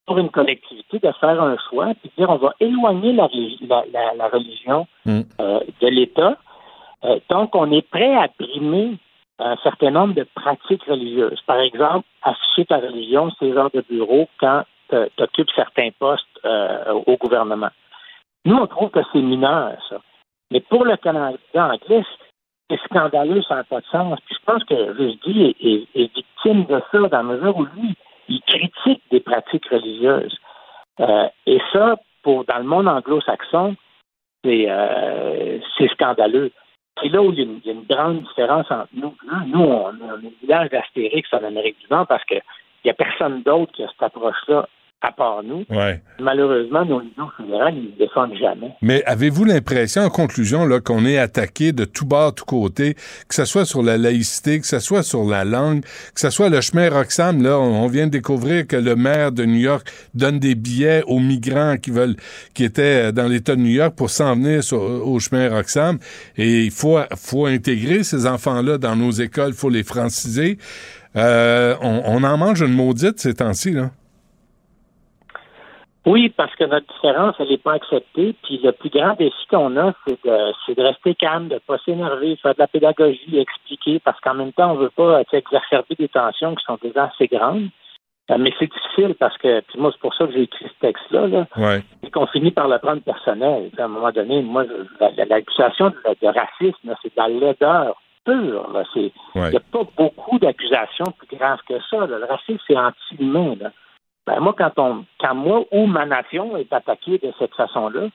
[0.06, 3.66] pour une collectivité de faire un choix puis de dire on va éloigner la, relig-
[3.68, 4.88] la- la- la religion
[5.40, 6.38] euh, de l'État.
[7.06, 8.98] Euh, donc, on est prêt à brimer
[9.42, 11.42] un certain nombre de pratiques religieuses.
[11.46, 16.94] Par exemple, afficher ta religion, c'est heures de bureau quand tu occupes certains postes euh,
[17.06, 17.70] au gouvernement.
[18.46, 19.98] Nous, on trouve que c'est mineur, ça.
[20.52, 22.04] Mais pour le Canada anglais,
[22.70, 24.20] c'est scandaleux, ça n'a pas de sens.
[24.26, 25.56] Puis je pense que Rushdie
[25.96, 27.96] est, victime de ça dans la mesure où lui,
[28.28, 30.38] il critique des pratiques religieuses.
[31.00, 33.76] Euh, et ça, pour dans le monde anglo-saxon,
[34.44, 36.52] c'est euh, c'est scandaleux.
[37.02, 39.16] C'est là où il y, a une, grande différence entre nous.
[39.26, 42.42] Là, Nous, on, on est village d'Astérix en Amérique du Nord parce qu'il
[42.86, 44.68] n'y a personne d'autre qui a cette approche-là
[45.02, 45.66] à part nous.
[45.70, 46.00] Ouais.
[46.20, 48.72] Malheureusement, nos leaders fédéraux, ils ne le défendent jamais.
[48.84, 52.94] Mais avez-vous l'impression, en conclusion, là, qu'on est attaqué de tout bas, tout côté,
[53.28, 56.50] que ce soit sur la laïcité, que ce soit sur la langue, que ce soit
[56.50, 60.38] le chemin Roxham, là, on vient de découvrir que le maire de New York donne
[60.40, 62.16] des billets aux migrants qui veulent,
[62.54, 65.98] qui étaient dans l'État de New York pour s'en venir sur- au chemin Roxham.
[66.38, 70.60] Et il faut, faut intégrer ces enfants-là dans nos écoles, il faut les franciser.
[71.16, 73.90] Euh, on, on en mange une maudite ces temps-ci, là.
[76.06, 78.34] Oui, parce que notre différence, elle n'est pas acceptée.
[78.44, 81.60] Puis le plus grand défi qu'on a, c'est de, c'est de rester calme, de ne
[81.60, 85.22] pas s'énerver, faire de la pédagogie, expliquer, parce qu'en même temps, on ne veut pas
[85.32, 87.68] exacerber des tensions qui sont déjà assez grandes.
[88.32, 90.80] Euh, mais c'est difficile parce que, puis moi, c'est pour ça que j'ai écrit ce
[90.88, 91.84] texte-là, là, Ouais.
[92.02, 93.70] et qu'on finit par le prendre personnel.
[93.78, 94.64] À un moment donné, moi,
[95.30, 97.96] l'accusation de, de racisme, c'est de la laideur
[98.26, 98.68] pure.
[98.96, 99.50] Il Ouais.
[99.52, 102.08] n'y a pas beaucoup d'accusations plus graves que ça.
[102.08, 102.18] là.
[102.20, 103.56] Le racisme, c'est anti-humain.
[104.32, 108.08] Ben, moi, quand on, quand moi ou ma nation est attaquée de cette façon-là,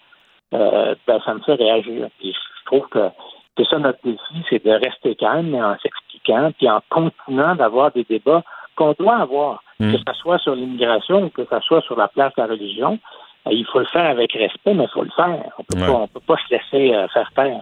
[0.54, 2.08] euh, ben, ça me fait réagir.
[2.18, 3.10] Puis je trouve que
[3.56, 7.90] c'est ça notre défi, c'est de rester calme, mais en s'expliquant, puis en continuant d'avoir
[7.92, 8.42] des débats
[8.76, 9.92] qu'on doit avoir, Mm.
[9.92, 12.98] que ce soit sur l'immigration ou que ce soit sur la place de la religion.
[13.46, 15.38] Euh, Il faut le faire avec respect, mais il faut le faire.
[15.58, 15.86] On peut Ouais.
[15.86, 17.60] pas, on peut pas se laisser euh, faire là.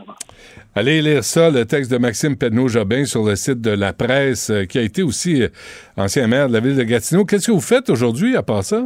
[0.77, 4.65] Allez lire ça, le texte de Maxime Pedneau-Jobin sur le site de la presse, euh,
[4.65, 5.48] qui a été aussi euh,
[5.97, 7.24] ancien maire de la ville de Gatineau.
[7.24, 8.82] Qu'est-ce que vous faites aujourd'hui à part ça?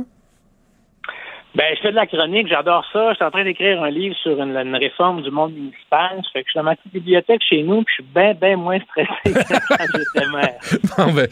[1.58, 3.10] Ben, je fais de la chronique, j'adore ça.
[3.10, 6.12] Je suis en train d'écrire un livre sur une, une réforme du monde municipal.
[6.22, 8.32] Ça fait que je suis dans ma petite bibliothèque chez nous, puis je suis bien,
[8.32, 10.54] bien moins stressé que quand j'étais maire.
[10.96, 11.26] Bon, ben,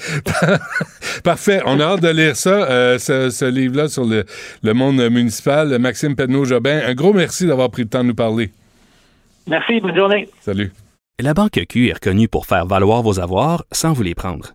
[1.25, 1.61] parfait.
[1.65, 4.25] On a hâte de lire ça, euh, ce, ce livre-là sur le,
[4.65, 5.79] le monde municipal.
[5.79, 8.51] Maxime Pedneau-Jobin, un gros merci d'avoir pris le temps de nous parler.
[9.47, 10.29] Merci, bonne journée.
[10.41, 10.73] Salut.
[11.21, 14.55] La Banque Q est reconnue pour faire valoir vos avoirs sans vous les prendre.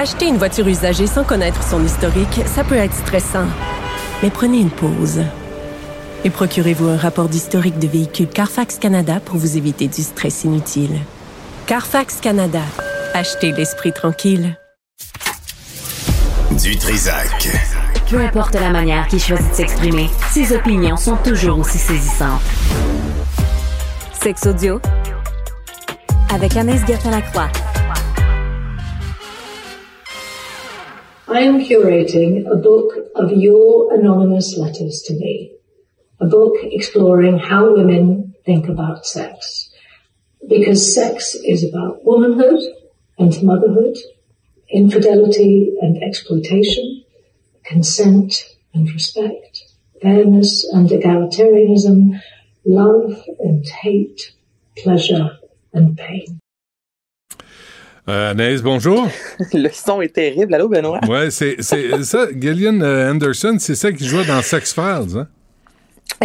[0.00, 3.44] Acheter une voiture usagée sans connaître son historique, ça peut être stressant.
[4.22, 5.20] Mais prenez une pause.
[6.24, 10.98] Et procurez-vous un rapport d'historique de véhicule Carfax Canada pour vous éviter du stress inutile.
[11.66, 12.62] Carfax Canada.
[13.12, 14.58] Achetez l'esprit tranquille.
[16.62, 17.50] Du Trisac.
[18.08, 22.40] Peu importe la manière qu'il choisit de s'exprimer, ses opinions sont toujours aussi saisissantes.
[24.22, 24.80] Sex audio
[26.32, 27.48] avec Anaïs Gertin-Lacroix.
[31.32, 35.52] I am curating a book of your anonymous letters to me.
[36.18, 39.70] A book exploring how women think about sex.
[40.48, 42.58] Because sex is about womanhood
[43.16, 43.96] and motherhood,
[44.70, 47.04] infidelity and exploitation,
[47.62, 48.44] consent
[48.74, 49.66] and respect,
[50.02, 52.20] fairness and egalitarianism,
[52.64, 54.32] love and hate,
[54.76, 55.38] pleasure
[55.72, 56.40] and pain.
[58.10, 59.06] Euh, Anaïs, bonjour.
[59.52, 60.52] Le son est terrible.
[60.52, 60.98] Allô, Benoît?
[61.08, 61.76] Ouais, c'est ça.
[62.36, 65.28] Gillian euh, Anderson, c'est ça qui joue dans Sex Files, hein?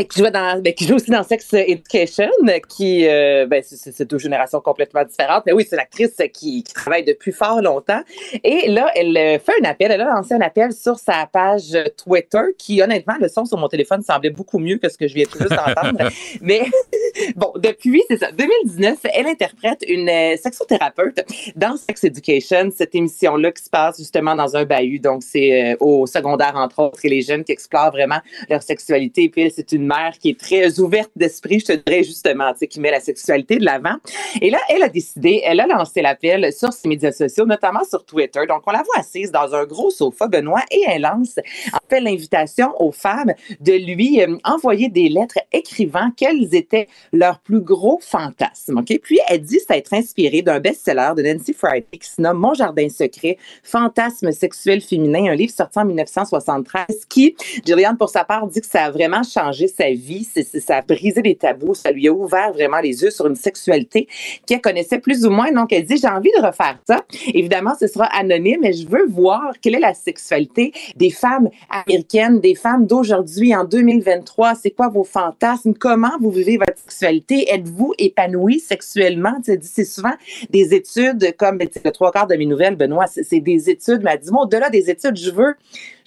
[0.03, 2.30] Qui joue dans ben, qui joue aussi dans Sex Education
[2.67, 5.43] qui euh, ben, c'est deux générations complètement différentes.
[5.45, 8.01] Mais oui c'est l'actrice qui, qui travaille depuis fort longtemps.
[8.43, 9.91] Et là elle euh, fait un appel.
[9.91, 13.69] Elle a lancé un appel sur sa page Twitter qui honnêtement le son sur mon
[13.69, 16.09] téléphone semblait beaucoup mieux que ce que je viens tout juste d'entendre.
[16.41, 16.63] Mais
[17.38, 21.23] bon depuis c'est ça 2019 elle interprète une euh, sexothérapeute
[21.55, 22.69] dans Sex Education.
[22.76, 24.99] Cette émission là qui se passe justement dans un bahut.
[24.99, 28.19] Donc c'est euh, au secondaire entre autres et les jeunes qui explorent vraiment
[28.49, 29.23] leur sexualité.
[29.23, 32.60] Et puis c'est une mère qui est très ouverte d'esprit, je te dirais justement, tu
[32.60, 33.95] sais, qui met la sexualité de l'avant.
[34.41, 38.06] Et là, elle a décidé, elle a lancé l'appel sur ses médias sociaux, notamment sur
[38.06, 38.41] Twitter.
[38.48, 41.38] Donc, on la voit assise dans un gros sofa, Benoît, et elle lance,
[41.74, 47.40] en fait, l'invitation aux femmes de lui euh, envoyer des lettres écrivant quels étaient leurs
[47.40, 48.80] plus gros fantasmes.
[48.80, 48.99] OK?
[49.02, 52.90] Puis, elle dit s'être inspirée d'un best-seller de Nancy Friday qui se nomme Mon jardin
[52.90, 57.36] secret, fantasme sexuel féminin, un livre sorti en 1973 qui,
[57.66, 60.81] Gillian, pour sa part, dit que ça a vraiment changé sa vie, c'est- ça a
[60.81, 64.07] brisé les tabous, ça lui a ouvert vraiment les yeux sur une sexualité
[64.45, 65.52] qu'elle connaissait plus ou moins.
[65.52, 67.03] Donc, elle dit, j'ai envie de refaire ça.
[67.34, 72.39] Évidemment, ce sera anonyme, mais je veux voir quelle est la sexualité des femmes américaines,
[72.39, 74.56] des femmes d'aujourd'hui en 2023.
[74.56, 75.73] C'est quoi vos fantasmes?
[75.73, 77.45] Comment vous vivez votre sexualité?
[77.53, 79.35] Êtes-vous épanoui sexuellement?
[79.43, 80.14] C'est souvent
[80.49, 84.02] des études comme le trois quarts de mes nouvelles, Benoît, c'est, des études.
[84.03, 85.56] Mais elle dit, au-delà des études, je veux,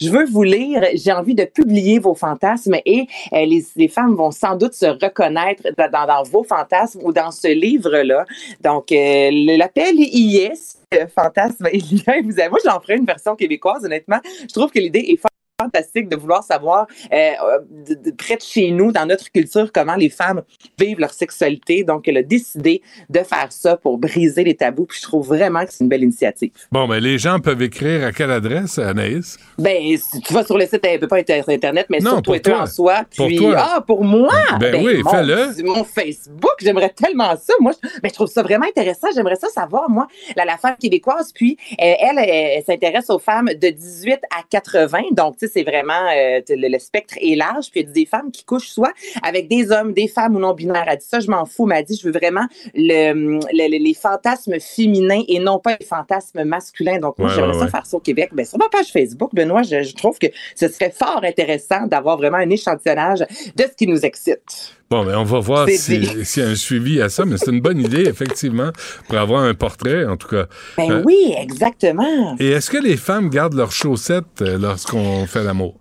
[0.01, 0.83] je veux vous lire.
[0.95, 5.62] J'ai envie de publier vos fantasmes et euh, les, femmes vont sans doute se reconnaître
[5.77, 8.25] dans, vos fantasmes ou dans ce livre-là.
[8.62, 10.79] Donc, euh, l'appel y est.
[11.15, 14.20] Fantasme, avez, moi, j'en ferai une version québécoise, honnêtement.
[14.25, 15.20] Je trouve que l'idée est
[15.68, 17.30] fantastique de vouloir savoir euh,
[17.68, 20.43] de, de près de chez nous, dans notre culture, comment les femmes
[20.78, 21.82] vivent leur sexualité.
[21.82, 22.80] Donc, elle a décidé
[23.10, 24.86] de faire ça pour briser les tabous.
[24.86, 26.52] Puis je trouve vraiment que c'est une belle initiative.
[26.70, 29.36] Bon, ben les gens peuvent écrire à quelle adresse, Anaïs?
[29.59, 32.10] Ben, si tu vas sur le site, elle peut pas être sur Internet, mais Non,
[32.12, 32.62] sur pour Twitter toi.
[32.62, 33.02] en soi.
[33.16, 33.55] Pour Puis, toi.
[33.59, 34.32] ah, pour moi!
[34.60, 35.62] Ben oui, mon fais-le.
[35.64, 37.55] Mon Facebook, j'aimerais tellement ça.
[37.59, 39.09] Moi, je, ben, je trouve ça vraiment intéressant.
[39.12, 40.06] J'aimerais ça savoir, moi,
[40.36, 41.32] la, la femme québécoise.
[41.35, 44.98] Puis, euh, elle, elle, elle s'intéresse aux femmes de 18 à 80.
[45.12, 47.70] Donc, tu c'est vraiment, euh, le, le spectre est large.
[47.70, 48.93] Puis, il y a des femmes qui couchent soit
[49.23, 50.85] avec des hommes, des femmes ou non-binaires.
[50.89, 51.66] Elle dit ça, je m'en fous.
[51.66, 55.77] Mais elle dit, je veux vraiment le, le- le- les fantasmes féminins et non pas
[55.81, 56.99] les fantasmes masculins.
[56.99, 57.70] Donc, moi, Ouais, j'aimerais ouais, ça ouais.
[57.70, 58.31] faire ça au Québec.
[58.33, 62.16] Ben, sur ma page Facebook, Benoît, je, je trouve que ce serait fort intéressant d'avoir
[62.16, 64.75] vraiment un échantillonnage de ce qui nous excite.
[64.90, 67.36] Bon, ben on va voir C'est si- s'il y a un suivi à ça, mais
[67.36, 68.70] c'est une bonne idée, effectivement,
[69.06, 70.47] pour avoir un portrait, en tout cas.
[70.78, 72.36] Ben Euh, oui, exactement.
[72.40, 75.74] Et est-ce que les femmes gardent leurs chaussettes euh, lorsqu'on fait l'amour?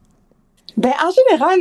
[0.76, 1.58] Ben, en général,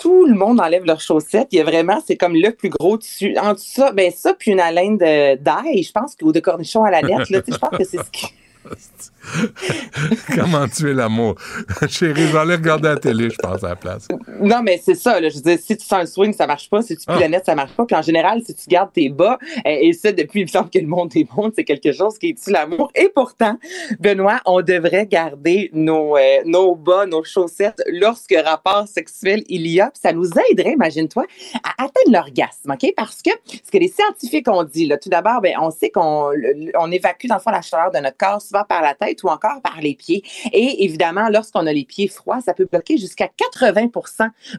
[0.00, 1.48] tout le monde enlève leurs chaussettes.
[1.50, 3.34] Il y a vraiment, c'est comme le plus gros dessus.
[3.36, 6.90] En tout ça, ben ça, puis une haleine d'ail, je pense, ou de cornichon à
[6.92, 8.26] la lettre, là, je pense que c'est ce qui...
[10.34, 11.34] Comment tuer l'amour?
[11.88, 14.08] Chérie, je vais aller regarder la télé, je pense, à la place.
[14.40, 15.28] Non, mais c'est ça, là.
[15.28, 16.82] Je veux dire, si tu fais un swing, ça marche pas.
[16.82, 17.28] Si tu Ah.
[17.28, 17.84] nette, ça marche pas.
[17.86, 20.70] Puis en général, si tu gardes tes bas, euh, et ça, depuis, il me semble
[20.70, 22.90] que le monde mondes, c'est quelque chose qui tue l'amour.
[22.94, 23.58] Et pourtant,
[24.00, 29.80] Benoît, on devrait garder nos, euh, nos bas, nos chaussettes lorsque rapport sexuel il y
[29.80, 29.86] a.
[29.90, 31.24] Puis ça nous aiderait, imagine-toi,
[31.64, 32.92] à atteindre l'orgasme, OK?
[32.96, 33.30] Parce que
[33.64, 36.90] ce que les scientifiques ont dit, là, tout d'abord, ben, on sait qu'on le- on
[36.90, 39.60] évacue, dans le fond, la chaleur de notre corps souvent par la tête ou encore
[39.62, 40.22] par les pieds.
[40.52, 43.88] Et évidemment, lorsqu'on a les pieds froids, ça peut bloquer jusqu'à 80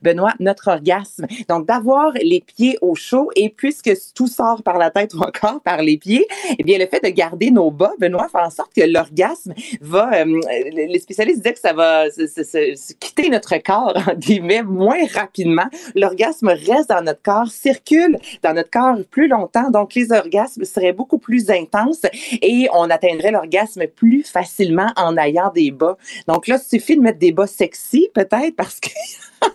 [0.02, 1.26] Benoît, notre orgasme.
[1.50, 5.62] Donc, d'avoir les pieds au chaud et puisque tout sort par la tête ou encore
[5.62, 6.28] par les pieds,
[6.58, 10.12] eh bien, le fait de garder nos bas, Benoît, fait en sorte que l'orgasme va,
[10.14, 10.42] euh,
[10.74, 15.68] les spécialistes disaient que ça va se- quitter notre corps, en guillemets, moins rapidement.
[15.96, 19.70] L'orgasme reste dans notre corps, circule dans notre corps plus longtemps.
[19.72, 22.06] Donc, les orgasmes seraient beaucoup plus intenses
[22.42, 24.47] et on atteindrait l'orgasme plus facilement
[24.96, 25.98] en ayant des bas.
[26.28, 28.90] Donc là, il suffit de mettre des bas sexy, peut-être, parce que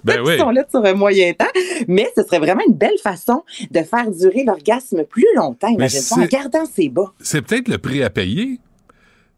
[0.05, 0.35] Ben oui.
[0.35, 1.45] ils sont là sur un moyen temps,
[1.89, 5.69] mais ce serait vraiment une belle façon de faire durer l'orgasme plus longtemps.
[5.69, 7.13] Imagine-toi, en gardant ses bas.
[7.21, 8.61] C'est peut-être le prix à payer.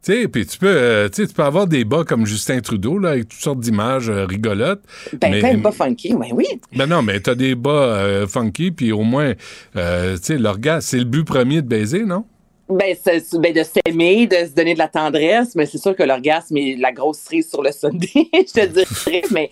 [0.05, 2.61] Tu sais, puis tu peux, euh, tu sais, tu peux avoir des bas comme Justin
[2.61, 4.83] Trudeau, là, avec toutes sortes d'images euh, rigolotes.
[5.19, 6.45] Ben, mais, plein de bas funky, ben oui.
[6.77, 9.33] ben non, mais t'as des bas euh, funky, puis au moins,
[9.77, 12.27] euh, tu sais, l'orgasme, c'est le but premier de baiser, non?
[12.67, 12.97] Ben,
[13.35, 16.77] ben, de s'aimer, de se donner de la tendresse, mais c'est sûr que l'orgasme est
[16.79, 19.51] la grosse cerise sur le Sunday, je te dirais, mais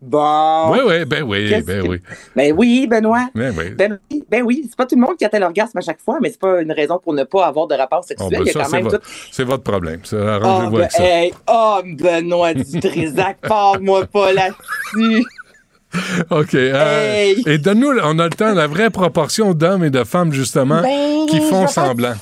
[0.00, 0.72] bon.
[0.72, 2.00] Oui, oui, ben oui, ben que- oui.
[2.34, 3.28] Ben oui, Benoît.
[3.34, 3.70] Ben oui.
[3.76, 6.18] Ben oui, ben oui, c'est pas tout le monde qui atteint l'orgasme à chaque fois,
[6.22, 8.30] mais c'est pas une raison pour ne pas avoir de rapport sexuel.
[8.30, 9.10] Bon, ben, ça, c'est votre, tout.
[9.30, 10.00] c'est votre problème.
[10.10, 11.04] Oh, arrangez-vous ben, avec ça.
[11.04, 15.24] hey, oh, Benoît Dutrisac, parle-moi pas là-dessus.
[16.30, 16.54] OK.
[16.54, 17.42] euh, Hey.
[17.46, 21.26] Et donne-nous, on a le temps, la vraie proportion d'hommes et de femmes, justement, Ben,
[21.28, 22.14] qui font faire- semblant.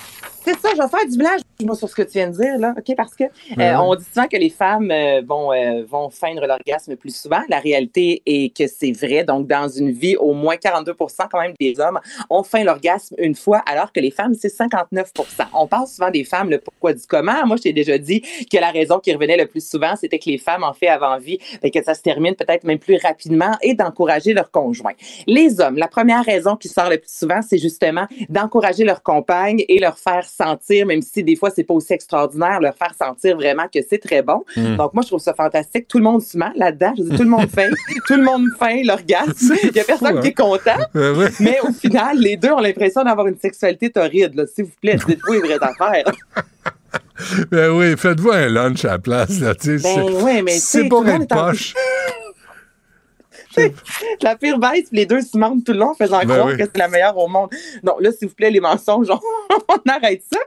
[0.48, 2.56] C'est ça, je vais faire du blanc moi, sur ce que tu viens de dire,
[2.58, 2.94] là, OK?
[2.96, 3.74] Parce que euh, Ouais.
[3.74, 7.40] on dit souvent que les femmes euh, vont, euh, vont feindre l'orgasme plus souvent.
[7.48, 9.24] La réalité est que c'est vrai.
[9.24, 11.98] Donc, dans une vie, au moins 42 quand même des hommes
[12.30, 15.10] ont feint l'orgasme une fois, alors que les femmes, c'est 59
[15.54, 17.44] On parle souvent des femmes, le pourquoi du comment.
[17.46, 20.30] Moi, je t'ai déjà dit que la raison qui revenait le plus souvent, c'était que
[20.30, 23.56] les femmes, en fait, avant vie, ben, que ça se termine peut-être même plus rapidement
[23.62, 24.92] et d'encourager leur conjoint.
[25.26, 29.64] Les hommes, la première raison qui sort le plus souvent, c'est justement d'encourager leur compagne
[29.68, 33.36] et leur faire sentir, même si des fois c'est pas aussi extraordinaire, leur faire sentir
[33.36, 34.44] vraiment que c'est très bon.
[34.56, 34.76] Mm.
[34.76, 35.88] Donc moi je trouve ça fantastique.
[35.88, 36.92] Tout le monde se ment là-dedans.
[36.96, 37.68] Je dis tout le monde fait,
[38.06, 39.54] tout le monde fait l'orgasme.
[39.62, 40.44] Il y a personne fou, qui est hein?
[40.44, 40.80] content.
[40.94, 41.28] Ouais.
[41.40, 44.46] Mais au final, les deux ont l'impression d'avoir une sexualité torride.
[44.54, 46.10] S'il vous plaît, dites-vous les vraies affaires.
[47.50, 49.96] Ben oui, faites-vous un lunch à la place, là, tu sais.
[49.96, 51.74] Ben c'est- mais pour être est en- poche.
[54.22, 56.56] La pire bête, puis les deux se mentent tout le long, faisant Ben croire oui.
[56.56, 57.50] que c'est la meilleure au monde.
[57.82, 59.18] Non, là, s'il vous plaît, les mensonges, on,
[59.68, 60.38] on arrête ça.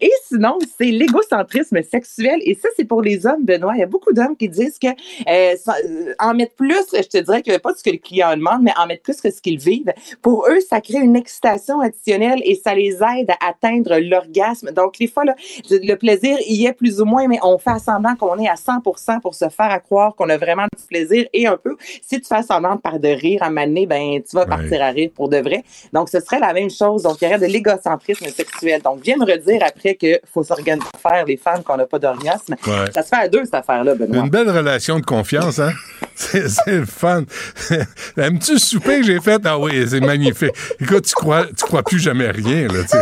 [0.00, 2.40] Et sinon, c'est l'égocentrisme sexuel.
[2.42, 3.72] Et ça, c'est pour les hommes, Benoît.
[3.74, 4.92] Il y a beaucoup d'hommes qui disent que euh,
[5.28, 8.72] euh, en mettre plus, je te dirais que pas ce que le client demande, mais
[8.76, 9.92] en mettre plus que ce qu'ils vivent.
[10.22, 14.70] Pour eux, ça crée une excitation additionnelle et ça les aide à atteindre l'orgasme.
[14.72, 15.34] Donc, les fois, là,
[15.70, 18.80] le plaisir y est plus ou moins, mais on fait semblant qu'on est à 100
[18.80, 18.98] pour
[19.34, 22.42] se faire à croire qu'on a vraiment du plaisir et un peu, si tu fais
[22.48, 25.64] par de rire à maner, ben, tu vas partir à rire pour de vrai.
[25.92, 27.02] Donc, ce serait la même chose.
[27.02, 28.80] Donc, il y aurait de l'égocentrisme sexuel.
[28.82, 32.54] Donc, viens me redire après qu'il faut s'organiser faire les femmes qu'on n'a pas d'orgasme.
[32.66, 32.90] Ouais.
[32.94, 34.24] Ça se fait à deux, cette affaire-là, Benoît.
[34.24, 35.72] Une belle relation de confiance, hein?
[36.18, 37.22] C'est le fun.
[38.16, 39.40] Aimes-tu souper que j'ai fait?
[39.44, 40.50] Ah oui, c'est magnifique.
[40.80, 42.96] Écoute, tu crois, tu crois plus jamais rien, là, tu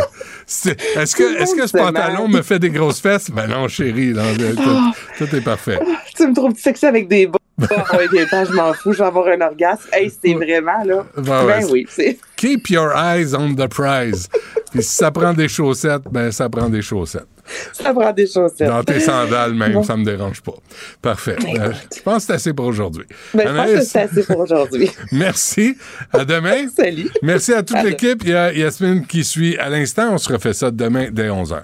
[0.45, 0.77] sais.
[0.95, 3.31] Est-ce que, est-ce que ce pantalon me fait des grosses fesses?
[3.31, 5.79] Ben non, chérie, non, tout, tout est parfait.
[6.15, 7.39] Tu me trouves sexy avec des bas.
[7.71, 9.89] Ah ouais, des temps, je m'en fous, je vais avoir un orgasme.
[9.91, 11.05] Hey, c'est vraiment, là.
[11.17, 12.19] Ben ben ouais, oui, c'est.
[12.37, 14.29] Keep your eyes on the prize.
[14.71, 17.25] Puis si ça prend des chaussettes, ben ça prend des chaussettes.
[17.73, 18.67] Ça prend des chaussettes.
[18.67, 19.83] Dans tes sandales même, Bon.
[19.83, 20.53] ça me dérange pas.
[21.01, 21.37] Parfait.
[21.57, 23.05] Euh, je pense que c'est assez pour aujourd'hui.
[23.33, 24.91] Ben, je pense que c'est assez pour aujourd'hui.
[25.11, 25.77] Merci.
[26.11, 26.67] À demain.
[26.75, 27.09] Salut.
[27.23, 28.21] Merci à toute l'équipe.
[28.23, 30.09] Il y a Yasmine qui suit à l'instant.
[30.13, 31.61] On se refait ça demain dès 11h.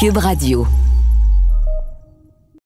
[0.00, 0.66] Cube Radio.